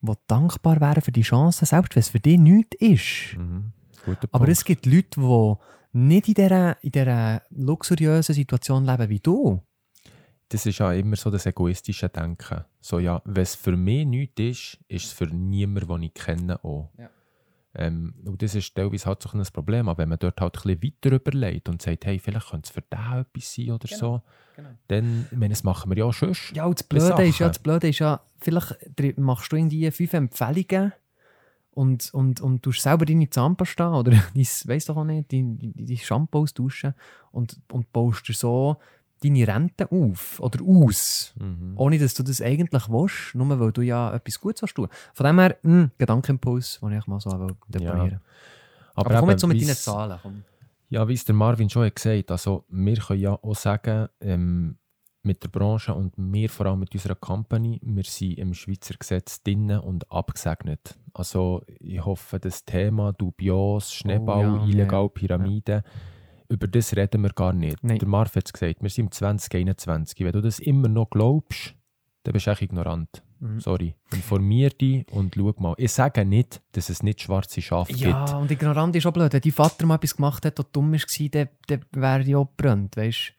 die 0.06 0.18
dankbar 0.26 0.80
wären 0.80 1.02
für 1.02 1.12
die 1.12 1.22
Chance, 1.22 1.66
selbst 1.66 1.94
wenn 1.94 2.00
es 2.00 2.08
für 2.08 2.20
dich 2.20 2.38
nichts 2.38 2.76
ist. 2.80 3.36
Mhm. 3.38 3.72
Guter 4.04 4.28
Aber 4.32 4.44
Punkt. 4.46 4.52
es 4.52 4.64
gibt 4.64 4.86
Leute, 4.86 5.20
die 5.20 5.54
nicht 5.98 6.28
in 6.28 6.34
dieser, 6.34 6.82
in 6.84 6.90
dieser 6.92 7.42
luxuriösen 7.50 8.34
Situation 8.34 8.84
leben 8.84 9.08
wie 9.08 9.20
du. 9.20 9.60
das 10.48 10.66
ist 10.66 10.78
ja 10.78 10.92
immer 10.92 11.16
so 11.16 11.30
das 11.30 11.46
egoistische 11.46 12.08
Denken. 12.08 12.64
So, 12.80 12.98
ja, 12.98 13.20
wenn 13.24 13.42
es 13.42 13.54
für 13.54 13.76
mich 13.76 14.06
nichts 14.06 14.40
ist, 14.40 14.78
ist 14.88 15.06
es 15.06 15.12
für 15.12 15.26
niemanden, 15.26 15.88
den 15.88 16.02
ich 16.04 16.14
kenne, 16.14 16.62
auch. 16.64 16.90
Ja. 16.98 17.08
Ähm, 17.76 18.14
und 18.24 18.40
das 18.40 18.54
ist 18.54 18.74
teilweise 18.74 19.06
halt 19.06 19.22
so 19.22 19.30
ein 19.36 19.42
Problem. 19.52 19.88
Aber 19.88 19.98
wenn 19.98 20.08
man 20.08 20.18
dort 20.18 20.40
halt 20.40 20.56
ein 20.64 20.78
bisschen 20.78 20.92
weiter 21.02 21.16
überlegt 21.16 21.68
und 21.68 21.82
sagt, 21.82 22.06
hey, 22.06 22.18
vielleicht 22.18 22.50
könnte 22.50 22.66
es 22.66 22.70
für 22.70 22.82
den 22.82 23.20
etwas 23.20 23.54
sein 23.54 23.70
oder 23.70 23.88
Genau, 23.88 23.98
so, 23.98 24.22
genau. 24.54 24.68
dann, 24.88 25.26
ich 25.30 25.36
meine, 25.38 25.50
das 25.50 25.64
machen 25.64 25.90
wir 25.90 25.98
ja 25.98 26.04
auch 26.04 26.12
schon. 26.12 26.34
Ja, 26.54 26.66
und 26.66 26.78
das 26.78 26.86
Blöde, 26.86 27.26
ist 27.26 27.38
ja, 27.38 27.48
das 27.48 27.58
Blöde 27.58 27.88
ist 27.88 27.98
ja, 27.98 28.20
vielleicht 28.40 29.18
machst 29.18 29.50
du 29.50 29.56
irgendwie 29.56 29.90
fünf 29.90 30.12
Empfehlungen 30.12 30.92
und, 31.72 32.14
und, 32.14 32.40
und 32.40 32.62
tust 32.62 32.82
selber 32.82 33.04
deine 33.04 33.28
Zahnpasta 33.28 33.98
oder 33.98 34.12
dein, 34.34 34.46
weiss 34.64 34.84
doch 34.84 34.96
auch 34.96 35.04
nicht, 35.04 35.32
dein, 35.32 35.58
dein, 35.58 35.74
dein 35.76 35.96
Shampoo 35.96 36.42
austauschen 36.42 36.94
und, 37.32 37.58
und 37.72 37.92
baust 37.92 38.28
dir 38.28 38.34
so 38.34 38.76
deine 39.24 39.48
Rente 39.48 39.90
auf 39.90 40.38
oder 40.40 40.62
aus. 40.62 41.34
Mhm. 41.38 41.74
Ohne 41.76 41.98
dass 41.98 42.14
du 42.14 42.22
das 42.22 42.40
eigentlich 42.42 42.88
willst, 42.88 43.34
nur 43.34 43.58
weil 43.58 43.72
du 43.72 43.80
ja 43.82 44.14
etwas 44.14 44.40
Gutes 44.40 44.62
hast 44.62 44.74
tun. 44.74 44.88
Von 45.12 45.26
dem 45.26 45.38
her, 45.38 45.56
mh, 45.62 45.90
Gedankenimpuls, 45.98 46.80
den 46.82 46.92
ich 46.92 47.06
mal 47.06 47.20
so 47.20 47.30
deponieren 47.68 48.20
Aber, 48.94 49.14
komm 49.14 49.24
eben, 49.24 49.30
jetzt 49.30 49.40
so 49.40 49.46
mit 49.46 49.60
deinen 49.60 49.74
Zahlen. 49.74 50.18
Komm. 50.22 50.44
Ja, 50.90 51.08
wie 51.08 51.14
es 51.14 51.24
der 51.24 51.34
Marvin 51.34 51.68
schon 51.70 51.86
hat 51.86 51.96
gesagt 51.96 52.30
also 52.30 52.64
wir 52.68 52.96
können 52.96 53.20
ja 53.20 53.32
auch 53.32 53.56
sagen, 53.56 54.08
ähm, 54.20 54.76
mit 55.24 55.42
der 55.42 55.48
Branche 55.48 55.94
und 55.94 56.12
wir 56.16 56.50
vor 56.50 56.66
allem 56.66 56.80
mit 56.80 56.92
unserer 56.94 57.14
Company, 57.14 57.80
wir 57.82 58.04
sind 58.04 58.38
im 58.38 58.52
Schweizer 58.52 58.94
Gesetz 58.98 59.42
drinnen 59.42 59.80
und 59.80 60.10
abgesegnet. 60.12 60.98
Also 61.14 61.62
ich 61.66 62.04
hoffe, 62.04 62.38
das 62.38 62.64
Thema 62.64 63.12
Dubios, 63.12 63.92
Schneebau, 63.92 64.38
Oh 64.38 64.42
ja, 64.42 64.64
illegal 64.66 65.04
ja. 65.04 65.08
Über 66.54 66.68
das 66.68 66.94
reden 66.94 67.22
wir 67.22 67.30
gar 67.30 67.52
nicht. 67.52 67.82
Nein. 67.82 67.98
Der 67.98 68.06
Marv 68.06 68.36
hat 68.36 68.46
es 68.46 68.52
gesagt, 68.52 68.80
wir 68.80 68.88
sind 68.88 69.06
im 69.06 69.10
2021. 69.10 70.20
Wenn 70.20 70.30
du 70.32 70.40
das 70.40 70.60
immer 70.60 70.86
noch 70.88 71.10
glaubst, 71.10 71.74
dann 72.22 72.32
bist 72.32 72.46
du 72.46 72.50
echt 72.52 72.62
ignorant. 72.62 73.24
Mhm. 73.40 73.58
Sorry. 73.58 73.94
Informier 74.12 74.70
dich 74.70 75.04
und 75.10 75.34
schau 75.34 75.52
mal. 75.58 75.74
Ich 75.78 75.90
sage 75.92 76.24
nicht, 76.24 76.62
dass 76.72 76.90
es 76.90 77.02
nicht 77.02 77.20
schwarze 77.20 77.60
Schafe 77.60 77.92
Ja, 77.94 78.24
gibt. 78.24 78.38
und 78.38 78.50
ignorant 78.52 78.94
ist 78.94 79.04
auch 79.04 79.12
blöd. 79.12 79.32
Wenn 79.32 79.40
dein 79.40 79.52
Vater 79.52 79.84
mal 79.84 79.96
etwas 79.96 80.14
gemacht 80.14 80.44
hat, 80.46 80.56
das 80.56 80.66
dumm 80.70 80.92
war, 80.92 81.28
dann, 81.30 81.48
dann 81.66 81.84
wäre 81.90 82.22
ja 82.22 82.38
auch 82.38 82.48
gebrannt, 82.56 82.96
weißt 82.96 83.32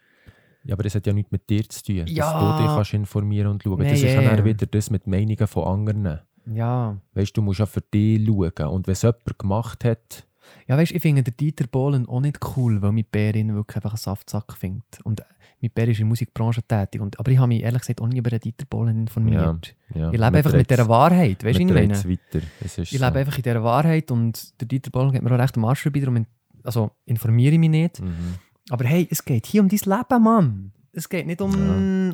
Ja, 0.66 0.74
aber 0.74 0.84
das 0.84 0.96
hat 0.96 1.08
ja 1.08 1.14
nichts 1.14 1.32
mit 1.32 1.50
dir 1.50 1.68
zu 1.70 1.84
tun, 1.86 2.04
Ja. 2.08 2.34
dass 2.34 2.58
du 2.58 2.64
dich 2.64 2.76
kannst 2.76 2.94
informieren 2.94 3.48
und 3.52 3.64
schauen. 3.64 3.80
Nein, 3.80 3.88
das 3.92 4.00
ist 4.00 4.14
ja 4.14 4.22
ja, 4.22 4.36
ja. 4.36 4.44
wieder 4.44 4.66
das 4.66 4.90
mit 4.90 5.08
Meinungen 5.08 5.48
von 5.48 5.64
anderen. 5.64 6.20
Ja. 6.54 6.98
Weißt 7.14 7.30
du, 7.38 7.40
du 7.42 7.46
musst 7.46 7.60
ja 7.62 7.66
für 7.66 7.82
dich 7.82 8.26
schauen. 8.28 8.68
Und 8.68 8.88
wenn 8.88 8.92
es 8.94 9.02
jemand 9.04 9.40
gemacht 9.40 9.86
hat, 9.86 10.28
Ja, 10.68 10.78
weißt 10.78 10.92
du, 10.92 10.96
ich 10.96 11.02
finde 11.02 11.24
den 11.24 11.36
Dieter 11.38 11.68
Bohlen 11.68 12.08
auch 12.08 12.22
nicht 12.22 12.40
cool, 12.56 12.82
weil 12.82 12.92
mein 12.92 13.06
Bär 13.12 13.36
ihn 13.36 13.54
wirklich 13.56 13.76
einfach 13.78 13.92
einen 13.92 13.98
Saftsack 13.98 14.54
findet. 14.54 15.02
Und 15.04 15.24
mein 15.62 15.72
Bär 15.72 15.86
ist 15.88 15.98
in 16.00 16.04
der 16.04 16.08
Musikbranche 16.08 16.62
tätig. 16.64 17.02
Und, 17.02 17.20
aber 17.20 17.32
ich 17.32 17.38
habe 17.38 17.48
mich 17.48 17.62
ehrlich 17.64 17.82
gesagt 17.82 18.02
auch 18.02 18.08
nie 18.08 18.18
über 18.18 18.30
den 18.30 18.40
Dieter 18.40 18.66
Bohlen 18.66 18.98
informiert. 19.02 19.76
ja, 19.94 20.08
ich 20.12 20.20
lebe 20.20 20.38
einfach 20.38 20.54
mit 20.54 20.70
dieser 20.70 20.88
Wahrheit. 20.90 21.44
Weißt 21.44 21.60
du, 21.60 21.64
weiter. 21.76 22.42
Es 22.64 22.78
ist 22.78 22.92
Ich 22.94 23.00
so. 23.00 23.06
lebe 23.06 23.20
einfach 23.20 23.38
in 23.38 23.44
dieser 23.44 23.64
Wahrheit 23.64 24.12
und 24.12 24.60
der 24.62 24.68
Dieter 24.68 24.92
Bohlen 24.92 25.12
geht 25.12 25.22
mir 25.22 25.32
auch 25.32 25.40
recht 25.40 25.56
am 25.58 25.66
Arsch 25.66 25.86
in- 25.86 26.28
also 26.64 26.92
informiere 27.06 27.54
ich 27.54 27.60
mich 27.60 27.70
nicht. 27.70 28.02
Mhm. 28.02 28.36
Aber 28.70 28.86
hey, 28.86 29.08
es 29.12 29.24
geht 29.24 29.46
hier 29.46 29.62
um 29.62 29.70
dein 29.70 29.80
Leben, 29.80 30.24
Mann. 30.24 30.72
Es 30.92 31.10
geht 31.10 31.28
nicht 31.28 31.42
um, 31.42 31.52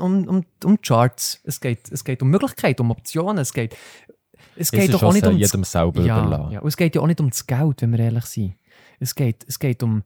um, 0.02 0.28
um, 0.28 0.46
um 0.66 0.82
Charts. 0.82 1.40
Es 1.46 1.62
geht, 1.62 1.90
es 1.92 2.04
geht 2.04 2.22
um 2.22 2.30
Möglichkeiten, 2.30 2.82
um 2.82 2.92
Optionen. 2.92 3.38
Es 3.38 3.54
geht, 3.54 3.78
es 4.56 4.72
geht 4.72 4.94
doch 4.94 5.04
auch 5.04 5.14
nicht 5.14 5.26
um 5.26 5.38
jedem 5.38 5.64
selber 5.64 6.02
ja, 6.04 6.22
überlassen. 6.22 6.52
ja. 6.54 6.60
Und 6.60 6.68
es 6.68 6.78
geht 6.78 6.96
ja 6.96 7.02
auch 7.02 7.08
nicht 7.08 7.20
um 7.20 7.30
das 7.30 7.46
Geld, 7.46 7.82
wenn 7.82 7.92
wir 7.92 8.00
ehrlich 8.00 8.26
sind. 8.26 8.56
Es 9.00 9.16
geht, 9.16 9.46
es 9.48 9.60
geht 9.60 9.84
um. 9.84 10.04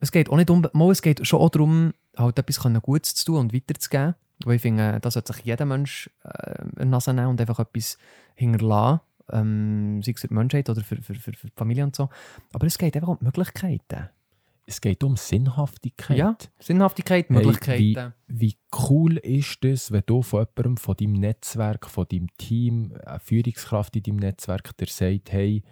Es 0.00 0.12
geht 0.12 0.30
auch 0.30 0.36
nicht 0.36 0.50
um. 0.50 0.66
Mal, 0.72 0.90
es 0.90 1.02
geht 1.02 1.26
schon 1.26 1.40
auch 1.40 1.50
darum, 1.50 1.92
halt 2.16 2.38
etwas 2.38 2.60
Gutes 2.82 3.14
zu 3.14 3.26
tun 3.26 3.36
und 3.36 3.54
weiterzugeben. 3.54 4.14
Weil 4.44 4.56
ich 4.56 4.62
finde, 4.62 4.98
da 5.00 5.10
sollte 5.10 5.32
sich 5.32 5.44
jeder 5.44 5.66
Mensch 5.66 6.08
äh, 6.24 6.54
eine 6.76 6.90
Nase 6.90 7.12
nehmen 7.12 7.28
und 7.28 7.40
einfach 7.40 7.58
etwas 7.58 7.98
hinterlassen. 8.34 9.00
Ähm, 9.32 10.02
sei 10.02 10.12
es 10.12 10.20
für 10.22 10.28
die 10.28 10.34
Menschheit 10.34 10.68
oder 10.70 10.82
für, 10.82 10.96
für, 10.96 11.14
für, 11.14 11.32
für 11.32 11.46
die 11.46 11.52
Familie 11.54 11.84
und 11.84 11.94
so. 11.94 12.08
Aber 12.52 12.66
es 12.66 12.78
geht 12.78 12.96
einfach 12.96 13.08
um 13.08 13.18
die 13.18 13.26
Möglichkeiten. 13.26 14.08
Es 14.66 14.80
geht 14.80 15.02
um 15.02 15.16
Sinnhaftigkeit. 15.16 16.16
Ja, 16.16 16.36
Sinnhaftigkeit, 16.60 17.28
Hey, 17.28 17.36
Möglichkeiten. 17.36 18.14
Wie 18.28 18.56
cool 18.88 19.16
ist 19.18 19.64
es, 19.64 19.90
wenn 19.90 20.02
du 20.06 20.22
von 20.22 20.40
jemandem, 20.46 20.76
von 20.76 20.96
deinem 20.96 21.12
Netzwerk, 21.14 21.86
von 21.90 22.06
deinem 22.10 22.28
Team, 22.38 22.92
eine 23.04 23.18
Führungskraft 23.18 23.96
in 23.96 24.02
deinem 24.04 24.16
Netzwerk, 24.16 24.76
der 24.76 24.86
sagt, 24.86 25.32
hey, 25.32 25.62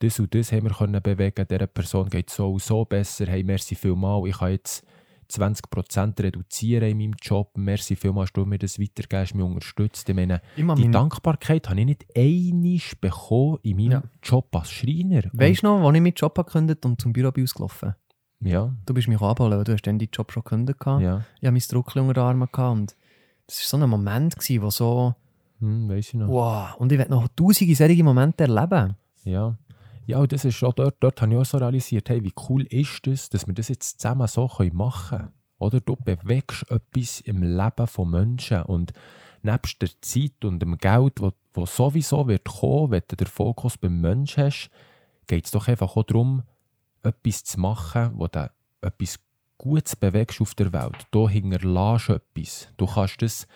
das 0.00 0.20
und 0.20 0.34
das 0.34 0.52
haben 0.52 0.64
wir 0.64 0.74
können 0.76 1.02
bewegen, 1.02 1.46
dieser 1.48 1.66
Person 1.66 2.08
geht 2.10 2.28
so 2.30 2.52
und 2.52 2.62
so 2.62 2.84
besser, 2.84 3.26
hey, 3.26 3.42
merci 3.42 3.74
vielmal, 3.74 4.26
ich 4.28 4.36
kann 4.38 4.50
jetzt 4.52 4.84
20% 5.30 6.22
reduzieren 6.22 6.88
in 6.90 6.98
meinem 6.98 7.14
Job, 7.20 7.50
merci 7.56 7.96
vielmal, 7.96 8.22
hast 8.24 8.32
du 8.34 8.44
mir 8.46 8.58
das 8.58 8.78
weitergegeben, 8.78 9.20
hast 9.22 9.34
mich 9.34 9.44
unterstützt. 9.44 10.08
Ich 10.08 10.14
meine, 10.14 10.40
mag 10.58 10.76
die 10.76 10.82
mich- 10.84 10.92
Dankbarkeit 10.92 11.68
habe 11.68 11.80
ich 11.80 11.86
nicht 11.86 12.06
einisch 12.16 12.94
bekommen 13.00 13.58
in 13.62 13.76
meinem 13.76 13.90
Ja. 13.92 14.02
Job 14.22 14.54
als 14.56 14.70
Schreiner. 14.70 15.22
Weißt 15.32 15.62
du 15.62 15.66
noch, 15.66 15.86
als 15.86 15.96
ich 15.96 16.02
meinen 16.02 16.14
Job 16.14 16.34
gekündigt 16.34 16.84
und 16.86 17.00
zum 17.00 17.12
Büro 17.12 17.30
bei 17.32 17.42
uns 17.42 17.52
gelaufen 17.54 17.88
Und, 17.88 17.94
ja, 18.40 18.72
Du 18.86 18.94
bist 18.94 19.08
mich 19.08 19.20
abholen, 19.20 19.58
weil 19.58 19.64
du 19.64 19.72
hast 19.72 19.82
dann 19.82 19.98
deinen 19.98 20.10
Job 20.12 20.32
schon 20.32 20.42
gekündigt. 20.44 20.78
ja, 20.86 21.24
Ich 21.40 21.46
hatte 21.46 21.52
mein 21.52 21.62
Druckchen 21.68 22.02
unter 22.02 22.14
den 22.14 22.22
Armen 22.22 22.42
und 22.42 22.96
das 23.46 23.58
war 23.72 23.78
so 23.78 23.84
ein 23.84 23.88
Moment, 23.90 24.36
gewesen, 24.36 24.62
wo 24.62 24.70
so, 24.70 25.14
hm, 25.60 25.88
weiss 25.88 26.08
ich 26.08 26.14
noch. 26.14 26.28
wow, 26.28 26.76
und 26.78 26.92
ich 26.92 26.98
werde 26.98 27.10
noch 27.10 27.28
tausende 27.34 27.74
solche 27.74 28.04
Momente 28.04 28.44
erleben. 28.44 28.96
Ja. 29.24 29.56
Ja, 30.06 30.18
und 30.18 30.32
das 30.32 30.44
ist 30.44 30.54
schon 30.54 30.72
dort, 30.74 30.96
dort 31.00 31.20
habe 31.20 31.32
ich 31.32 31.38
auch 31.38 31.44
so 31.44 31.58
realisiert, 31.58 32.08
hey, 32.08 32.22
wie 32.24 32.32
cool 32.48 32.62
ist 32.64 33.06
das, 33.06 33.28
dass 33.28 33.46
wir 33.46 33.54
das 33.54 33.68
jetzt 33.68 34.00
zusammen 34.00 34.26
so 34.26 34.48
machen 34.72 35.18
können. 35.18 35.32
Oder 35.58 35.80
du 35.80 35.96
bewegst 35.96 36.70
etwas 36.70 37.20
im 37.20 37.42
Leben 37.42 37.86
von 37.86 38.10
Menschen 38.10 38.62
und 38.62 38.92
nebst 39.42 39.82
der 39.82 39.90
Zeit 40.00 40.44
und 40.44 40.60
dem 40.60 40.78
Geld, 40.78 41.20
wo, 41.20 41.32
wo 41.52 41.66
sowieso 41.66 42.26
wird 42.28 42.44
kommen, 42.44 42.92
wenn 42.92 43.02
du 43.08 43.16
den 43.16 43.26
Fokus 43.26 43.76
beim 43.76 44.00
Menschen 44.00 44.44
hast, 44.44 44.70
geht 45.26 45.44
es 45.44 45.50
doch 45.50 45.68
einfach 45.68 45.96
auch 45.96 46.04
darum, 46.04 46.42
etwas 47.02 47.44
zu 47.44 47.60
machen, 47.60 48.10
wo 48.14 48.26
du 48.28 48.50
etwas 48.80 49.18
Gutes 49.56 49.96
bewegst 49.96 50.40
auf 50.40 50.54
der 50.54 50.72
Welt. 50.72 51.06
Du 51.10 51.28
hinterlässt 51.28 52.10
etwas. 52.10 52.68
Du 52.76 52.86
kannst 52.86 53.20
das, 53.22 53.46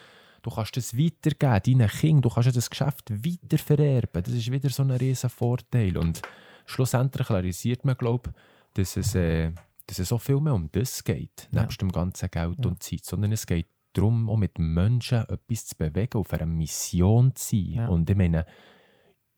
du 0.42 0.50
kannst 0.50 0.76
das 0.76 0.96
weitergeben, 0.98 1.78
deinen 1.78 1.88
Kindern. 1.90 2.22
Du 2.22 2.28
kannst 2.30 2.56
das 2.56 2.70
Geschäft 2.70 3.10
weitervererben. 3.10 4.22
Das 4.22 4.32
ist 4.34 4.50
wieder 4.50 4.68
so 4.70 4.82
ein 4.82 4.90
riesen 4.90 5.30
Vorteil. 5.30 5.96
Und 5.96 6.20
schlussendlich 6.66 7.30
realisiert 7.30 7.84
man, 7.84 7.96
glaube 7.96 8.30
ich, 8.34 8.42
dass 8.74 8.96
es, 8.96 9.14
äh, 9.14 9.52
dass 9.86 9.98
es 10.00 10.08
so 10.08 10.18
viel 10.18 10.40
mehr 10.40 10.54
um 10.54 10.68
das 10.72 11.04
geht, 11.04 11.48
Ja. 11.52 11.62
nebst 11.62 11.80
dem 11.80 11.92
ganzen 11.92 12.30
Geld 12.30 12.58
Ja. 12.64 12.70
und 12.70 12.82
Zeit. 12.82 13.04
Sondern 13.04 13.30
es 13.32 13.46
geht 13.46 13.68
darum, 13.92 14.28
auch 14.30 14.36
mit 14.38 14.58
Menschen 14.58 15.18
etwas 15.28 15.66
zu 15.66 15.76
bewegen, 15.76 16.18
auf 16.18 16.32
einer 16.32 16.46
Mission 16.46 17.34
zu 17.36 17.50
sein. 17.56 17.72
Ja. 17.74 17.88
Und 17.88 18.08
ich 18.10 18.16
meine, 18.16 18.44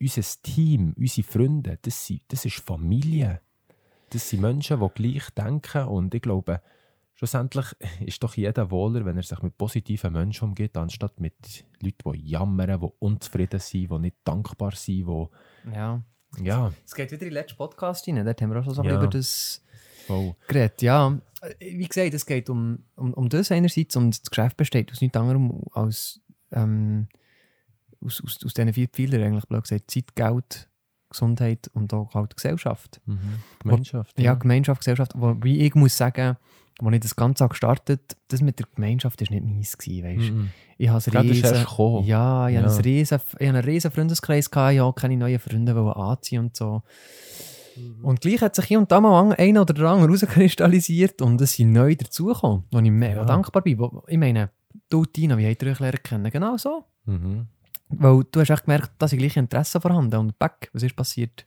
unser 0.00 0.22
Team, 0.42 0.94
unsere 0.96 1.26
Freunde, 1.26 1.78
das, 1.82 2.06
sind, 2.06 2.22
das 2.28 2.44
ist 2.44 2.56
Familie. 2.60 3.40
Das 4.10 4.28
sind 4.28 4.40
Menschen, 4.42 4.80
die 4.80 4.88
gleich 4.94 5.30
denken 5.30 5.84
und 5.88 6.14
ich 6.14 6.22
glaube, 6.22 6.60
schlussendlich 7.14 7.66
ist 8.00 8.22
doch 8.22 8.34
jeder 8.36 8.70
wohler, 8.70 9.04
wenn 9.04 9.16
er 9.16 9.22
sich 9.22 9.40
mit 9.42 9.56
positiven 9.58 10.12
Menschen 10.12 10.48
umgeht, 10.48 10.76
anstatt 10.76 11.18
mit 11.20 11.64
Leuten, 11.80 12.12
die 12.12 12.28
jammern, 12.30 12.80
die 12.80 12.88
unzufrieden 12.98 13.60
sind, 13.60 13.90
die 13.90 13.98
nicht 13.98 14.16
dankbar 14.24 14.72
sind, 14.74 15.06
die, 15.06 15.72
Ja. 15.74 16.02
ja, 16.42 16.72
Es 16.84 16.94
geht 16.94 17.10
wieder 17.10 17.22
in 17.22 17.28
den 17.28 17.34
letzten 17.34 17.56
Podcast 17.56 18.06
rein, 18.08 18.24
dort 18.24 18.40
haben 18.40 18.50
wir 18.52 18.60
auch 18.60 18.64
schon 18.64 18.74
so 18.74 18.82
Ja. 18.84 18.94
über 18.96 19.08
das 19.08 19.62
voll, 20.06 20.34
geredet. 20.48 20.82
Ja, 20.82 21.18
wie 21.60 21.86
gesagt, 21.88 22.14
es 22.14 22.26
geht 22.26 22.48
um, 22.50 22.84
um, 22.96 23.12
um 23.14 23.28
das 23.28 23.50
einerseits 23.50 23.96
und 23.96 24.10
das 24.20 24.30
Geschäft 24.30 24.56
besteht 24.56 24.90
aus 24.92 25.00
nichts 25.00 25.16
anderem 25.16 25.62
als 25.72 26.20
ähm, 26.52 27.08
aus, 28.00 28.22
aus, 28.24 28.38
aus 28.44 28.54
diesen 28.54 28.72
vier 28.72 28.88
Pfeilern 28.88 29.22
eigentlich, 29.22 29.46
blöd 29.46 29.62
gesagt, 29.62 29.90
Zeit, 29.90 30.14
Geld, 30.14 30.68
Gesundheit 31.14 31.70
und 31.74 31.92
auch 31.94 32.14
halt 32.14 32.36
Gesellschaft. 32.36 33.00
mhm. 33.06 33.18
Gemeinschaft. 33.62 34.18
Ja, 34.20 34.34
Gemeinschaft, 34.34 34.80
Gesellschaft. 34.80 35.12
Wo, 35.16 35.36
wie 35.42 35.60
ich 35.62 35.74
muss 35.74 35.96
sagen, 35.96 36.36
als 36.82 36.94
ich 36.94 37.00
das 37.00 37.16
Ganze 37.16 37.48
gestartet 37.48 38.16
das 38.28 38.40
mit 38.42 38.58
der 38.58 38.66
Gemeinschaft 38.74 39.20
war 39.20 39.30
nicht 39.30 39.44
meins. 39.44 39.78
Gewesen, 39.78 40.04
weißt? 40.04 40.32
Mhm. 40.32 40.50
Ich 40.76 40.88
habe 40.88 40.98
ist 40.98 41.14
riesen, 41.14 41.44
ja, 42.04 42.48
ich 42.48 42.54
Ja. 42.54 42.60
einen 42.64 42.80
riesen, 42.80 43.20
ich 43.38 43.48
einen 43.48 43.64
riesen 43.64 43.90
Freundeskreis, 43.92 44.50
gehabt, 44.50 44.74
ich 44.74 44.80
wollte 44.80 45.00
keine 45.00 45.16
neuen 45.16 45.38
Freunde 45.38 45.74
anziehen 45.96 46.40
und 46.40 46.56
so. 46.56 46.82
Mhm. 47.76 48.04
Und 48.04 48.20
gleich 48.20 48.40
hat 48.40 48.56
sich 48.56 48.64
hier 48.66 48.78
und 48.78 48.90
da 48.90 49.00
mal 49.00 49.32
einer 49.34 49.62
oder 49.62 49.72
der 49.74 49.84
andere 49.86 50.10
rauskristallisiert 50.10 51.22
und 51.22 51.40
es 51.40 51.52
sind 51.54 51.72
neu 51.72 51.94
dazugekommen, 51.94 52.64
wo 52.72 52.78
ich 52.78 52.90
mega 52.90 53.16
Ja. 53.16 53.24
dankbar 53.24 53.62
bin. 53.62 53.78
Wo, 53.78 54.02
ich 54.08 54.18
meine, 54.18 54.50
du, 54.90 55.04
Tina, 55.04 55.38
wie 55.38 55.48
habt 55.48 55.62
ihr 55.62 55.70
euch 55.80 56.02
kennen? 56.02 56.30
Genau 56.30 56.56
so. 56.56 56.84
Mhm. 57.06 57.46
Weil 57.88 58.24
du 58.30 58.40
hast 58.40 58.50
echt 58.50 58.64
gemerkt, 58.64 58.92
dass 58.98 59.12
ich 59.12 59.18
gleiche 59.18 59.40
Interesse 59.40 59.80
vorhanden 59.80 60.16
und 60.16 60.38
back, 60.38 60.70
was 60.72 60.82
ist 60.82 60.96
passiert? 60.96 61.46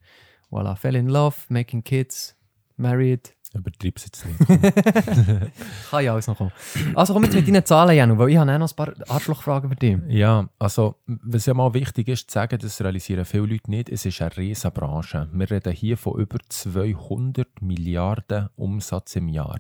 Voilà, 0.52 0.76
fell 0.76 0.96
in 0.96 1.08
love, 1.08 1.36
making 1.50 1.84
kids, 1.84 2.36
married, 2.78 3.36
Übertreib's 3.54 4.06
jetzt 4.06 4.26
nicht. 4.26 4.40
Kann 5.90 6.04
ja 6.04 6.14
alles 6.14 6.28
noch 6.28 6.38
kommen. 6.38 6.52
Also 6.96 7.14
komm 7.14 7.24
jetzt 7.24 7.36
mit 7.36 7.48
deinen 7.48 7.66
Zahlen, 7.66 7.96
Janu, 7.96 8.18
weil 8.18 8.30
ich 8.30 8.38
habe 8.38 8.52
auch 8.54 8.60
noch 8.60 8.70
ein 8.70 8.76
paar 8.76 8.94
Arschlochfragen 9.08 9.70
für 9.70 9.76
dich. 9.76 9.98
Ja, 10.10 10.50
also, 10.60 10.96
was 11.06 11.46
ja 11.46 11.54
mal 11.54 11.74
wichtig 11.74 12.10
ist, 12.10 12.30
zu 12.30 12.36
sagen, 12.36 12.60
das 12.60 12.82
realisieren 12.82 13.26
viele 13.26 13.46
Leute 13.46 13.70
nicht, 13.70 13.90
es 13.90 14.06
ist 14.06 14.22
eine 14.22 14.36
riesige 14.36 14.72
Branche. 14.72 15.30
Wir 15.32 15.50
reden 15.50 15.74
hier 15.74 15.98
von 15.98 16.20
über 16.20 16.38
200 16.48 17.62
Milliarden 17.62 18.50
Umsatz 18.56 19.16
im 19.16 19.30
Jahr. 19.30 19.60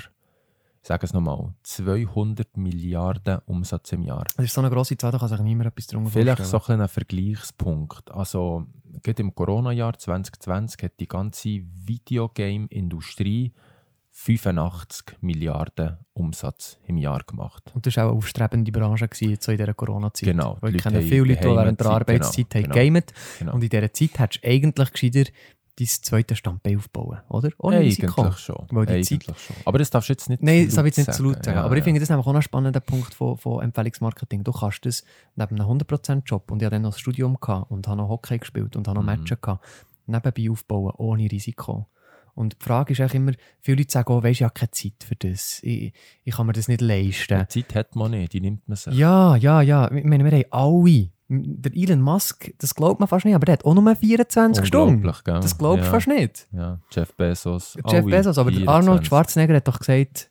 Ich 0.87 0.89
sage 0.89 1.05
es 1.05 1.11
nochmal, 1.11 1.53
200 1.63 2.55
Milliarden 2.55 3.39
Umsatz 3.45 3.91
im 3.91 4.03
Jahr. 4.03 4.23
Das 4.37 4.45
ist 4.45 4.53
so 4.53 4.61
eine 4.61 4.69
grosse 4.69 4.95
Zahl, 4.95 5.11
da 5.11 5.17
kann 5.17 5.27
sich 5.27 5.41
niemand 5.41 5.67
etwas 5.67 5.87
darunter 5.87 6.11
Vielleicht 6.11 6.45
so 6.45 6.51
vorstellen. 6.51 6.79
ein, 6.79 6.83
ein 6.83 6.87
Vergleichspunkt. 6.87 8.09
Also, 8.09 8.65
gerade 9.03 9.21
im 9.21 9.35
Corona-Jahr 9.35 9.99
2020 9.99 10.83
hat 10.83 10.93
die 11.01 11.07
ganze 11.09 11.59
Videogame-Industrie 11.59 13.51
85 14.11 15.17
Milliarden 15.19 15.97
Umsatz 16.13 16.79
im 16.87 16.95
Jahr 16.95 17.21
gemacht. 17.27 17.69
Und 17.75 17.85
das 17.85 17.97
war 17.97 18.05
auch 18.05 18.11
eine 18.11 18.17
aufstrebende 18.19 18.71
Branche 18.71 19.09
gewesen, 19.09 19.37
so 19.41 19.51
in 19.51 19.57
dieser 19.57 19.73
Corona-Zeit. 19.73 20.29
Genau, 20.29 20.55
Weil 20.61 20.71
die 20.71 20.77
ich 20.77 20.85
Leute 20.85 20.99
kenne 20.99 21.09
viele 21.09 21.33
Leute, 21.33 21.49
die 21.49 21.55
während 21.55 21.79
der 21.81 21.85
Zeit, 21.85 21.95
Arbeitszeit 21.95 22.49
genau, 22.49 22.55
haben 22.55 22.63
genau. 22.63 22.75
gegamet. 22.75 23.13
Genau. 23.39 23.53
Und 23.55 23.63
in 23.63 23.69
dieser 23.69 23.93
Zeit 23.93 24.19
hättest 24.19 24.43
du 24.43 24.47
eigentlich 24.47 24.91
gescheiter 24.93 25.31
dein 25.79 25.87
zweites 25.87 26.37
Standbein 26.39 26.77
aufbauen, 26.77 27.19
oder? 27.29 27.49
Ohne 27.59 27.79
Risiko. 27.81 28.21
Eigentlich 28.23 28.39
schon. 28.39 28.65
Weil 28.71 28.85
die 28.85 28.93
Eigentlich 28.93 29.23
schon. 29.23 29.55
Aber 29.65 29.77
das 29.79 29.89
darfst 29.89 30.09
du 30.09 30.13
jetzt 30.13 30.29
nicht 30.29 30.41
Nein, 30.41 30.65
das 30.65 30.77
habe 30.77 30.87
ich 30.89 30.97
jetzt 30.97 31.07
nicht 31.07 31.15
zu 31.15 31.23
sagen. 31.23 31.33
laut 31.35 31.45
sagen. 31.45 31.57
Ja, 31.57 31.63
aber 31.65 31.75
ich 31.75 31.79
ja. 31.81 31.83
finde 31.85 31.99
das 31.99 32.09
nämlich 32.09 32.25
auch 32.27 32.33
ein 32.33 32.41
spannender 32.41 32.79
Punkt 32.79 33.13
von, 33.13 33.37
von 33.37 33.61
Empfehlungsmarketing. 33.63 34.43
Du 34.43 34.51
kannst 34.51 34.85
das 34.85 35.03
neben 35.35 35.59
einem 35.61 35.69
100%-Job 35.79 36.49
und 36.51 36.61
ich 36.61 36.65
hatte 36.65 36.75
dann 36.75 36.81
noch 36.83 36.91
das 36.91 36.99
Studium 36.99 37.37
gehabt 37.39 37.69
und 37.71 37.87
habe 37.87 37.97
noch 37.97 38.09
Hockey 38.09 38.37
gespielt 38.39 38.75
und 38.75 38.87
habe 38.87 38.95
noch 38.99 39.03
Mhm. 39.03 39.21
Matches 39.21 39.39
gehabt, 39.41 39.65
nebenbei 40.07 40.49
aufbauen, 40.49 40.93
ohne 40.97 41.29
Risiko. 41.31 41.87
Und 42.33 42.55
die 42.61 42.63
Frage 42.63 42.93
ist 42.93 42.99
eigentlich 43.01 43.15
immer, 43.15 43.31
viele 43.61 43.77
Leute 43.77 43.91
sagen, 43.91 44.13
oh, 44.13 44.21
weisst, 44.21 44.41
ich 44.41 44.43
habe 44.43 44.53
keine 44.53 44.69
Zeit 44.71 45.03
für 45.03 45.15
das. 45.15 45.59
Ich, 45.63 45.91
ich 46.23 46.35
kann 46.35 46.45
mir 46.45 46.53
das 46.53 46.67
nicht 46.67 46.81
leisten. 46.81 47.39
Die 47.51 47.63
Zeit 47.63 47.73
hat 47.75 47.95
man 47.95 48.11
nicht, 48.11 48.31
die 48.33 48.41
nimmt 48.41 48.67
man 48.67 48.75
sich. 48.77 48.93
Ja, 48.93 49.35
ja, 49.35 49.61
ja. 49.61 49.91
Ich 49.91 50.03
meine, 50.03 50.23
wir 50.23 50.31
haben 50.31 50.45
alle. 50.51 51.09
Der 51.29 51.75
Elon 51.75 52.01
Musk, 52.01 52.53
das 52.59 52.73
glaubt 52.73 52.99
man 53.01 53.09
fast 53.09 53.25
nicht, 53.25 53.35
aber 53.35 53.45
der 53.45 53.53
hat 53.53 53.65
auch 53.65 53.73
nur 53.73 53.95
24 53.95 54.65
Stunden. 54.65 55.01
Gell? 55.01 55.13
Das 55.41 55.57
glaubst 55.57 55.81
du 55.81 55.85
ja. 55.85 55.91
fast 55.91 56.07
nicht. 56.07 56.47
Ja, 56.53 56.79
Jeff 56.91 57.13
Bezos. 57.15 57.75
Jeff 57.75 58.03
alle 58.03 58.03
Bezos, 58.03 58.37
aber 58.37 58.49
der 58.49 58.61
24. 58.61 58.69
Arnold 58.69 59.05
Schwarzenegger 59.05 59.55
hat 59.55 59.67
doch 59.67 59.79
gesagt, 59.79 60.29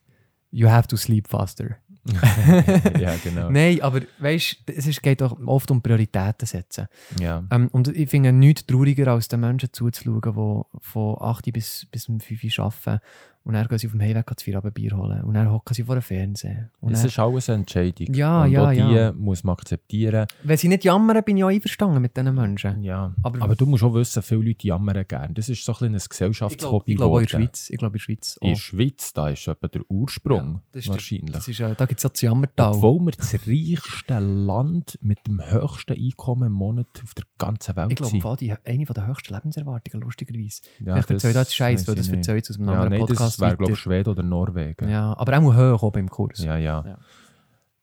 you 0.50 0.68
have 0.68 0.88
to 0.88 0.96
sleep 0.96 1.28
faster. 1.28 1.76
ja, 2.98 3.14
genau. 3.22 3.50
Nein, 3.50 3.80
aber 3.82 4.00
weißt 4.20 4.58
du, 4.66 4.72
es 4.72 4.86
ist- 4.86 5.02
geht 5.02 5.20
doch 5.20 5.36
oft 5.44 5.70
um 5.70 5.82
Prioritäten 5.82 6.46
setzen. 6.46 6.86
Ja. 7.20 7.44
Ähm, 7.50 7.68
und 7.72 7.88
ich 7.88 8.08
finde 8.08 8.32
nichts 8.32 8.64
trauriger, 8.64 9.08
als 9.08 9.28
den 9.28 9.40
Menschen 9.40 9.72
zuzuschauen, 9.72 10.20
die 10.22 10.78
von 10.80 11.16
8 11.20 11.52
bis, 11.52 11.86
bis 11.90 12.08
um 12.08 12.20
5 12.20 12.58
Uhr 12.58 12.64
arbeiten 12.64 13.00
und 13.46 13.54
dann 13.54 13.66
gehen 13.68 13.78
sie 13.78 13.86
auf 13.86 13.92
dem 13.92 14.00
Heimweg 14.02 14.26
das 14.26 14.42
Feierabendbier 14.42 14.90
holen 14.96 15.22
und 15.22 15.34
dann 15.34 15.50
hocken 15.50 15.72
sie 15.72 15.84
vor 15.84 15.94
dem 15.94 16.02
Fernsehen. 16.02 16.70
Und 16.80 16.92
Es 16.92 17.00
dann, 17.00 17.08
ist 17.08 17.18
alles 17.18 17.48
eine 17.48 17.60
Entscheidung. 17.60 18.12
Ja, 18.14 18.42
Und 18.44 18.50
ja, 18.50 18.66
auch 18.66 18.70
die 18.72 18.78
ja. 18.78 19.12
muss 19.12 19.44
man 19.44 19.54
akzeptieren. 19.54 20.26
wenn 20.42 20.56
sie 20.58 20.68
nicht 20.68 20.84
jammern, 20.84 21.22
bin 21.24 21.36
ich 21.38 21.44
auch 21.44 21.48
einverstanden 21.48 22.02
mit 22.02 22.16
diesen 22.16 22.34
Menschen. 22.34 22.82
Ja. 22.82 23.14
Aber- 23.22 23.40
Aber, 23.42 23.56
du 23.56 23.64
musst 23.66 23.82
auch 23.84 23.94
wissen, 23.94 24.22
viele 24.22 24.42
Leute 24.42 24.66
jammern 24.66 25.04
gerne. 25.08 25.32
Das 25.34 25.48
ist 25.48 25.64
so 25.64 25.72
ein, 25.72 25.92
bisschen 25.92 25.94
ein 25.94 25.96
Ich 25.96 26.02
glaube 26.08 26.08
Gesellschaftshobby 26.10 26.90
ich 26.92 26.96
glaube 26.98 27.14
auch 27.14 27.18
in 27.20 27.26
der. 27.26 27.30
Schweiz. 27.38 27.70
Ich 27.70 27.78
glaube 27.78 27.92
in 27.96 27.98
der 27.98 28.02
Schweiz 28.02 28.36
In 28.40 28.46
der 28.48 28.54
auch. 28.56 28.60
Schweiz, 28.60 29.12
da 29.12 29.28
ist 29.30 29.46
etwa 29.48 29.68
der 29.68 29.82
Ursprung. 29.88 30.60
das 30.72 30.80
ist 30.80 30.86
der- 30.88 30.94
wahrscheinlich. 30.94 31.30
Das 31.32 31.48
ist, 31.48 31.60
da 31.60 31.86
gibt 31.86 31.98
es 31.98 32.02
ja 32.02 32.08
das 32.10 32.20
Jammertal. 32.20 32.72
Obwohl 32.74 33.00
wir 33.06 33.12
das 33.12 33.32
reichste 33.46 34.18
Land 34.18 34.98
mit 35.02 35.18
dem 35.26 35.40
höchsten 35.40 35.92
Einkommen 35.92 36.46
im 36.48 36.52
Monat 36.52 36.86
auf 37.02 37.14
der 37.14 37.24
ganzen 37.38 37.76
Welt 37.76 37.90
ich 37.92 37.96
glaube, 37.96 38.10
sind. 38.10 38.22
Fall 38.22 38.36
die, 38.36 38.52
eine 38.64 38.84
der 38.84 39.06
höchsten 39.06 39.34
Lebenserwartungen, 39.34 40.04
lustigerweise. 40.04 40.62
Ja, 40.80 40.94
Vielleicht 40.94 41.10
erzähle 41.10 41.30
ich 41.32 41.38
jetzt 41.38 41.54
Scheiß, 41.54 41.86
weil 41.88 41.94
das 41.94 42.06
ich 42.08 42.12
erzähle 42.12 42.38
ich 42.38 42.50
aus 42.50 42.58
einem 42.58 42.68
Ja, 42.68 42.80
anderen 42.82 43.00
Podcast 43.06 43.35
das 43.36 43.48
wäre, 43.48 43.56
glaube 43.56 43.72
ich, 43.72 43.78
Schweden 43.78 44.10
oder 44.10 44.22
Norwegen. 44.22 44.88
Ja, 44.88 45.16
aber 45.16 45.38
auch 45.38 45.54
hoch 45.56 45.82
oben 45.82 46.00
im 46.00 46.10
Kurs. 46.10 46.42
ja. 46.42 46.56
ja. 46.56 46.84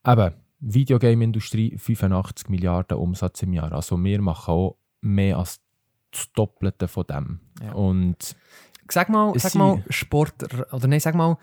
Ja. 0.04 0.12
Eben, 0.12 0.34
Videogame-Industrie 0.60 1.76
85 1.78 2.48
Milliarden 2.48 2.98
Umsatz 2.98 3.42
im 3.42 3.52
Jahr. 3.52 3.72
Also 3.72 4.02
wir 4.02 4.20
machen 4.22 4.52
auch 4.52 4.76
mehr 5.00 5.38
als 5.38 5.60
das 6.10 6.32
Doppelte 6.32 6.88
von 6.88 7.04
dem. 7.06 7.40
Ja. 7.62 7.72
Und 7.72 8.36
Sag 8.90 9.08
mal, 9.08 9.32
sag 9.38 9.54
mal 9.54 9.82
Sport, 9.88 10.34
oder 10.72 10.86
nein, 10.86 11.00
sag 11.00 11.14
mal 11.14 11.36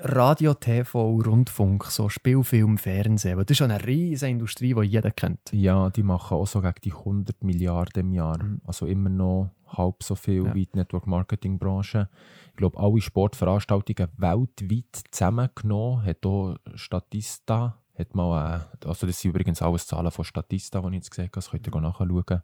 Radio, 0.00 0.52
TV, 0.54 1.16
Rundfunk, 1.20 1.84
so 1.86 2.08
Spielfilm, 2.10 2.76
Fernsehen. 2.76 3.38
Das 3.38 3.46
ist 3.48 3.56
schon 3.56 3.70
eine 3.70 3.84
riesige 3.86 4.30
Industrie, 4.30 4.74
die 4.74 4.82
jeder 4.82 5.10
kennt. 5.10 5.40
ja, 5.52 5.88
die 5.88 6.02
machen 6.02 6.36
auch 6.36 6.46
so 6.46 6.60
gegen 6.60 6.74
die 6.84 6.92
100 6.92 7.42
Milliarden 7.42 8.00
im 8.06 8.12
Jahr. 8.12 8.42
Mhm. 8.42 8.60
Also 8.66 8.84
immer 8.86 9.08
noch 9.08 9.50
halb 9.66 10.02
so 10.02 10.14
viel 10.14 10.44
Ja. 10.44 10.54
wie 10.54 10.66
die 10.66 10.76
Network-Marketing-Branche. 10.76 12.08
Ich 12.47 12.47
glaube, 12.58 12.78
alle 12.78 13.00
Sportveranstaltungen 13.00 14.10
weltweit 14.16 15.02
zusammengenommen 15.10 16.04
hat 16.04 16.26
auch 16.26 16.56
Statista, 16.74 17.78
hat 17.98 18.14
mal, 18.14 18.66
äh, 18.82 18.86
also 18.86 19.06
das 19.06 19.20
sind 19.20 19.30
übrigens 19.30 19.62
alles 19.62 19.86
Zahlen 19.86 20.10
von 20.10 20.24
Statista, 20.24 20.80
die 20.80 20.88
ich 20.88 20.94
jetzt 20.94 21.10
gesehen 21.10 21.24
habe, 21.24 21.32
das 21.32 21.50
könnt 21.50 21.66
ihr 21.66 21.80
nachschauen. 21.80 22.42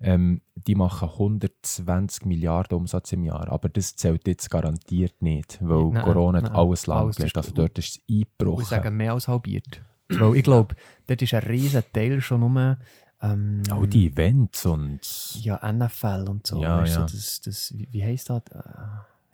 Ähm, 0.00 0.42
die 0.54 0.76
machen 0.76 1.08
120 1.08 2.24
Milliarden 2.24 2.78
Umsatz 2.78 3.12
im 3.12 3.24
Jahr, 3.24 3.48
aber 3.50 3.68
das 3.68 3.96
zählt 3.96 4.28
jetzt 4.28 4.48
garantiert 4.48 5.20
nicht, 5.20 5.58
weil 5.60 5.86
Nein, 5.86 6.04
Corona 6.04 6.40
nein, 6.40 6.52
alles 6.52 6.86
lahmgelegt. 6.86 7.36
Also 7.36 7.52
dort 7.52 7.78
ist 7.78 7.88
es 7.88 8.02
Ich 8.06 8.26
eingebrochen. 8.28 8.64
sage 8.64 8.90
mehr 8.92 9.12
als 9.14 9.26
halbiert. 9.26 9.82
Weil 10.08 10.36
ich 10.36 10.44
glaube, 10.44 10.76
dort 11.06 11.20
ist 11.20 11.34
ein 11.34 11.42
riesen 11.42 11.82
Teil 11.92 12.20
schon 12.20 12.40
nur 12.40 12.78
ähm, 13.20 13.62
Auch 13.70 13.86
die 13.86 14.06
Events 14.06 14.64
und 14.66 15.00
ja, 15.42 15.60
NFL 15.72 16.26
und 16.28 16.46
so. 16.46 16.62
Ja, 16.62 16.78
Weißt 16.78 16.96
ja. 16.96 17.02
das, 17.02 17.40
das, 17.40 17.76
wie, 17.76 17.88
wie 17.90 18.04
heisst 18.04 18.30
das? 18.30 18.42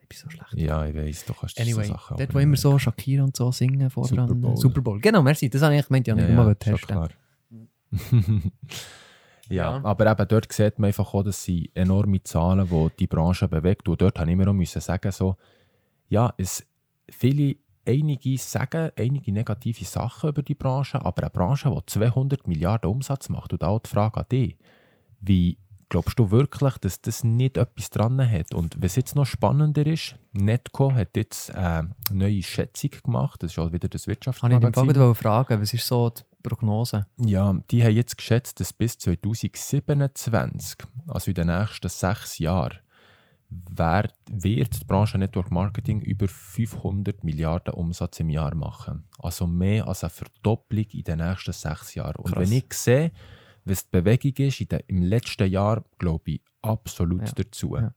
Äh, 0.05 0.15
ich 0.15 0.21
bin 0.23 0.31
so 0.31 0.31
schlecht. 0.31 0.55
ja, 0.69 0.87
ich 0.87 0.95
weiß, 0.95 1.25
du 1.27 1.35
kannst 1.35 1.61
Anyway, 1.61 1.85
so 1.85 1.93
Sachen 1.95 2.17
dort 2.17 2.35
wo 2.35 2.39
immer 2.39 2.57
so 2.57 2.79
Shakira 2.79 3.25
und 3.25 3.37
so 3.37 3.51
singen 3.53 3.91
vor 3.91 4.05
Super 4.07 4.27
dran. 4.27 4.41
Bowl. 4.41 4.57
Super 4.57 4.81
Bowl. 4.81 5.01
Genau, 5.01 5.23
merci. 5.23 5.49
Das 5.51 5.63
habe 5.63 5.77
ich 5.77 5.87
gemeint, 5.87 6.07
Ja, 6.07 6.15
nicht 6.15 6.29
ja, 6.29 6.35
mal 6.35 6.55
testen. 6.57 6.87
klar. 6.87 7.09
ja, 9.49 9.79
Ja. 9.79 9.85
aber 9.85 10.11
eben 10.11 10.29
dort 10.29 10.53
sieht 10.53 10.79
man 10.79 10.89
einfach 10.89 11.13
auch, 11.15 11.23
dass 11.23 11.43
sie 11.45 11.71
enorme 11.75 12.23
Zahlen, 12.23 12.69
die 12.69 12.89
die 12.99 13.07
Branche 13.07 13.49
bewegt. 13.49 13.89
Und 13.89 14.01
dort 14.01 14.19
habe 14.19 14.31
ich 14.33 14.47
auch 14.47 14.53
müssen 14.53 14.81
sagen, 14.81 15.13
so, 15.13 15.37
ja, 16.09 16.33
es, 16.39 16.67
viele, 17.11 17.57
einige 17.87 18.39
sagen 18.39 18.91
einige 18.97 19.33
negative 19.33 19.85
Sachen 19.85 20.31
über 20.31 20.43
die 20.43 20.55
Branche, 20.55 21.05
aber 21.05 21.23
eine 21.25 21.31
Branche, 21.31 21.71
die 21.71 21.87
200 21.87 22.47
Milliarden 22.49 22.91
Umsatz 22.91 23.29
macht, 23.29 23.53
und 23.53 23.63
auch 23.63 23.81
die 23.81 23.91
Frage 23.91 24.21
an 24.21 24.27
dich, 24.31 24.57
wie 25.21 25.59
glaubst 25.89 26.19
du 26.19 26.31
wirklich, 26.31 26.79
dass 26.79 27.01
das 27.01 27.25
nicht 27.25 27.57
etwas 27.57 27.91
dran 27.91 28.19
hat? 28.31 28.55
Und 28.55 28.77
was 28.83 28.97
jetzt 28.97 29.15
noch 29.15 29.27
spannender 29.27 29.87
ist, 29.87 30.17
Netco 30.33 30.93
hat 30.93 31.17
jetzt 31.17 31.55
eine 31.55 31.91
neue 32.11 32.43
Schätzung 32.43 32.91
gemacht, 33.05 33.43
das 33.43 33.53
ist 33.53 33.59
auch 33.59 33.73
wieder 33.73 33.89
das 33.89 34.03
ich 34.03 34.07
Wirtschaftsmagazin. 34.09 34.73
Fall 34.73 34.87
gerade 34.93 35.15
fragen, 35.15 35.61
was 35.61 35.73
ist 35.75 35.87
so 35.87 36.11
die 36.11 36.23
Prognose? 36.43 37.07
Ja, 37.19 37.55
die 37.71 37.83
haben 37.85 37.95
jetzt 37.95 38.17
geschätzt, 38.19 38.61
dass 38.61 38.73
bis 38.73 38.99
2027, 38.99 40.77
also 41.09 41.31
in 41.31 41.35
den 41.35 41.47
nächsten 41.47 41.89
sechs 41.89 42.39
Jahren, 42.39 42.79
wer- 43.51 44.11
wird 44.31 44.81
die 44.81 44.85
Branche 44.85 45.19
Network 45.19 45.51
Marketing 45.51 46.01
über 46.01 46.27
500 46.29 47.23
Milliarden 47.25 47.75
Umsatz 47.75 48.21
im 48.21 48.31
Jahr 48.31 48.55
machen. 48.55 49.05
Also 49.19 49.47
mehr 49.47 49.87
als 49.87 50.03
eine 50.03 50.11
Verdopplung 50.11 50.85
in 50.93 51.05
den 51.05 51.19
nächsten 51.19 51.53
sechs 51.53 51.95
Jahren. 51.95 52.17
Und 52.17 52.33
Krass. 52.33 52.51
wenn 52.51 52.57
ich 52.57 52.73
sehe, 52.73 53.13
was 53.65 53.85
die 53.85 54.01
Bewegung 54.01 54.47
ist 54.47 54.61
in 54.61 54.69
den, 54.69 54.81
im 54.87 55.03
letzten 55.03 55.49
Jahr, 55.51 55.85
glaube 55.99 56.33
ich 56.33 56.41
absolut 56.63 57.27
Ja. 57.27 57.33
dazu. 57.37 57.77
Ja. 57.77 57.93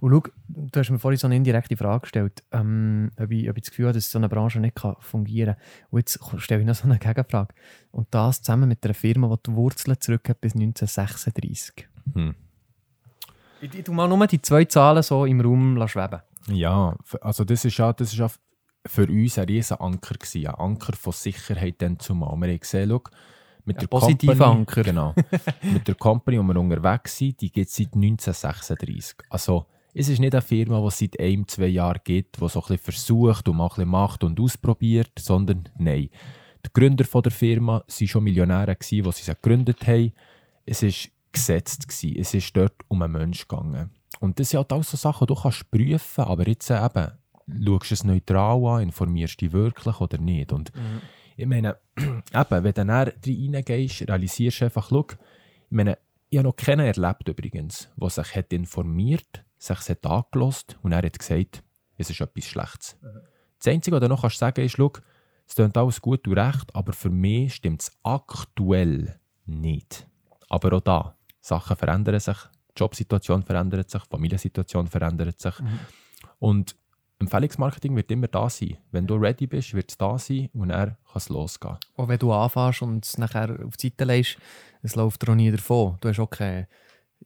Und 0.00 0.10
schau, 0.12 0.22
du 0.48 0.80
hast 0.80 0.90
mir 0.90 0.98
vorhin 0.98 1.18
so 1.18 1.26
eine 1.28 1.36
indirekte 1.36 1.76
Frage 1.76 2.00
gestellt, 2.02 2.42
ähm, 2.50 3.10
ob, 3.16 3.30
ich, 3.30 3.48
ob 3.48 3.56
ich 3.56 3.62
das 3.62 3.70
Gefühl 3.70 3.86
habe, 3.86 3.94
dass 3.94 4.10
so 4.10 4.18
eine 4.18 4.28
Branche 4.28 4.58
nicht 4.60 4.74
kann 4.74 4.96
fungieren 5.00 5.54
kann. 5.54 5.62
Und 5.90 5.98
jetzt 6.00 6.18
stelle 6.38 6.60
ich 6.62 6.66
noch 6.66 6.74
so 6.74 6.84
eine 6.84 6.98
Gegenfrage. 6.98 7.54
Und 7.92 8.08
das 8.10 8.42
zusammen 8.42 8.68
mit 8.68 8.84
einer 8.84 8.94
Firma, 8.94 9.28
die 9.36 9.42
die 9.50 9.54
Wurzeln 9.56 10.00
zurück 10.00 10.28
hat 10.28 10.40
bis 10.40 10.54
1936. 10.54 11.88
Hm. 12.14 12.34
Ich, 13.60 13.74
ich 13.74 13.84
tu 13.84 13.92
mal 13.92 14.08
nur 14.08 14.26
die 14.26 14.42
zwei 14.42 14.64
Zahlen 14.64 15.02
so 15.02 15.24
im 15.24 15.40
Raum 15.40 15.86
schweben. 15.88 16.20
Ja, 16.48 16.96
also 17.20 17.44
das 17.44 17.64
ist 17.64 17.76
ja, 17.76 17.92
das 17.92 18.12
ist 18.12 18.18
ja 18.18 18.28
für 18.86 19.06
uns 19.06 19.38
ein 19.38 19.46
riesen 19.46 19.78
Anker 19.78 20.14
gewesen, 20.14 20.46
ein 20.46 20.54
Anker 20.54 20.94
von 20.96 21.12
Sicherheit 21.12 21.76
dann 21.82 21.98
zumal. 21.98 22.36
Wir 22.40 22.48
haben 22.48 22.60
gesehen, 22.60 22.88
schau, 22.90 23.02
mit 23.68 23.80
der 23.82 23.86
positiver 23.86 24.34
Company, 24.34 24.58
Anker. 24.60 24.82
Genau. 24.82 25.14
mit 25.62 25.86
der 25.86 25.94
Company, 25.94 26.38
wo 26.38 26.42
wir 26.42 26.56
unterwegs 26.56 27.18
sind, 27.18 27.40
die 27.40 27.52
gibt 27.52 27.68
es 27.68 27.76
seit 27.76 27.94
1936. 27.94 29.18
Also 29.28 29.66
es 29.94 30.08
ist 30.08 30.18
nicht 30.18 30.34
eine 30.34 30.42
Firma, 30.42 30.80
die 30.80 30.86
es 30.86 30.98
seit 30.98 31.20
einem, 31.20 31.46
zwei 31.46 31.66
Jahren 31.66 32.00
gibt, 32.02 32.40
die 32.40 32.48
so 32.48 32.60
ein 32.60 32.62
bisschen 32.62 32.78
versucht 32.78 33.48
und 33.48 33.56
mal 33.56 33.64
ein 33.64 33.68
bisschen 33.68 33.88
macht 33.88 34.24
und 34.24 34.40
ausprobiert, 34.40 35.12
sondern 35.18 35.68
nein. 35.78 36.08
Die 36.64 36.72
Gründer 36.72 37.04
von 37.04 37.22
der 37.22 37.32
Firma 37.32 37.84
waren 37.86 38.08
schon 38.08 38.24
Millionäre, 38.24 38.74
gewesen, 38.74 39.04
die 39.04 39.12
sie 39.12 39.32
gegründet 39.32 39.86
haben. 39.86 40.12
Es 40.64 40.82
war 40.82 40.90
gesetzt. 41.32 41.88
Gewesen. 41.88 42.16
Es 42.18 42.34
ist 42.34 42.56
dort 42.56 42.74
um 42.88 43.02
einen 43.02 43.12
Menschen 43.12 43.46
gegangen. 43.48 43.90
Und 44.20 44.40
das 44.40 44.50
sind 44.50 44.58
halt 44.58 44.72
alles 44.72 44.90
so 44.90 44.96
Sachen, 44.96 45.26
die 45.26 45.34
du 45.34 45.40
kannst 45.40 45.70
prüfen 45.70 46.24
aber 46.24 46.48
jetzt 46.48 46.70
äh, 46.70 46.84
eben, 46.84 47.12
schaust 47.64 47.90
du 47.90 47.94
es 47.94 48.04
neutral 48.04 48.64
an, 48.66 48.82
informierst 48.82 49.40
du 49.40 49.44
dich 49.44 49.52
wirklich 49.52 50.00
oder 50.00 50.18
nicht. 50.18 50.52
Und 50.52 50.72
ich 51.36 51.46
meine, 51.46 51.76
eben, 52.34 52.50
wenn 52.50 52.62
du 52.62 52.72
dann 52.72 52.90
reingehst, 52.90 54.08
realisierst 54.08 54.60
du 54.60 54.64
einfach, 54.66 54.88
schau, 54.88 55.06
ich 55.10 55.16
meine, 55.70 55.98
ich 56.30 56.38
habe 56.38 56.48
noch 56.48 56.56
keinen 56.56 56.86
erlebt 56.86 57.28
übrigens, 57.28 57.88
der 57.96 58.10
sich 58.10 58.34
hat 58.34 58.52
informiert, 58.52 59.44
sich 59.58 59.88
hat 59.88 60.06
angelost 60.06 60.78
und 60.82 60.92
er 60.92 61.02
hat 61.02 61.18
gesagt, 61.18 61.62
es 61.96 62.10
ist 62.10 62.20
etwas 62.20 62.44
Schlechtes. 62.44 62.96
Das 63.58 63.72
Einzige, 63.72 63.96
was 63.96 64.02
du 64.02 64.08
noch 64.08 64.20
kannst 64.20 64.38
sagen 64.38 64.64
ist, 64.64 64.76
schau, 64.76 64.92
es 65.46 65.54
klingt 65.54 65.76
alles 65.76 66.00
gut 66.00 66.28
und 66.28 66.38
recht, 66.38 66.74
aber 66.74 66.92
für 66.92 67.10
mich 67.10 67.54
stimmt 67.54 67.82
es 67.82 67.92
aktuell 68.02 69.18
nicht. 69.46 70.06
Aber 70.48 70.76
auch 70.76 70.80
da, 70.80 71.16
Sachen 71.40 71.76
verändern 71.76 72.20
sich, 72.20 72.36
die 72.36 72.80
Jobsituation 72.80 73.42
verändert 73.42 73.90
sich, 73.90 74.02
die 74.02 74.10
Familiensituation 74.10 74.86
verändert 74.86 75.40
sich. 75.40 75.54
Und 76.38 76.76
Empfehlungsmarketing 77.20 77.96
wird 77.96 78.10
immer 78.10 78.28
da 78.28 78.48
sein. 78.48 78.76
Wenn 78.92 79.06
du 79.06 79.16
ready 79.16 79.46
bist, 79.46 79.74
wird 79.74 79.90
es 79.90 79.98
da 79.98 80.18
sein 80.18 80.48
und 80.54 80.68
dann 80.68 80.90
kann 80.90 81.16
es 81.16 81.28
losgehen. 81.28 81.76
Auch 81.96 82.08
wenn 82.08 82.18
du 82.18 82.32
anfängst 82.32 82.82
und 82.82 83.04
es 83.04 83.18
nachher 83.18 83.58
auf 83.66 83.76
die 83.76 83.88
Seite 83.88 84.04
legst, 84.04 84.38
es 84.82 84.94
läuft 84.94 85.22
dir 85.22 85.32
auch 85.32 85.36
nie 85.36 85.50
davon. 85.50 85.96
Du 86.00 86.08
hast 86.08 86.20
auch 86.20 86.30
keinen, 86.30 86.66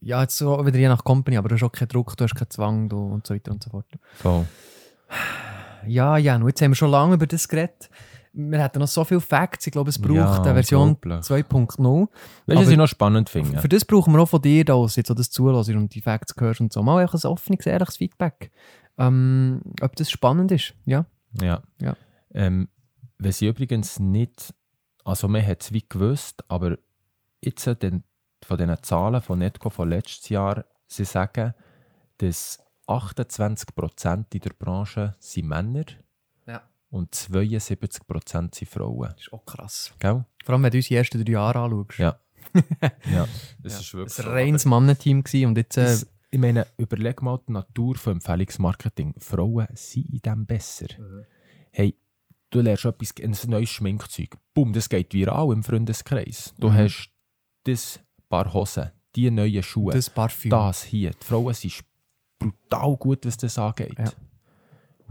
ja, 0.01 0.23
jetzt 0.23 0.39
so 0.39 0.65
wieder 0.65 0.79
je 0.79 0.89
nach 0.89 1.05
Company, 1.05 1.37
aber 1.37 1.51
du 1.51 1.57
hast 1.57 1.63
auch 1.63 1.73
keinen 1.73 1.89
Druck, 1.89 2.17
du 2.17 2.25
hast 2.25 2.35
keinen 2.35 2.51
Zwang 2.51 2.89
du, 2.89 2.97
und 2.99 3.27
so 3.27 3.35
weiter 3.35 3.53
und 3.53 3.63
so 3.63 3.71
fort. 3.71 3.87
So. 4.23 4.47
Ja, 5.87 6.17
ja, 6.17 6.37
und 6.37 6.47
jetzt 6.47 6.63
haben 6.63 6.71
wir 6.71 6.77
schon 6.77 6.91
lange 6.91 7.15
über 7.15 7.27
das 7.27 7.47
geredet. 7.47 7.91
Wir 8.35 8.63
hätten 8.63 8.79
noch 8.79 8.89
so 8.89 9.05
viele 9.05 9.21
Facts. 9.21 9.67
Ich 9.67 9.73
glaube, 9.73 9.91
es 9.91 10.01
braucht 10.01 10.15
Ja, 10.15 10.43
eine 10.43 10.55
Version 10.55 10.91
unglaublich. 10.95 11.27
2.0. 11.27 12.01
Weißt 12.01 12.09
du, 12.47 12.55
was 12.55 12.69
ich 12.71 12.77
noch 12.79 12.87
spannend 12.87 13.29
finde? 13.29 13.61
Für 13.61 13.69
das 13.69 13.85
brauchen 13.85 14.15
wir 14.15 14.21
auch 14.21 14.29
von 14.29 14.41
dir, 14.41 14.65
da, 14.65 14.83
jetzt 14.83 15.11
das 15.11 15.31
zuhörst 15.31 15.69
und 15.69 15.95
die 15.95 16.01
Facts 16.01 16.35
hörst 16.39 16.63
und 16.63 16.73
so. 16.73 16.83
Mal 16.83 17.03
einfach 17.03 17.23
ein 17.23 17.31
offenes, 17.31 17.67
ehrliches 17.67 17.99
Feedback. 17.99 18.51
Ähm, 19.07 19.61
ob 19.81 19.97
das 19.97 20.11
spannend 20.11 20.51
ist. 20.53 20.75
Ja. 20.85 21.07
Ja. 21.41 21.63
Ja. 21.81 21.97
Ähm, 22.35 22.69
wenn 23.19 23.33
sie 23.33 23.47
übrigens 23.49 23.99
nicht, 23.99 24.55
also 25.05 25.29
man 25.29 25.45
hat 25.47 25.63
es 25.63 25.73
wie 25.73 25.85
gewusst, 25.89 26.45
aber 26.49 26.79
jetzt 27.43 27.67
den, 27.83 28.05
von 28.45 28.59
diesen 28.59 28.83
Zahlen 28.83 29.21
von 29.23 29.39
Netco 29.39 29.71
von 29.71 29.89
letztes 29.89 30.29
Jahr, 30.29 30.65
sie 30.87 31.05
sagen, 31.05 31.55
dass 32.19 32.59
28% 32.89 34.35
in 34.35 34.41
der 34.41 34.51
Branche 34.51 35.15
sind 35.19 35.49
Männer 35.49 35.85
Ja. 36.47 36.63
und 36.91 37.15
72% 37.15 38.55
sind 38.55 38.69
Frauen. 38.69 39.11
Das 39.15 39.21
ist 39.23 39.33
auch 39.33 39.45
krass. 39.45 39.93
Gell? 39.99 40.25
Vor 40.45 40.53
allem, 40.55 40.63
wenn 40.65 40.71
du 40.71 40.79
uns 40.79 40.89
die 40.89 40.95
ersten 40.97 41.25
drei 41.25 41.33
Jahre 41.33 41.61
anschaust. 41.61 41.99
Ja. 41.99 42.19
ja, 43.11 43.27
das 43.63 43.73
Ja. 43.75 43.79
ist 43.81 43.95
wirklich 43.95 44.19
Ein 44.19 44.25
so. 44.25 44.31
reines 44.31 44.65
Mannenteam 44.65 45.23
gewesen 45.23 45.47
und 45.47 45.57
jetzt... 45.59 45.77
Äh, 45.77 45.85
Das, 45.85 46.07
ich 46.35 46.41
meine, 46.41 46.67
überleg 46.79 47.21
mal 47.23 47.39
die 47.47 47.53
Natur 47.53 47.95
von 47.97 48.15
Empfehlungsmarketing. 48.15 49.15
Frauen 49.19 49.69
sind 49.75 50.07
in 50.11 50.19
dem 50.21 50.47
besser. 50.47 50.87
Hey, 51.71 51.95
du 52.51 52.61
lernst 52.63 52.87
etwas, 52.87 53.13
ein 53.23 53.51
neues 53.51 53.69
Schminkzeug. 53.71 54.37
Bumm, 54.55 54.73
das 54.73 54.89
geht 54.89 55.13
viral 55.15 55.53
im 55.53 55.63
Freundeskreis. 55.63 56.55
Du 56.59 56.69
Mhm. 56.71 56.75
hast 56.75 57.11
das 57.65 58.01
Paar 58.31 58.53
Hosen, 58.53 58.91
die 59.15 59.31
neuen 59.31 59.63
Schuhe, 59.63 59.93
das, 59.93 60.07
das 60.07 60.15
Parfüm. 60.15 60.73
hier. 60.87 61.11
Die 61.11 61.25
Frauen 61.25 61.53
sind 61.55 61.85
brutal 62.39 62.97
gut, 62.97 63.27
was 63.27 63.37
das 63.37 63.59
angeht. 63.59 63.95
Ja. 63.99 64.11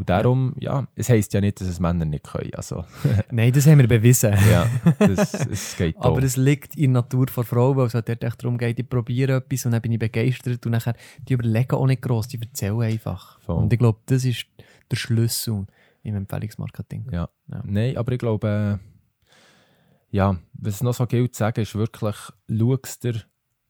Und 0.02 0.10
darum, 0.10 0.56
ja, 0.60 0.88
es 0.96 1.10
heisst 1.10 1.32
ja 1.36 1.42
nicht, 1.42 1.62
dass 1.62 1.68
es 1.68 1.80
Männer 1.80 2.06
nicht 2.06 2.24
können. 2.24 2.50
Also, 2.56 2.86
Nein, 3.32 3.54
das 3.54 3.68
haben 3.68 3.78
wir 3.78 3.88
bewiesen. 3.88 4.34
ja, 4.50 4.68
das, 4.98 5.46
es 5.46 5.78
geht 5.78 5.96
Aber 6.00 6.24
es 6.24 6.38
liegt 6.38 6.76
in 6.76 6.94
der 6.94 7.04
Natur 7.04 7.28
von 7.28 7.44
Frauen, 7.44 7.78
weil 7.78 7.86
es 7.86 7.94
halt 7.94 8.10
echt 8.10 8.44
darum 8.44 8.58
geht, 8.58 8.80
ich 8.80 8.90
probiere 8.90 9.36
etwas 9.36 9.68
und 9.68 9.74
dann 9.74 9.82
bin 9.84 9.92
ich 9.92 10.00
begeistert 10.00 10.66
und 10.66 10.72
nachher, 10.72 10.96
die 11.20 11.34
überlegen 11.34 11.76
auch 11.76 11.86
nicht 11.86 12.02
gross, 12.02 12.28
die 12.30 12.42
erzählen 12.42 12.82
einfach. 12.82 13.40
Voll. 13.42 13.58
Und 13.58 13.72
ich 13.72 13.78
glaube, 13.78 14.00
das 14.08 14.26
ist 14.26 14.48
der 14.90 14.96
Schlüssel 14.96 15.68
im 16.02 16.16
Empfehlungsmarketing. 16.16 17.06
Ja. 17.12 17.30
Ja. 17.48 17.62
Nein, 17.64 17.96
aber 17.96 18.12
ich 18.14 18.18
glaube, 18.18 18.80
äh, 18.82 20.18
ja, 20.18 20.36
was 20.54 20.74
es 20.74 20.82
noch 20.82 20.96
so 20.96 21.06
gilt 21.06 21.36
zu 21.36 21.40
sagen, 21.42 21.62
ist 21.62 21.76
wirklich, 21.76 22.16
schaust 22.50 23.04
dir, 23.04 23.22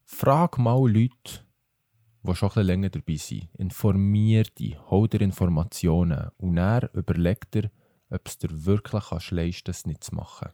frag 0.06 0.58
mal 0.58 0.80
Leute, 0.90 1.42
die 2.24 2.36
schon 2.36 2.50
ein 2.50 2.54
bisschen 2.54 2.68
länger 2.68 2.90
dabei 2.90 3.16
sind. 3.16 3.48
Informier 3.58 4.44
dich, 4.44 4.78
hol 4.90 5.08
dir 5.08 5.22
Informationen 5.22 6.30
und 6.38 6.56
dann 6.56 6.90
überleg 6.94 7.50
dir, 7.52 7.72
ob 8.10 8.28
es 8.28 8.38
dir 8.38 8.50
wirklich 8.66 9.04
kannst 9.10 9.32
leisten 9.32 9.72
es 9.72 9.86
nicht 9.86 10.04
zu 10.04 10.16
machen. 10.16 10.50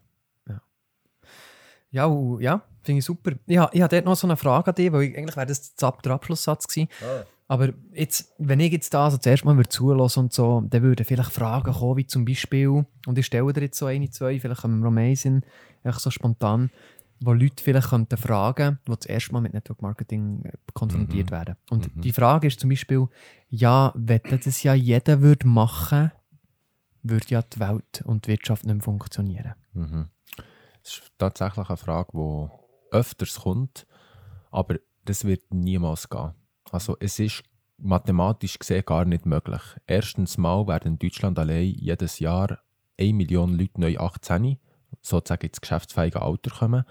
Ja, 1.89 2.05
und- 2.05 2.41
ja 2.41 2.61
finde 2.83 2.99
ich 2.99 3.05
super. 3.05 3.31
Ich, 3.45 3.57
ha- 3.57 3.69
ich 3.73 3.81
habe 3.81 3.93
dort 3.95 4.05
noch 4.05 4.15
so 4.15 4.27
eine 4.27 4.37
Frage 4.37 4.69
an 4.69 4.75
dich, 4.75 4.91
weil 4.91 5.03
ich, 5.03 5.17
eigentlich 5.17 5.35
wäre 5.37 5.45
das 5.47 5.73
der 5.75 5.87
Ab- 5.87 6.03
der 6.03 6.11
Abschlusssatz 6.13 6.67
gewesen. 6.67 6.89
Aber 7.49 7.69
jetzt, 7.93 8.33
wenn 8.39 8.59
ich 8.59 8.73
jetzt 8.73 8.93
da 8.93 9.05
also 9.05 9.17
zuerst 9.17 9.45
mal 9.45 9.55
würde 9.55 9.69
zulassen 9.69 10.19
und 10.25 10.33
so, 10.33 10.61
dann 10.69 10.81
würden 10.83 11.05
vielleicht 11.05 11.31
Fragen 11.31 11.71
kommen, 11.71 11.95
wie 11.95 12.05
zum 12.05 12.25
Beispiel, 12.25 12.67
und 13.05 13.17
ich 13.17 13.25
stelle 13.25 13.53
dir 13.53 13.61
jetzt 13.61 13.77
so 13.77 13.85
eine, 13.85 14.09
zwei, 14.09 14.37
vielleicht 14.37 14.61
kommen 14.61 14.79
wir 14.79 14.85
noch 14.85 14.91
mehr 14.91 15.15
Sinn, 15.15 15.43
einfach 15.83 16.01
so 16.01 16.11
spontan, 16.11 16.69
wo 17.19 17.33
Leute 17.33 17.63
vielleicht 17.63 17.89
könnten 17.89 18.17
fragen, 18.17 18.79
die 18.87 18.91
das 18.95 19.05
erste 19.05 19.33
Mal 19.33 19.41
mit 19.41 19.53
Network 19.53 19.81
Marketing 19.81 20.43
äh, 20.45 20.51
konfrontiert 20.73 21.27
Mhm. 21.27 21.31
werden. 21.31 21.55
Und 21.69 21.95
Mhm. 21.95 22.01
die 22.01 22.11
Frage 22.11 22.47
ist 22.47 22.59
zum 22.59 22.69
Beispiel, 22.69 23.07
ja, 23.49 23.91
wenn 23.95 24.21
das 24.29 24.63
ja 24.63 24.73
jeder 24.73 25.21
würde 25.21 25.47
machen, 25.47 26.11
würde 27.03 27.25
ja 27.29 27.41
die 27.41 27.59
Welt 27.59 28.01
und 28.05 28.25
die 28.25 28.31
Wirtschaft 28.31 28.65
nicht 28.65 28.75
mehr 28.75 28.83
funktionieren. 28.83 29.53
Mhm. 29.73 30.07
Das 30.83 30.93
ist 30.99 31.11
tatsächlich 31.17 31.67
eine 31.69 31.77
Frage, 31.77 32.11
die 32.13 32.95
öfters 32.95 33.39
kommt, 33.41 33.85
aber 34.51 34.75
das 35.05 35.25
wird 35.25 35.43
niemals 35.53 36.09
gehen. 36.09 36.31
Also 36.71 36.97
es 36.99 37.19
ist 37.19 37.43
mathematisch 37.77 38.57
gesehen 38.59 38.83
gar 38.85 39.05
nicht 39.05 39.25
möglich. 39.25 39.61
Erstens 39.85 40.37
mal 40.37 40.67
werden 40.67 40.93
in 40.93 40.99
Deutschland 40.99 41.37
allein 41.39 41.65
jedes 41.67 42.19
Jahr 42.19 42.59
1 42.99 43.13
Million 43.15 43.57
Leute 43.57 43.79
neu 43.79 43.97
18, 43.97 44.57
sozusagen 45.01 45.47
ins 45.47 45.61
geschäftsfähige 45.61 46.21
Alter 46.21 46.51
kommen. 46.51 46.83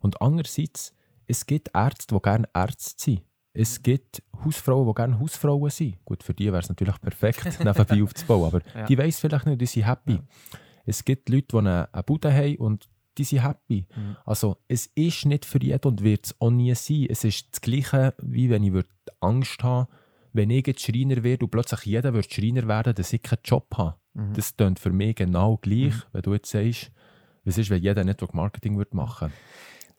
Und 0.00 0.20
andererseits, 0.22 0.94
es 1.26 1.46
gibt 1.46 1.70
Ärzte, 1.74 2.14
die 2.14 2.22
gerne 2.22 2.48
Ärzte 2.54 2.94
sind. 3.02 3.22
Es 3.52 3.82
gibt 3.82 4.22
Hausfrauen, 4.44 4.86
die 4.86 4.94
gerne 4.94 5.18
Hausfrauen 5.18 5.70
sind. 5.70 6.04
Gut, 6.04 6.22
für 6.22 6.34
die 6.34 6.46
wäre 6.46 6.58
es 6.58 6.68
natürlich 6.68 7.00
perfekt, 7.00 7.44
nebenbei 7.58 8.02
aufzubauen, 8.02 8.44
aber 8.46 8.60
Ja. 8.74 8.86
die 8.86 8.96
weiß 8.98 9.18
vielleicht 9.18 9.46
nicht, 9.46 9.60
die 9.60 9.66
sind 9.66 9.86
happy. 9.86 10.12
Ja. 10.14 10.22
Es 10.86 11.04
gibt 11.04 11.28
Leute, 11.28 11.46
die 11.52 11.56
eine, 11.58 11.88
eine 11.92 12.02
Bude 12.04 12.32
haben 12.32 12.56
und 12.56 12.88
die 13.18 13.24
sind 13.24 13.42
happy. 13.42 13.84
Mhm. 13.96 14.16
Also 14.24 14.58
es 14.68 14.86
ist 14.94 15.26
nicht 15.26 15.44
für 15.44 15.60
jeden 15.60 15.82
und 15.90 16.02
wird 16.04 16.26
es 16.26 16.40
auch 16.40 16.50
nie 16.50 16.72
sein. 16.74 17.06
Es 17.10 17.24
ist 17.24 17.48
das 17.50 17.60
Gleiche, 17.60 18.14
wie 18.22 18.48
wenn 18.48 18.62
ich 18.62 18.84
Angst 19.20 19.62
habe, 19.64 19.88
wenn 20.32 20.50
ich 20.50 20.66
jetzt 20.66 20.82
Schreiner 20.82 21.22
werde 21.24 21.44
und 21.46 21.50
plötzlich 21.50 21.84
jeder 21.84 22.14
wird 22.14 22.32
Schreiner 22.32 22.68
werden, 22.68 22.94
dass 22.94 23.12
ich 23.12 23.22
keinen 23.22 23.40
Job 23.44 23.66
habe. 23.76 23.96
Mhm. 24.14 24.34
Das 24.34 24.56
klingt 24.56 24.78
für 24.78 24.92
mich 24.92 25.16
genau 25.16 25.56
gleich, 25.56 25.94
wenn 26.12 26.22
du 26.22 26.34
jetzt 26.34 26.50
sagst, 26.50 26.92
was 27.48 27.58
ist, 27.58 27.70
wenn 27.70 27.82
jeder 27.82 28.04
Network 28.04 28.34
Marketing 28.34 28.76
würde 28.78 28.96
machen 28.96 29.32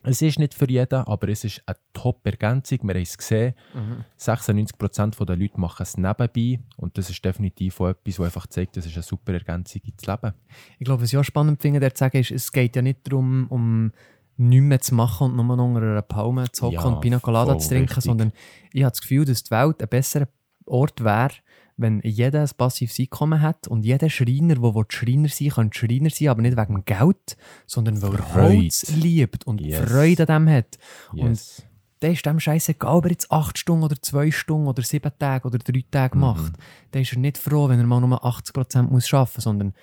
Es 0.04 0.22
ist 0.22 0.39
nicht 0.39 0.54
für 0.54 0.70
jeden, 0.70 0.95
aber 1.06 1.28
es 1.28 1.43
ist 1.43 1.62
eine 1.66 1.76
Top-Ergänzung. 1.91 2.80
Wir 2.84 2.93
haben 2.95 3.02
es 3.02 3.18
gesehen, 3.18 3.54
Mhm. 3.74 4.06
96% 4.18 5.26
der 5.26 5.36
Leute 5.36 5.60
machen 5.60 5.84
es 5.84 5.97
nebenbei 5.97 6.60
und 6.78 6.97
das 6.97 7.10
ist 7.10 7.24
definitiv 7.26 7.82
auch 7.82 7.89
etwas, 7.89 8.16
das 8.16 8.26
einfach 8.26 8.47
zeigt, 8.47 8.78
das 8.78 8.86
ist 8.86 8.93
eine 8.95 9.04
super 9.04 9.34
Ergänzung 9.34 9.82
ins 9.84 10.06
Leben. 10.06 10.34
Ich 10.78 10.86
glaube, 10.86 11.02
was 11.04 11.12
ich 11.12 11.18
auch 11.18 11.24
spannend 11.24 11.62
finde, 11.62 11.80
der 11.82 11.93
zu 11.93 12.00
sagen, 12.00 12.18
ist, 12.18 12.32
es 12.32 12.52
geht 12.52 12.76
ja 12.78 12.82
nicht 12.82 13.00
darum, 13.04 13.47
um 13.50 13.91
nichts 14.38 14.64
mehr 14.66 14.80
zu 14.80 14.95
machen 14.95 15.32
und 15.38 15.45
nur 15.47 15.58
noch 15.58 15.66
unter 15.66 15.82
einer 15.82 16.02
Palme 16.02 16.50
zu 16.52 16.68
hocken 16.68 16.76
Ja, 16.76 16.84
und 16.86 17.02
Pina 17.02 17.20
Colada 17.20 17.58
zu 17.58 17.68
trinken, 17.68 17.88
richtig. 17.89 18.06
sondern 18.06 18.32
ich 18.72 18.84
habe 18.84 18.91
das 18.91 19.02
Gefühl, 19.02 19.26
dass 19.26 19.43
die 19.43 19.52
Welt 19.52 19.82
ein 19.82 19.89
besserer 19.89 20.30
Ort 20.66 21.04
wäre, 21.04 21.32
wenn 21.80 22.01
jeder 22.03 22.41
ein 22.41 22.49
passives 22.57 22.99
Einkommen 22.99 23.41
hat 23.41 23.67
und 23.67 23.84
jeder 23.84 24.09
Schreiner, 24.09 24.55
der 24.55 24.86
Schreiner 24.89 25.30
sein 25.30 25.49
kann 25.49 25.73
Schreiner 25.73 26.09
sein, 26.09 26.27
aber 26.27 26.41
nicht 26.41 26.57
wegen 26.57 26.75
dem 26.75 26.86
Geld, 26.86 27.38
sondern 27.65 28.01
weil 28.01 28.15
er. 28.15 28.34
Holz 28.36 28.91
liebt 28.95 29.47
und 29.47 29.61
Yes. 29.61 29.89
Freude 29.89 30.27
an 30.30 30.45
dem 30.45 30.55
hat. 30.55 30.77
Yes. 31.13 31.63
Dann 32.01 32.13
ist 32.13 32.25
dem 32.25 32.39
scheißegal, 32.39 32.95
ob 32.95 33.05
er 33.05 33.11
jetzt 33.11 33.30
8 33.30 33.57
Stunden 33.57 33.84
oder 33.84 34.01
2 34.01 34.32
Stunden 34.32 34.67
oder 34.67 34.82
7 34.84 35.11
Tage 35.19 35.45
oder 35.47 35.57
3 35.57 35.84
Tage 35.91 36.15
Mhm. 36.15 36.21
macht. 36.21 36.53
Dann 36.91 37.01
ist 37.01 37.11
er 37.11 37.19
nicht 37.19 37.38
froh, 37.38 37.67
wenn 37.67 37.80
er 37.80 37.86
mal 37.86 37.99
nur 37.99 38.23
80% 38.23 38.89
muss 38.89 39.13
arbeiten 39.13 39.32
muss, 39.36 39.43
sondern 39.43 39.73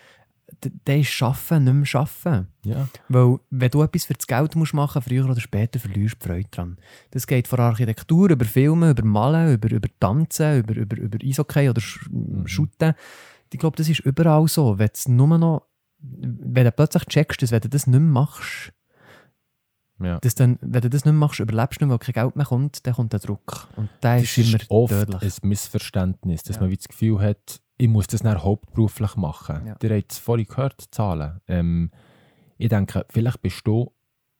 d- 0.64 0.70
der 0.86 0.98
ist 1.00 1.08
Schaffen, 1.10 1.64
nicht 1.64 1.72
mehr 1.74 1.86
Schaffen. 1.86 2.48
ja. 2.64 2.88
Weil, 3.08 3.38
wenn 3.50 3.70
du 3.70 3.82
etwas 3.82 4.04
für 4.04 4.14
das 4.14 4.26
Geld 4.26 4.54
musst 4.56 4.74
machen 4.74 4.98
musst, 4.98 5.08
früher 5.08 5.28
oder 5.28 5.40
später 5.40 5.78
verlierst 5.78 6.16
du 6.22 6.28
Freude 6.28 6.48
dran. 6.50 6.78
Das 7.10 7.26
geht 7.26 7.48
von 7.48 7.60
Architektur, 7.60 8.30
über 8.30 8.44
Filme, 8.44 8.90
über 8.90 9.04
Malen, 9.04 9.54
über, 9.54 9.70
über 9.70 9.88
Tanzen, 10.00 10.58
über, 10.60 10.74
über, 10.76 10.96
über 10.96 11.18
Eishockey 11.24 11.68
oder 11.68 11.80
Sch 11.80 12.08
Shooten. 12.46 12.94
Ich 13.52 13.58
glaube, 13.58 13.76
das 13.76 13.88
ist 13.88 14.00
überall 14.00 14.46
so. 14.48 14.78
Wenn 14.78 14.90
du 15.06 15.12
nur 15.12 15.38
noch, 15.38 15.62
wenn 15.98 16.64
du 16.64 16.72
plötzlich 16.72 17.04
checkst, 17.06 17.42
dass 17.42 17.50
wenn 17.52 17.60
du 17.60 17.68
das 17.68 17.86
nicht 17.86 17.98
mehr 18.00 18.10
machst, 18.10 18.72
ja. 20.02 20.18
dass 20.20 20.34
dann, 20.34 20.58
wenn 20.60 20.82
du 20.82 20.90
das 20.90 21.04
nicht 21.04 21.12
mehr 21.12 21.20
machst, 21.20 21.40
überlebst 21.40 21.80
du 21.80 21.86
nicht, 21.86 21.92
weil 21.92 21.98
kein 21.98 22.12
Geld 22.24 22.36
mehr 22.36 22.44
kommt, 22.46 22.86
dann 22.86 22.94
kommt 22.94 23.12
der 23.12 23.20
Druck. 23.20 23.68
Und 23.76 23.88
der 24.02 24.16
Das 24.20 24.36
ist 24.36 24.38
immer 24.38 24.58
oft 24.68 24.92
tödlich. 24.92 25.22
ein 25.42 25.48
Missverständnis, 25.48 26.42
dass 26.42 26.56
Ja. 26.56 26.62
man 26.62 26.70
wie 26.70 26.76
das 26.76 26.88
Gefühl 26.88 27.18
hat, 27.20 27.60
ich 27.78 27.88
muss 27.88 28.06
das 28.06 28.22
dann 28.22 28.42
hauptberuflich 28.42 29.16
machen. 29.16 29.66
Ja. 29.66 29.76
Ihr 29.82 29.96
habt 29.96 30.12
es 30.12 30.18
vorhin 30.18 30.46
gehört, 30.46 30.82
Zahlen. 30.90 31.40
Ähm, 31.46 31.90
ich 32.58 32.68
denke, 32.68 33.04
vielleicht 33.10 33.42
bist 33.42 33.66
du 33.66 33.92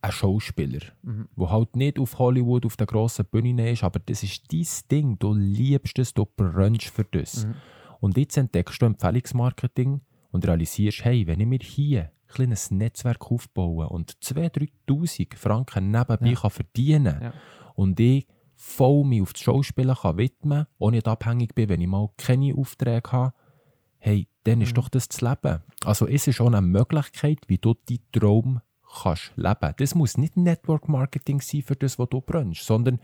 ein 0.02 0.12
Schauspieler, 0.12 0.80
Mhm. 1.02 1.28
der 1.36 1.50
halt 1.50 1.76
nicht 1.76 1.98
auf 1.98 2.18
Hollywood, 2.18 2.64
auf 2.64 2.76
der 2.76 2.86
grossen 2.86 3.24
Bühne 3.26 3.70
ist, 3.70 3.82
aber 3.84 3.98
das 3.98 4.22
ist 4.22 4.50
dein 4.52 4.66
Ding. 4.90 5.18
Du 5.18 5.34
liebst 5.34 5.98
es, 5.98 6.14
du 6.14 6.24
brennst 6.26 6.84
für 6.88 7.04
das. 7.04 7.44
Mhm. 7.46 7.54
Und 8.00 8.16
jetzt 8.16 8.36
entdeckst 8.36 8.80
du 8.80 8.86
Empfehlungsmarketing 8.86 10.00
und 10.30 10.46
realisierst, 10.46 11.04
hey, 11.04 11.26
wenn 11.26 11.40
ich 11.40 11.46
mir 11.46 11.58
hier 11.62 12.02
ein 12.02 12.10
kleines 12.28 12.70
Netzwerk 12.70 13.30
aufbaue 13.30 13.88
und 13.88 14.12
2'000, 14.20 14.50
3'000 14.86 15.34
Franken 15.36 15.90
nebenbei 15.90 16.28
Ja. 16.30 16.34
kann 16.40 16.50
verdienen 16.50 17.18
Ja. 17.22 17.32
und 17.74 17.98
ich 18.00 18.26
voll 18.66 19.04
mich 19.04 19.22
auf 19.22 19.32
das 19.32 19.42
Schauspielen 19.42 19.94
kann 19.94 20.18
widmen 20.18 20.64
kann, 20.64 20.74
ohne 20.78 20.96
nicht 20.96 21.08
abhängig 21.08 21.54
bin, 21.54 21.68
wenn 21.68 21.80
ich 21.80 21.86
mal 21.86 22.10
keine 22.16 22.54
Aufträge 22.54 23.12
habe, 23.12 23.32
hey, 23.98 24.26
dann 24.44 24.60
ist 24.60 24.70
Mhm. 24.72 24.74
doch 24.74 24.88
das 24.88 25.08
das 25.08 25.20
Leben. 25.20 25.62
Also 25.84 26.06
es 26.08 26.26
ist 26.26 26.36
schon 26.36 26.54
eine 26.54 26.66
Möglichkeit, 26.66 27.38
wie 27.48 27.58
du 27.58 27.74
deinen 27.74 28.00
Traum 28.12 28.60
kannst 29.02 29.32
leben. 29.36 29.72
Das 29.78 29.94
muss 29.94 30.18
nicht 30.18 30.36
Network 30.36 30.88
Marketing 30.88 31.40
sein 31.40 31.62
für 31.62 31.76
das, 31.76 31.98
was 31.98 32.08
du 32.10 32.20
brennst, 32.20 32.64
sondern 32.66 33.00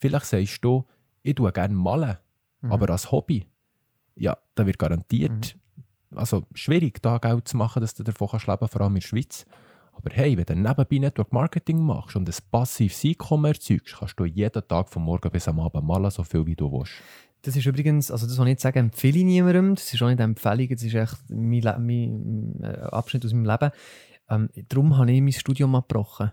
vielleicht 0.00 0.26
sagst 0.26 0.64
du, 0.64 0.84
ich 1.22 1.34
tue 1.34 1.50
gerne 1.52 1.74
malen, 1.74 2.18
Mhm. 2.60 2.72
aber 2.72 2.90
als 2.90 3.10
Hobby. 3.10 3.46
Ja, 4.16 4.36
da 4.54 4.66
wird 4.66 4.78
garantiert, 4.78 5.56
also 6.14 6.44
schwierig, 6.54 7.02
da 7.02 7.18
Geld 7.18 7.48
zu 7.48 7.56
machen, 7.56 7.80
dass 7.80 7.94
du 7.94 8.02
davon 8.02 8.28
kannst 8.28 8.46
leben, 8.46 8.68
vor 8.68 8.80
allem 8.80 8.96
in 8.96 9.00
der 9.00 9.06
Schweiz. 9.06 9.44
Aber 9.96 10.14
hey, 10.14 10.36
wenn 10.36 10.44
du 10.44 10.54
nebenbei 10.54 10.98
Network 10.98 11.32
Marketing 11.32 11.80
machst 11.80 12.16
und 12.16 12.28
ein 12.28 12.34
passives 12.50 13.04
Einkommen 13.04 13.46
erzeugst, 13.46 13.96
kannst 13.98 14.20
du 14.20 14.24
jeden 14.24 14.68
Tag 14.68 14.88
von 14.88 15.02
morgen 15.02 15.30
bis 15.30 15.48
am 15.48 15.58
Abend 15.58 15.84
malen, 15.84 16.10
so 16.10 16.22
viel 16.22 16.44
wie 16.46 16.54
du 16.54 16.70
willst. 16.70 16.92
Das 17.42 17.56
ist 17.56 17.66
übrigens, 17.66 18.10
also 18.10 18.26
das, 18.26 18.36
was 18.38 18.44
ich 18.44 18.50
jetzt 18.50 18.62
sage, 18.62 18.78
empfehle 18.78 19.18
ich 19.18 19.24
niemandem. 19.24 19.74
Das 19.74 19.92
ist 19.92 20.02
auch 20.02 20.08
nicht 20.08 20.20
eine 20.20 20.32
Empfehlung, 20.32 20.68
das 20.68 20.82
ist 20.82 20.94
echt 20.94 21.16
mein, 21.30 21.60
Le 21.60 21.78
mein 21.78 22.60
äh, 22.62 22.80
Abschnitt 22.90 23.24
aus 23.24 23.32
meinem 23.32 23.46
Leben. 23.46 23.70
Ähm, 24.28 24.48
darum 24.68 24.98
habe 24.98 25.10
ich 25.12 25.20
mein 25.22 25.32
Studium 25.32 25.74
abgebrochen. 25.74 26.32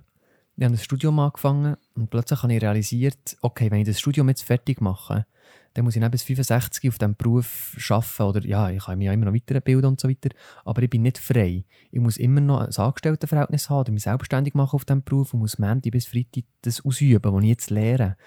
Ich 0.58 0.64
habe 0.64 0.76
ein 0.76 0.78
Studium 0.78 1.20
angefangen 1.20 1.78
und 1.96 2.10
plötzlich 2.10 2.44
habe 2.44 2.54
ich 2.54 2.62
realisiert, 2.62 3.38
okay, 3.42 3.72
wenn 3.72 3.80
ich 3.80 3.88
das 3.88 4.00
Studium 4.00 4.30
jetzt 4.30 4.44
fertig 4.44 4.82
mache, 4.82 5.26
dann 5.74 5.86
muss 5.86 5.96
ich 5.96 6.12
bis 6.12 6.24
65 6.24 6.88
auf 6.90 6.98
diesem 7.00 7.16
Beruf 7.16 7.76
arbeiten. 7.90 8.24
Oder 8.24 8.46
ja, 8.46 8.70
ich 8.70 8.84
kann 8.84 8.98
mich 8.98 9.08
ja 9.08 9.14
immer 9.14 9.26
noch 9.26 9.34
weiterbilden 9.34 9.90
und 9.90 10.00
so 10.00 10.08
weiter. 10.08 10.30
Aber 10.66 10.84
ich 10.84 10.90
bin 10.90 11.02
nicht 11.02 11.18
frei. 11.18 11.66
Ich 11.92 12.00
muss 12.00 12.18
immer 12.18 12.42
noch 12.42 12.62
ein 12.62 12.76
Angestelltenverhältnis 12.76 13.70
haben 13.70 13.80
oder 13.80 13.92
mich 13.92 14.04
selbstständig 14.04 14.54
machen 14.54 14.76
auf 14.76 14.86
diesem 14.86 15.04
Beruf 15.04 15.34
und 15.34 15.40
muss 15.40 15.58
Montag 15.58 15.92
bis 15.92 16.06
Freitag 16.06 16.44
das 16.62 16.86
ausüben, 16.86 17.34
was 17.34 17.44
ich 17.44 17.50
jetzt 17.50 17.70
lehre. 17.72 18.18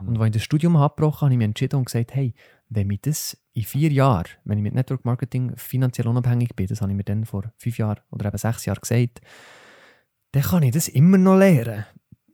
Und 0.00 0.18
als 0.18 0.26
ich 0.28 0.32
das 0.34 0.42
Studium 0.42 0.76
abgebrochen 0.76 1.14
habe, 1.14 1.24
habe 1.26 1.34
ich 1.34 1.38
mich 1.38 1.44
entschieden 1.46 1.76
und 1.76 1.84
gesagt, 1.86 2.14
hey, 2.14 2.34
wenn 2.68 2.90
ich 2.90 3.00
das 3.02 3.36
in 3.52 3.62
vier 3.62 3.92
Jahren, 3.92 4.26
wenn 4.44 4.58
ich 4.58 4.64
mit 4.64 4.74
Network 4.74 5.04
Marketing 5.04 5.52
finanziell 5.56 6.08
unabhängig 6.08 6.56
bin, 6.56 6.66
das 6.66 6.80
habe 6.80 6.90
ich 6.90 6.96
mir 6.96 7.04
dann 7.04 7.24
vor 7.24 7.52
fünf 7.56 7.78
Jahren 7.78 8.00
oder 8.10 8.26
eben 8.26 8.38
sechs 8.38 8.64
Jahren 8.64 8.80
gesagt, 8.80 9.20
dann 10.32 10.42
kann 10.42 10.64
ich 10.64 10.72
das 10.72 10.88
immer 10.88 11.18
noch 11.18 11.36
lernen. 11.36 11.86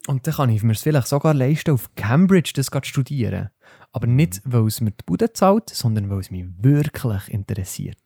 Und 0.08 0.26
dann 0.26 0.34
kann 0.34 0.50
ich 0.50 0.62
mir 0.62 0.72
es 0.72 0.82
vielleicht 0.82 1.06
sogar 1.08 1.32
leisten, 1.34 1.70
auf 1.72 1.94
Cambridge 1.94 2.52
das 2.56 2.66
zu 2.66 2.80
studieren. 2.82 3.50
Aber 3.92 4.06
nicht, 4.06 4.40
weil 4.44 4.66
es 4.66 4.80
mir 4.80 4.90
die 4.90 5.04
Bude 5.06 5.32
zahlt, 5.32 5.70
sondern 5.70 6.10
weil 6.10 6.18
es 6.20 6.30
mich 6.30 6.44
wirklich 6.58 7.28
interessiert. 7.28 7.98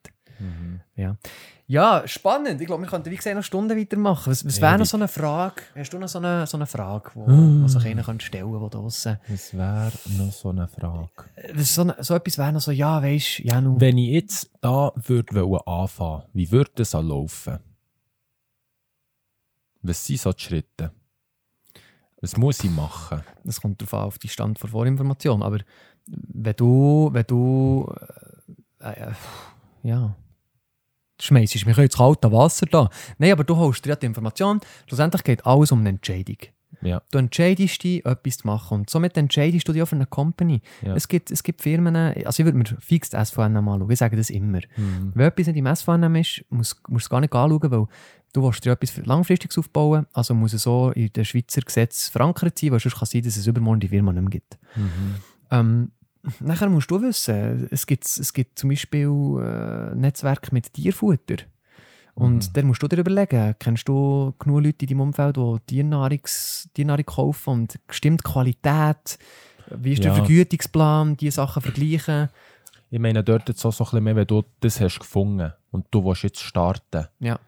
Ja. 0.96 1.16
ja, 1.66 2.02
spannend. 2.06 2.60
Ich 2.60 2.66
glaube, 2.66 2.82
wir 2.82 2.90
könnten 2.90 3.10
wie 3.10 3.16
gesagt 3.16 3.34
noch 3.34 3.42
Stunden 3.42 3.74
weitermachen. 3.78 4.30
Was, 4.30 4.44
was 4.44 4.60
wäre 4.60 4.76
noch 4.76 4.84
so 4.84 4.98
eine 4.98 5.08
Frage? 5.08 5.62
Hast 5.74 5.94
du 5.94 5.98
noch 5.98 6.08
so 6.08 6.18
eine, 6.18 6.46
so 6.46 6.58
eine 6.58 6.66
Frage, 6.66 7.10
wo, 7.14 7.26
Mm. 7.26 7.62
wo 7.62 7.68
sich 7.68 7.86
einer 7.86 8.02
könnte 8.02 8.26
stellen 8.26 8.52
könnte, 8.52 8.68
draussen 8.76 9.18
Das 9.28 9.54
wäre 9.54 9.90
noch 10.18 10.32
so 10.32 10.50
eine 10.50 10.68
Frage. 10.68 11.08
Äh, 11.36 11.58
so, 11.62 11.84
ne- 11.84 11.96
so 12.00 12.14
etwas 12.14 12.36
wäre 12.36 12.52
noch 12.52 12.60
so, 12.60 12.70
ja, 12.70 13.02
weisst 13.02 13.38
ja, 13.38 13.62
nu. 13.62 13.80
Wenn 13.80 13.96
ich 13.96 14.10
jetzt 14.10 14.50
da 14.60 14.92
würde 14.96 15.34
anfangen, 15.66 16.24
wie 16.34 16.50
würde 16.52 16.72
das 16.74 16.92
laufen? 16.92 17.58
Was 19.80 20.04
sind 20.04 20.20
so 20.20 20.32
die 20.34 20.42
Schritte? 20.42 20.92
Was 22.20 22.36
muss 22.36 22.64
ich 22.64 22.70
machen? 22.70 23.22
Das 23.44 23.60
kommt 23.60 23.80
darauf 23.80 23.94
an, 23.94 24.06
auf 24.06 24.18
die 24.18 24.28
Stand 24.28 24.58
vor 24.58 24.70
Vorinformation. 24.70 25.42
Aber 25.42 25.58
wenn 26.06 26.56
du, 26.56 27.10
wenn 27.12 27.26
du, 27.26 27.92
äh, 28.80 28.90
äh, 28.90 29.12
ja, 29.82 30.16
schmeißt 31.20 31.66
mich 31.66 31.78
ins 31.78 31.96
kalte 31.96 32.32
Wasser 32.32 32.66
da. 32.66 32.90
Nein, 33.18 33.32
aber 33.32 33.44
du 33.44 33.56
holst 33.56 33.84
dir 33.84 33.96
die 33.96 34.06
Information. 34.06 34.60
Schlussendlich 34.86 35.24
geht 35.24 35.46
alles 35.46 35.72
um 35.72 35.80
eine 35.80 35.90
Entscheidung. 35.90 36.38
Ja. 36.82 37.02
Du 37.10 37.18
entscheidest 37.18 37.82
dich, 37.82 38.04
etwas 38.04 38.38
zu 38.38 38.46
machen. 38.46 38.80
Und 38.80 38.90
somit 38.90 39.16
entscheidest 39.16 39.66
du 39.66 39.72
dich 39.72 39.82
auch 39.82 39.86
für 39.86 39.96
eine 39.96 40.06
Company. 40.06 40.60
Ja. 40.82 40.94
Es, 40.94 41.08
gibt, 41.08 41.30
es 41.30 41.42
gibt 41.42 41.62
Firmen, 41.62 41.96
also 41.96 42.40
ich 42.40 42.44
würde 42.44 42.58
mir 42.58 42.64
fix 42.80 43.10
das 43.10 43.30
SVN 43.30 43.56
anschauen. 43.56 43.90
Ich 43.90 43.98
sage 43.98 44.16
das 44.16 44.30
immer. 44.30 44.60
Mhm. 44.76 45.12
Wenn 45.14 45.26
etwas 45.26 45.46
nicht 45.46 45.56
im 45.56 45.74
SVN 45.74 46.14
ist, 46.16 46.44
musst 46.50 46.76
musst 46.88 47.04
du 47.04 47.06
es 47.06 47.10
gar 47.10 47.20
nicht 47.20 47.34
anschauen, 47.34 47.70
weil 47.70 47.86
du 48.36 48.42
willst 48.42 48.64
dir 48.64 48.72
etwas 48.72 48.96
Langfristiges 49.06 49.56
aufbauen. 49.58 50.06
Also 50.12 50.34
muss 50.34 50.52
es 50.52 50.62
so 50.62 50.90
in 50.90 51.12
den 51.12 51.24
Schweizer 51.24 51.62
Gesetz 51.62 52.08
verankert 52.08 52.58
sein, 52.58 52.70
weil 52.72 52.80
sonst 52.80 52.94
kann 52.94 53.04
es 53.04 53.10
sein, 53.10 53.22
dass 53.22 53.36
es 53.36 53.46
übermorgen 53.46 53.80
die 53.80 53.88
Firma 53.88 54.12
nicht 54.12 54.22
mehr 54.22 54.30
gibt. 54.30 54.58
Mhm. 54.76 55.14
Ähm, 55.50 55.90
nachher 56.40 56.68
musst 56.68 56.90
du 56.90 57.00
wissen, 57.00 57.68
es 57.70 57.86
gibt, 57.86 58.04
es 58.04 58.32
gibt 58.32 58.58
zum 58.58 58.70
Beispiel 58.70 59.08
äh, 59.08 59.94
Netzwerke 59.94 60.50
mit 60.52 60.72
Tierfutter. 60.72 61.36
Und 62.14 62.48
Mhm. 62.48 62.52
da 62.54 62.62
musst 62.62 62.82
du 62.82 62.88
dir 62.88 62.98
überlegen, 62.98 63.54
kennst 63.58 63.88
du 63.88 64.32
genug 64.38 64.62
Leute 64.64 64.84
in 64.84 64.88
deinem 64.88 65.00
Umfeld, 65.00 65.36
die 65.36 65.58
Tiernahrungs, 65.66 66.68
Tiernahrung 66.72 67.04
kaufen 67.04 67.50
und 67.50 67.78
stimmt 67.90 68.20
die 68.26 68.30
Qualität? 68.32 69.18
Wie 69.70 69.92
ist 69.92 70.02
der 70.04 70.12
Ja. 70.12 70.16
Vergütungsplan? 70.16 71.16
Die 71.16 71.30
Sachen 71.30 71.60
vergleichen? 71.62 72.28
Ich 72.90 72.98
meine, 73.00 73.22
dort 73.24 73.48
jetzt 73.48 73.64
auch 73.66 73.72
so 73.72 73.84
ein 73.84 73.86
bisschen 73.90 74.04
mehr, 74.04 74.16
wenn 74.16 74.26
du 74.26 74.44
das 74.60 74.80
hast 74.80 74.98
gefunden 75.00 75.52
und 75.72 75.86
du 75.90 76.04
willst 76.04 76.22
jetzt 76.22 76.40
starten, 76.40 77.06
Ja. 77.20 77.38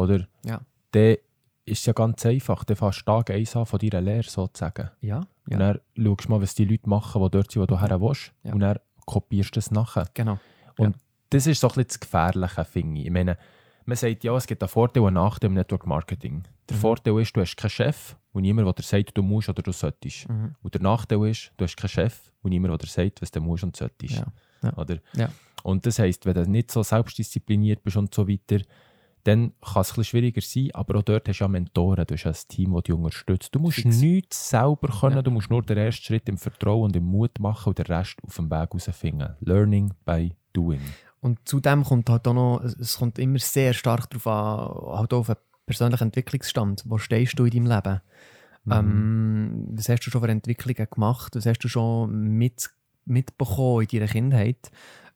Oder? 0.00 0.26
Ja. 0.44 0.60
Dann 0.92 1.16
ist 1.64 1.80
es 1.80 1.86
ja 1.86 1.92
ganz 1.92 2.24
einfach. 2.26 2.64
Dann 2.64 2.76
fährst 2.76 3.00
du 3.00 3.04
Tag 3.04 3.30
eins 3.30 3.54
an 3.56 3.66
von 3.66 3.78
deiner 3.78 4.00
Lehre 4.00 4.22
sozusagen. 4.28 4.90
Ja, 5.00 5.18
Und 5.18 5.26
ja. 5.52 5.58
dann 5.58 5.80
schaust 5.96 6.24
du 6.26 6.30
mal, 6.32 6.40
was 6.42 6.54
die 6.54 6.64
Leute 6.64 6.88
machen, 6.88 7.22
die 7.22 7.30
dort 7.30 7.50
sind, 7.52 7.62
wo 7.62 7.66
du 7.66 7.80
her 7.80 8.00
willst. 8.00 8.32
Ja. 8.42 8.52
Und 8.52 8.60
dann 8.60 8.78
kopierst 9.06 9.54
du 9.54 9.58
das 9.58 9.70
nachher. 9.70 10.06
genau. 10.14 10.38
Das 11.32 11.46
ist 11.46 11.60
so 11.60 11.68
ein 11.68 11.74
bisschen 11.74 11.86
das 11.88 12.00
Gefährliche, 12.00 12.64
finde 12.64 13.00
ich. 13.00 13.06
Ich 13.06 13.12
meine, 13.12 13.38
man 13.84 13.96
sagt 13.96 14.24
ja, 14.24 14.34
es 14.36 14.46
gibt 14.48 14.62
einen 14.64 14.68
Vorteil 14.68 15.02
und 15.02 15.08
einen 15.08 15.14
Nachteil 15.24 15.48
im 15.48 15.54
Network 15.54 15.86
Marketing. 15.86 16.42
Der 16.68 16.76
Mhm. 16.76 16.80
Vorteil 16.80 17.20
ist, 17.20 17.36
du 17.36 17.40
hast 17.40 17.56
keinen 17.56 17.70
Chef 17.70 18.16
und 18.32 18.42
niemand, 18.42 18.66
der 18.66 18.72
dir 18.74 18.82
sagt, 18.82 19.16
du 19.16 19.22
musst 19.22 19.48
oder 19.48 19.62
du 19.62 19.70
solltest. 19.72 20.28
Mhm. 20.28 20.56
Und 20.60 20.74
der 20.74 20.82
Nachteil 20.82 21.24
ist, 21.28 21.52
du 21.56 21.64
hast 21.64 21.76
keinen 21.76 21.88
Chef 21.88 22.32
und 22.42 22.50
niemand, 22.50 22.72
der 22.72 22.78
dir 22.78 22.86
sagt, 22.90 23.22
was 23.22 23.30
du 23.30 23.40
musst 23.40 23.62
und 23.62 23.76
solltest. 23.76 24.14
Ja. 24.16 24.26
Ja. 24.62 24.76
Oder? 24.76 24.98
Ja. 25.14 25.30
Und 25.62 25.86
das 25.86 26.00
heisst, 26.00 26.26
wenn 26.26 26.34
du 26.34 26.48
nicht 26.50 26.70
so 26.72 26.82
selbstdiszipliniert 26.82 27.82
bist 27.84 27.96
und 27.96 28.12
so 28.12 28.26
weiter, 28.28 28.64
dann 29.24 29.52
kann 29.60 29.82
es 29.82 29.90
ein 29.90 29.94
bisschen 29.96 30.04
schwieriger 30.04 30.40
sein, 30.40 30.70
aber 30.72 30.98
auch 30.98 31.02
dort 31.02 31.28
hast 31.28 31.38
du 31.38 31.44
ja 31.44 31.48
Mentoren, 31.48 32.06
du 32.06 32.14
hast 32.14 32.24
ja 32.24 32.30
ein 32.30 32.36
Team, 32.48 32.72
das 32.74 32.82
dich 32.84 32.94
unterstützt. 32.94 33.54
Du 33.54 33.58
musst 33.58 33.76
Fix. 33.80 33.96
nichts 34.00 34.50
selber 34.50 34.88
können, 34.88 35.16
Ja. 35.16 35.22
du 35.22 35.30
musst 35.30 35.50
nur 35.50 35.62
den 35.62 35.76
ersten 35.78 36.02
Schritt 36.04 36.28
im 36.28 36.38
Vertrauen 36.38 36.84
und 36.84 36.96
im 36.96 37.04
Mut 37.04 37.38
machen 37.38 37.68
und 37.70 37.78
den 37.78 37.86
Rest 37.86 38.16
auf 38.26 38.36
dem 38.36 38.50
Weg 38.50 38.70
herausfinden. 38.70 39.36
Learning 39.40 39.92
by 40.04 40.32
doing. 40.52 40.80
Und 41.20 41.38
zudem 41.46 41.84
kommt 41.84 42.08
halt 42.08 42.26
auch 42.26 42.34
noch, 42.34 42.60
es- 42.64 42.96
kommt 42.96 43.18
immer 43.18 43.38
sehr 43.38 43.74
stark 43.74 44.08
darauf 44.10 44.26
an, 44.26 44.98
halt 44.98 45.12
auf 45.12 45.28
einen 45.28 45.36
persönlichen 45.66 46.04
Entwicklungsstand. 46.04 46.82
Wo 46.86 46.96
stehst 46.98 47.38
du 47.38 47.44
in 47.44 47.50
deinem 47.50 47.66
Leben? 47.66 48.00
Mhm. 48.64 48.72
Ähm, 48.72 49.66
was 49.72 49.88
hast 49.88 50.06
du 50.06 50.10
schon 50.10 50.20
für 50.22 50.28
Entwicklungen 50.28 50.88
gemacht? 50.90 51.34
Was 51.36 51.44
hast 51.46 51.58
du 51.60 51.68
schon 51.68 52.10
mit, 52.38 52.70
mitbekommen 53.04 53.82
in 53.82 53.98
deiner 54.00 54.10
Kindheit? 54.10 54.70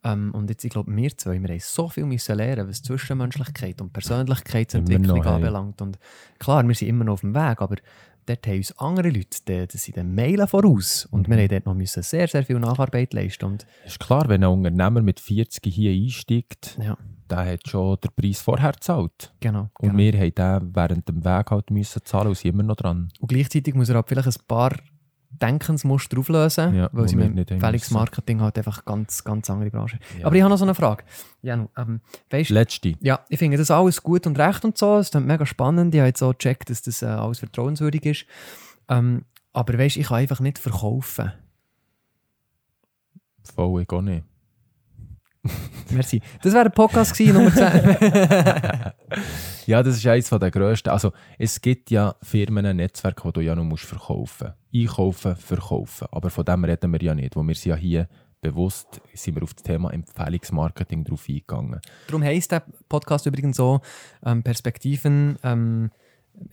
Ähm, 0.05 0.33
und 0.35 0.51
jetzt, 0.51 0.65
ich 0.65 0.71
glaube, 0.71 0.95
wir 0.95 1.17
zwei, 1.17 1.41
wir 1.41 1.49
haben 1.49 1.61
so 1.61 1.89
viel 1.89 2.05
müssen 2.05 2.37
lernen, 2.37 2.69
was 2.69 2.83
Zwischenmenschlichkeit 2.83 3.81
und 3.81 3.93
Persönlichkeitsentwicklung 3.93 5.23
anbelangt. 5.25 5.81
Und 5.83 5.99
klar, 6.39 6.67
wir 6.67 6.75
sind 6.75 6.89
immer 6.89 7.05
noch 7.05 7.15
auf 7.15 7.21
dem 7.23 7.35
Weg, 7.35 7.61
aber 7.63 7.77
dort 8.27 8.47
haben 8.47 8.57
uns 8.57 8.79
andere 8.79 9.09
Leute, 9.09 9.39
die, 9.49 9.67
die 9.67 9.77
sind 9.79 9.97
den 9.97 10.15
Meilen 10.15 10.47
voraus. 10.47 11.07
Und 11.11 11.29
Mhm. 11.29 11.33
wir 11.33 11.43
haben 11.43 11.49
dort 11.49 11.67
noch 11.67 11.75
müssen 11.75 12.03
sehr, 12.03 12.29
sehr 12.29 12.45
viel 12.45 12.59
Nacharbeit 12.59 13.13
leisten. 13.15 13.45
Und 13.47 13.67
Ist 13.87 14.01
klar, 14.01 14.29
wenn 14.29 14.45
ein 14.45 14.51
Unternehmer 14.51 15.03
mit 15.03 15.21
40 15.21 15.73
hier 15.73 15.93
einsteigt, 15.93 16.79
ja, 16.81 16.97
der 17.31 17.53
hat 17.53 17.67
schon 17.69 17.97
den 18.03 18.11
Preis 18.15 18.41
vorher 18.43 18.73
gezahlt. 18.73 19.33
genau. 19.41 19.71
Und 19.79 19.97
genau. 19.97 19.97
wir 19.99 20.13
haben 20.13 20.35
den 20.35 20.75
während 20.77 21.09
dem 21.09 21.25
Weg 21.25 21.51
halt 21.51 21.71
müssen 21.71 22.03
zahlen 22.05 22.29
und 22.29 22.37
sind 22.37 22.51
immer 22.53 22.63
noch 22.63 22.77
dran. 22.77 23.09
Und 23.21 23.29
gleichzeitig 23.29 23.75
muss 23.75 23.89
er 23.89 23.95
halt 23.97 24.09
vielleicht 24.09 24.29
ein 24.29 24.45
paar 24.47 24.73
Denkensmuster 25.41 26.19
auflösen, 26.19 26.75
Ja, 26.75 26.89
weil 26.93 27.09
sie 27.09 27.17
mit 27.17 27.27
haben 27.27 27.39
Empfehlungsmarketing 27.39 28.41
halt 28.41 28.57
einfach 28.59 28.85
ganz, 28.85 29.25
ganz 29.25 29.51
andere 29.51 29.71
Branche. 29.71 29.99
Ja. 30.19 30.27
Aber 30.27 30.37
ich 30.37 30.43
habe 30.43 30.51
noch 30.51 30.59
so 30.59 30.65
eine 30.65 30.75
Frage. 30.75 31.05
Janu, 31.43 31.69
ähm, 31.77 32.01
weißt, 32.31 32.51
Letzte. 32.51 32.95
ja, 33.01 33.21
ich 33.29 33.39
finde 33.39 33.57
das 33.57 33.71
alles 33.71 34.03
gut 34.03 34.27
und 34.27 34.39
recht 34.39 34.65
und 34.65 34.79
so. 34.79 34.97
Es 34.99 35.09
ist 35.09 35.21
mega 35.21 35.45
spannend. 35.47 35.95
Ich 35.95 36.01
habe 36.01 36.09
jetzt 36.09 36.23
auch 36.23 36.33
gecheckt, 36.33 36.71
dass 36.71 36.83
das 36.83 37.03
äh, 37.03 37.07
alles 37.07 37.39
vertrauenswürdig 37.41 38.05
ist. 38.07 38.27
Ähm, 38.89 39.25
aber 39.53 39.79
weißt, 39.79 39.97
ich 39.97 40.09
kann 40.09 40.19
einfach 40.19 40.41
nicht 40.41 40.59
verkaufen. 40.59 41.33
Voll, 43.55 43.83
ich 43.83 43.91
auch 43.91 44.03
nicht. 44.03 44.25
Merci. 45.91 46.23
Das 46.43 46.55
wäre 46.55 46.65
ein 46.67 46.73
Podcast 46.73 47.17
gewesen, 47.17 47.35
Nummer 47.35 47.53
10. 47.53 48.93
Ja, 49.67 49.83
das 49.83 49.97
ist 49.97 50.07
eines 50.07 50.29
der 50.29 50.51
grössten. 50.51 50.91
Also, 50.91 51.13
es 51.39 51.61
gibt 51.61 51.91
ja 51.91 52.15
Firmen, 52.23 52.67
ein 52.67 52.77
Netzwerk, 52.77 53.23
die 53.23 53.33
du 53.33 53.41
ja 53.41 53.55
noch 53.55 53.65
musst 53.65 53.85
verkaufen 53.85 54.49
musst. 54.73 54.75
Einkaufen, 54.75 55.37
verkaufen. 55.37 56.09
Aber 56.11 56.31
von 56.31 56.45
dem 56.45 56.65
reden 56.65 56.93
wir 56.93 57.03
ja 57.03 57.15
nicht, 57.15 57.37
wo 57.37 57.43
wir 57.43 57.55
sind 57.55 57.71
ja 57.71 57.77
hier 57.77 58.09
bewusst 58.45 59.01
sind 59.15 59.37
wir 59.37 59.43
auf 59.43 59.55
das 59.55 59.63
Thema 59.63 59.91
Empfehlungsmarketing 59.91 61.05
drauf 61.05 61.25
eingegangen. 61.29 61.81
Darum 62.07 62.23
heisst 62.23 62.53
der 62.53 62.63
Podcast 62.91 63.25
übrigens 63.25 63.57
so 63.57 63.81
ähm, 64.25 64.43
Perspektiven 64.43 65.39
ähm, 65.43 65.91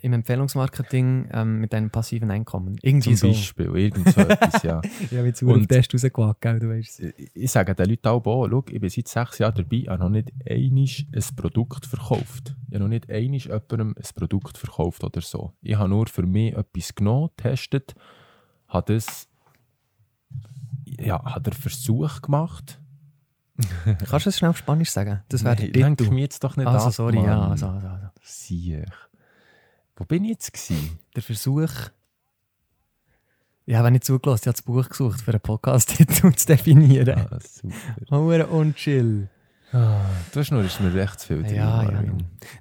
im 0.01 0.13
Empfehlungsmarketing 0.13 1.29
ähm, 1.31 1.59
mit 1.59 1.73
einem 1.73 1.89
passiven 1.89 2.29
Einkommen. 2.31 2.77
Irgendwie 2.81 3.15
Zum 3.15 3.33
so. 3.33 3.37
Beispiel, 3.39 3.65
irgend 3.75 4.09
so 4.09 4.21
etwas, 4.29 4.63
ja. 4.63 4.81
Ich 4.99 5.17
habe 5.17 5.27
jetzt 5.27 5.41
Und- 5.43 5.67
Test 5.67 5.93
rausgewagt, 5.93 6.41
gell, 6.41 6.59
du 6.59 6.69
weißt 6.69 6.99
es. 7.01 7.13
Ich- 7.17 7.31
Ich 7.35 7.51
sage 7.51 7.73
den 7.75 7.89
Leuten 7.89 8.07
auch, 8.07 8.25
oh, 8.25 8.47
schau, 8.49 8.63
ich 8.69 8.79
bin 8.79 8.89
seit 8.89 9.07
sechs 9.07 9.37
Jahren 9.39 9.55
dabei, 9.55 9.79
habe 9.89 10.03
noch 10.03 10.09
nicht 10.09 10.31
einisch 10.49 11.05
ein 11.13 11.35
Produkt 11.35 11.85
verkauft. 11.85 12.55
Ich 12.69 12.75
habe 12.75 12.83
noch 12.83 12.89
nicht 12.89 13.09
einisch 13.09 13.45
jemandem 13.45 13.95
ein 13.97 14.03
Produkt 14.15 14.57
verkauft 14.57 15.03
oder 15.03 15.21
so. 15.21 15.53
Ich 15.61 15.75
habe 15.75 15.89
nur 15.89 16.07
für 16.07 16.23
mich 16.25 16.53
etwas 16.55 16.93
genommen, 16.95 17.29
getestet, 17.35 17.95
habe 18.67 18.93
das, 18.93 19.27
ja, 20.85 21.23
habe 21.23 21.41
den 21.41 21.53
Versuch 21.53 22.21
gemacht 22.21 22.77
Kannst 24.09 24.25
du 24.25 24.29
es 24.29 24.37
schnell 24.39 24.49
auf 24.49 24.57
Spanisch 24.57 24.89
sagen? 24.89 25.21
Das 25.29 25.43
wäre 25.43 25.55
lenk 25.67 25.97
Titel. 25.99 26.11
mich 26.11 26.21
jetzt 26.23 26.43
doch 26.43 26.57
nicht 26.57 26.65
Also, 26.67 26.87
ab, 26.87 26.93
sorry, 26.93 27.17
Mann. 27.17 27.25
ja. 27.25 27.47
Also, 27.49 27.67
also, 27.67 27.87
also. 27.87 28.07
Siech. 28.23 28.85
Wo 30.01 30.05
bin 30.05 30.23
ich 30.23 30.31
jetzt 30.31 30.51
gewesen? 30.51 30.97
Der 31.15 31.21
Versuch. 31.21 31.69
Ich 33.67 33.75
habe 33.75 33.91
nicht 33.91 34.03
zugelassen, 34.03 34.41
ich 34.41 34.47
habe 34.47 34.53
das 34.55 34.63
Buch 34.63 34.89
gesucht, 34.89 35.21
für 35.21 35.29
einen 35.29 35.39
Podcast-Titel 35.41 36.31
zu 36.35 36.47
definieren. 36.47 37.19
Ah, 37.29 37.37
super. 37.39 37.75
Hure 38.09 38.47
unchill. 38.47 39.29
Ah, 39.71 40.01
du 40.33 40.39
hast 40.39 40.49
nur, 40.49 40.63
ist 40.63 40.81
mir 40.81 40.91
recht 40.91 41.19
zu 41.19 41.27
viel 41.27 41.43
drin, 41.43 41.53
Ja, 41.53 41.83
ja. 41.83 42.03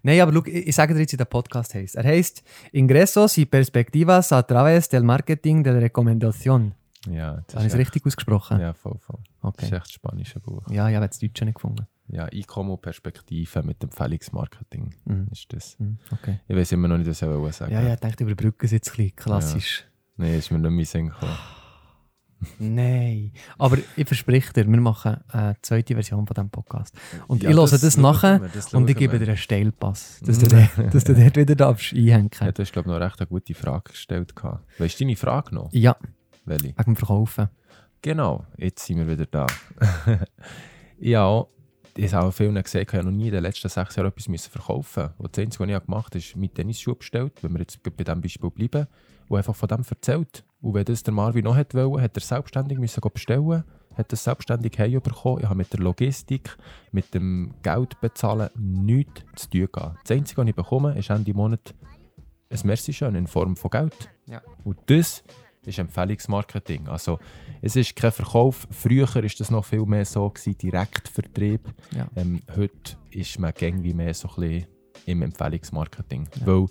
Nein, 0.02 0.20
aber 0.20 0.34
schau, 0.34 0.44
ich, 0.44 0.66
ich 0.68 0.74
sage 0.76 0.92
dir 0.92 1.00
jetzt, 1.00 1.14
wie 1.14 1.16
der 1.16 1.24
Podcast 1.24 1.72
heißt. 1.74 1.94
Er 1.96 2.04
heißt 2.04 2.42
Ingresos 2.72 3.38
y 3.38 3.46
Perspectivas 3.46 4.32
a 4.34 4.40
través 4.42 4.90
del 4.90 5.02
Marketing 5.02 5.64
de 5.64 5.72
la 5.72 5.78
Recomendación. 5.78 6.72
Ja, 7.08 7.42
das 7.46 7.54
Habe 7.56 7.60
ich 7.62 7.66
ist 7.68 7.72
es 7.72 7.78
richtig 7.78 8.04
ausgesprochen? 8.04 8.60
Ja, 8.60 8.74
voll, 8.74 8.98
voll. 8.98 9.20
Das 9.40 9.54
Okay. 9.54 9.64
ist 9.64 9.72
echt 9.72 9.86
ein 9.86 9.92
spanisches 9.92 10.42
Buch. 10.42 10.62
Ja, 10.70 10.90
ich 10.90 10.94
habe 10.94 11.06
jetzt 11.06 11.22
das 11.22 11.26
Deutsche 11.30 11.46
nicht 11.46 11.54
gefunden. 11.54 11.86
Ja, 12.12 12.24
Einkommen 12.24 12.70
und 12.70 12.82
Perspektive 12.82 13.62
mit 13.62 13.82
Empfehlungsmarketing 13.82 14.94
Mhm. 15.04 15.28
ist 15.30 15.52
das. 15.52 15.76
Hm, 15.78 15.98
Okay. 16.12 16.40
Ich 16.48 16.56
weiß 16.56 16.72
immer 16.72 16.88
noch 16.88 16.98
nicht, 16.98 17.08
was 17.08 17.22
ich 17.22 17.28
wollte 17.28 17.52
sagen. 17.56 17.72
Ja, 17.72 17.80
ja, 17.82 17.94
ich 17.94 18.00
dachte, 18.00 18.24
überbrücken 18.24 18.64
es 18.66 18.72
jetzt 18.72 18.90
ein 18.90 18.96
bisschen. 18.96 19.16
Klassisch. 19.16 19.84
Nein, 20.16 20.34
ist 20.34 20.50
mir 20.50 20.58
nicht 20.58 20.70
mehr 20.70 20.84
Sinn 20.84 21.08
gekommen. 21.08 21.36
Nein. 22.58 23.32
Aber 23.58 23.76
ich 23.96 24.06
verspreche 24.06 24.52
dir, 24.52 24.66
wir 24.66 24.80
machen 24.80 25.18
eine 25.28 25.56
zweite 25.60 25.92
Version 25.94 26.26
von 26.26 26.34
diesem 26.34 26.48
Podcast. 26.50 26.94
Und 27.28 27.42
Ja, 27.42 27.50
ich 27.50 27.56
höre 27.56 27.68
das, 27.68 27.80
schauen 27.92 28.02
nachher 28.02 28.38
das 28.52 28.72
und 28.72 28.88
ich 28.88 28.96
gebe 28.96 29.12
wir. 29.12 29.18
dir 29.20 29.28
einen 29.28 29.36
Steilpass, 29.36 30.20
dass, 30.24 30.38
du, 30.38 30.48
dort- 30.48 30.70
dass 30.94 31.04
du 31.04 31.14
dort 31.14 31.36
wieder 31.36 31.54
darfst 31.54 31.92
einhängen 31.92 32.30
Ja, 32.40 32.50
du 32.50 32.62
hast, 32.62 32.72
glaube 32.72 32.88
ich, 32.88 32.94
noch 32.94 33.00
recht 33.06 33.20
eine 33.20 33.26
gute 33.28 33.54
Frage 33.54 33.90
gestellt. 33.92 34.32
Weißt 34.78 34.98
du 34.98 35.04
deine 35.04 35.16
Frage 35.16 35.54
noch? 35.54 35.68
Ja, 35.72 35.96
Welche? 36.46 36.64
wegen 36.68 36.82
dem 36.82 36.96
Verkaufen. 36.96 37.48
Genau, 38.02 38.46
jetzt 38.56 38.86
sind 38.86 38.96
wir 38.96 39.06
wieder 39.08 39.26
da. 39.26 39.46
ja, 40.98 41.44
ich 42.04 42.14
habe 42.14 42.28
auch 42.28 42.32
vielen 42.32 42.62
gesehen, 42.62 42.86
ich 42.86 42.94
habe 42.94 43.04
noch 43.04 43.12
nie 43.12 43.26
in 43.26 43.32
den 43.32 43.42
letzten 43.42 43.68
sechs 43.68 43.96
Jahren 43.96 44.08
etwas 44.08 44.28
müssen 44.28 44.50
verkaufen 44.50 45.10
Und 45.18 45.36
das 45.36 45.42
Einzige, 45.42 45.64
was 45.64 45.76
ich 45.76 45.86
gemacht 45.86 46.06
habe, 46.06 46.18
ist 46.18 46.36
mit 46.36 46.54
Tennisschuhe 46.54 46.94
bestellt, 46.94 47.42
wenn 47.42 47.52
wir 47.52 47.60
jetzt 47.60 47.82
bei 47.82 47.90
diesem 47.90 48.20
Beispiel 48.20 48.50
bleiben, 48.50 48.86
und 49.28 49.36
einfach 49.36 49.54
von 49.54 49.68
dem 49.68 49.84
erzählt. 49.88 50.44
Und 50.60 50.74
wenn 50.74 50.84
das 50.84 51.02
der 51.02 51.14
Marvin 51.14 51.44
noch 51.44 51.56
hätte 51.56 51.76
wollen, 51.76 52.02
hat 52.02 52.16
er 52.16 52.22
selbstständig 52.22 52.78
müssen 52.78 53.00
bestellen, 53.12 53.64
hat 53.94 54.12
das 54.12 54.24
selbstständig 54.24 54.78
heimbekommen. 54.78 55.40
Ich 55.40 55.44
habe 55.44 55.56
mit 55.56 55.72
der 55.72 55.80
Logistik, 55.80 56.56
mit 56.90 57.14
dem 57.14 57.54
Geld 57.62 58.00
bezahlen 58.00 58.50
nichts 58.56 59.22
zu 59.36 59.50
tun 59.50 59.68
gehabt. 59.70 59.98
Das 60.02 60.16
Einzige, 60.16 60.40
was 60.40 60.48
ich 60.48 60.54
bekomme, 60.54 60.98
ist 60.98 61.10
Ende 61.10 61.34
Monat 61.34 61.74
ein 62.50 62.60
Merci 62.64 62.92
schön 62.92 63.14
in 63.14 63.26
Form 63.26 63.56
von 63.56 63.70
Geld. 63.70 64.10
Ja. 64.26 64.42
Und 64.64 64.78
das 64.86 65.22
ist 65.66 65.78
Empfehlungsmarketing. 65.78 66.88
Also, 66.88 67.18
es 67.62 67.76
ist 67.76 67.94
kein 67.96 68.12
Verkauf. 68.12 68.66
Früher 68.70 69.12
war 69.14 69.22
das 69.22 69.50
noch 69.50 69.64
viel 69.64 69.84
mehr 69.84 70.04
so, 70.04 70.28
gewesen, 70.30 70.56
Direktvertrieb. 70.58 71.60
Ja. 71.96 72.08
Ähm, 72.16 72.40
heute 72.56 72.96
ist 73.10 73.38
man 73.38 73.52
irgendwie 73.58 73.94
mehr 73.94 74.14
so 74.14 74.28
ein 74.28 74.34
bisschen 74.36 74.66
im 75.06 75.22
Empfehlungsmarketing. 75.22 76.28
Weil, 76.44 76.66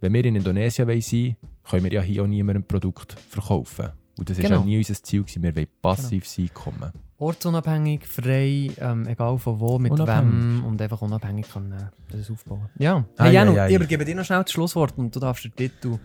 wenn 0.00 0.12
wir 0.14 0.24
in 0.24 0.36
Indonesien 0.36 1.00
sein 1.00 1.36
können 1.64 1.84
wir 1.84 1.92
ja 1.92 2.02
hier 2.02 2.22
auch 2.22 2.26
niemandem 2.26 2.62
ein 2.62 2.66
Produkt 2.66 3.12
verkaufen. 3.12 3.90
Und 4.18 4.28
das 4.28 4.38
war 4.38 4.44
Genau. 4.44 4.60
ja 4.60 4.64
nie 4.66 4.78
unser 4.78 4.94
Ziel. 5.02 5.22
Gewesen. 5.22 5.42
Wir 5.42 5.54
wollen 5.56 5.66
passives 5.80 6.38
Einkommen. 6.38 6.92
Ortsunabhängig, 7.20 8.06
frei, 8.06 8.70
ähm, 8.80 9.06
egal 9.06 9.38
von 9.38 9.60
wo, 9.60 9.78
mit 9.78 9.92
wem 9.92 10.64
und 10.66 10.80
einfach 10.80 11.02
unabhängig 11.02 11.52
kann 11.52 11.70
äh, 11.70 12.16
das 12.16 12.30
aufbauen. 12.30 12.70
Ja, 12.78 13.04
hey, 13.18 13.34
Janu, 13.34 13.52
ei, 13.52 13.60
ei. 13.64 13.68
ich 13.68 13.76
übergebe 13.76 14.06
dir 14.06 14.14
noch 14.14 14.24
schnell 14.24 14.42
das 14.42 14.52
Schlusswort 14.52 14.96
und 14.96 15.14
du 15.14 15.20
darfst 15.20 15.44
den 15.44 15.54
Titel 15.54 15.98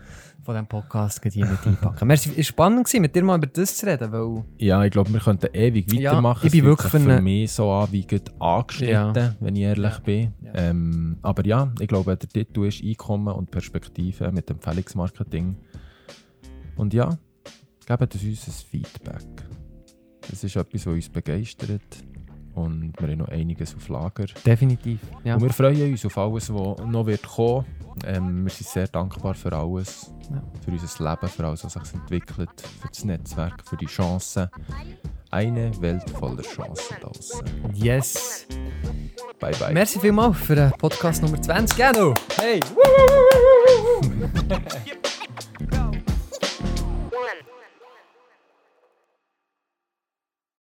von 0.44 0.54
diesem 0.54 0.66
Podcast 0.66 1.22
hier 1.32 1.46
mit 1.46 1.66
einpacken. 1.66 2.10
Es 2.10 2.36
war 2.36 2.44
spannend, 2.44 2.84
gewesen, 2.84 3.00
mit 3.00 3.16
dir 3.16 3.24
mal 3.24 3.38
über 3.38 3.46
das 3.46 3.78
zu 3.78 3.86
reden, 3.86 4.12
weil 4.12 4.44
Ja, 4.58 4.84
ich 4.84 4.90
glaube, 4.90 5.10
wir 5.10 5.20
könnten 5.20 5.48
ewig 5.54 5.90
Ja, 5.94 6.10
weitermachen. 6.12 6.46
ich 6.46 6.52
bin 6.52 6.60
Es 6.60 6.66
wirklich 6.66 6.90
für 6.92 7.00
für 7.00 7.22
mich 7.22 7.50
so 7.50 7.72
an 7.72 7.88
wie 7.92 8.06
angeschnitten, 8.38 9.14
Ja. 9.16 9.34
wenn 9.40 9.56
ich 9.56 9.62
ehrlich 9.62 9.98
bin. 10.00 10.34
Ja. 10.42 10.52
Ähm, 10.54 11.16
aber 11.22 11.46
ja, 11.46 11.72
ich 11.80 11.88
glaube, 11.88 12.14
der 12.14 12.28
Titel 12.28 12.66
ist 12.66 12.84
Einkommen 12.84 13.34
und 13.34 13.50
Perspektive 13.50 14.30
mit 14.32 14.50
Empfehlungsmarketing. 14.50 15.56
Und 16.76 16.92
ja, 16.92 17.16
gebt 17.86 18.14
uns 18.14 18.22
ein 18.22 18.52
Feedback. 18.70 19.24
Das 20.28 20.42
ist 20.44 20.56
etwas, 20.56 20.86
was 20.86 20.94
uns 20.94 21.08
begeistert. 21.08 21.80
Und 22.54 22.94
wir 22.98 23.08
haben 23.08 23.18
noch 23.18 23.28
einiges 23.28 23.74
auf 23.76 23.88
Lager. 23.88 24.24
definitiv. 24.44 25.00
Ja. 25.24 25.34
Und 25.34 25.42
wir 25.42 25.50
freuen 25.50 25.90
uns 25.92 26.06
auf 26.06 26.16
alles, 26.16 26.52
was 26.52 26.78
noch 26.86 27.04
wird 27.04 27.22
kommen. 27.22 27.66
Ähm, 28.04 28.44
wir 28.44 28.50
sind 28.50 28.68
sehr 28.68 28.88
dankbar 28.88 29.34
für 29.34 29.52
alles. 29.52 30.10
Ja. 30.30 30.42
Für 30.64 30.70
unser 30.70 31.10
Leben, 31.10 31.28
für 31.28 31.46
alles, 31.46 31.64
was 31.64 31.74
sich 31.74 31.94
entwickelt, 31.94 32.50
für 32.80 32.88
das 32.88 33.04
Netzwerk, 33.04 33.62
für 33.68 33.76
die 33.76 33.86
Chancen. 33.86 34.48
Eine 35.30 35.78
Welt 35.82 36.08
voller 36.10 36.42
Chancen 36.42 36.96
draußen. 37.00 37.40
Yes. 37.74 38.46
Bye 39.38 39.52
bye. 39.58 39.74
Merci 39.74 40.00
vielmals 40.00 40.38
für 40.38 40.54
den 40.54 40.70
Podcast 40.72 41.22
Nummer 41.22 41.40
20. 41.40 41.76
Janu. 41.76 42.14
Hey. 42.38 42.60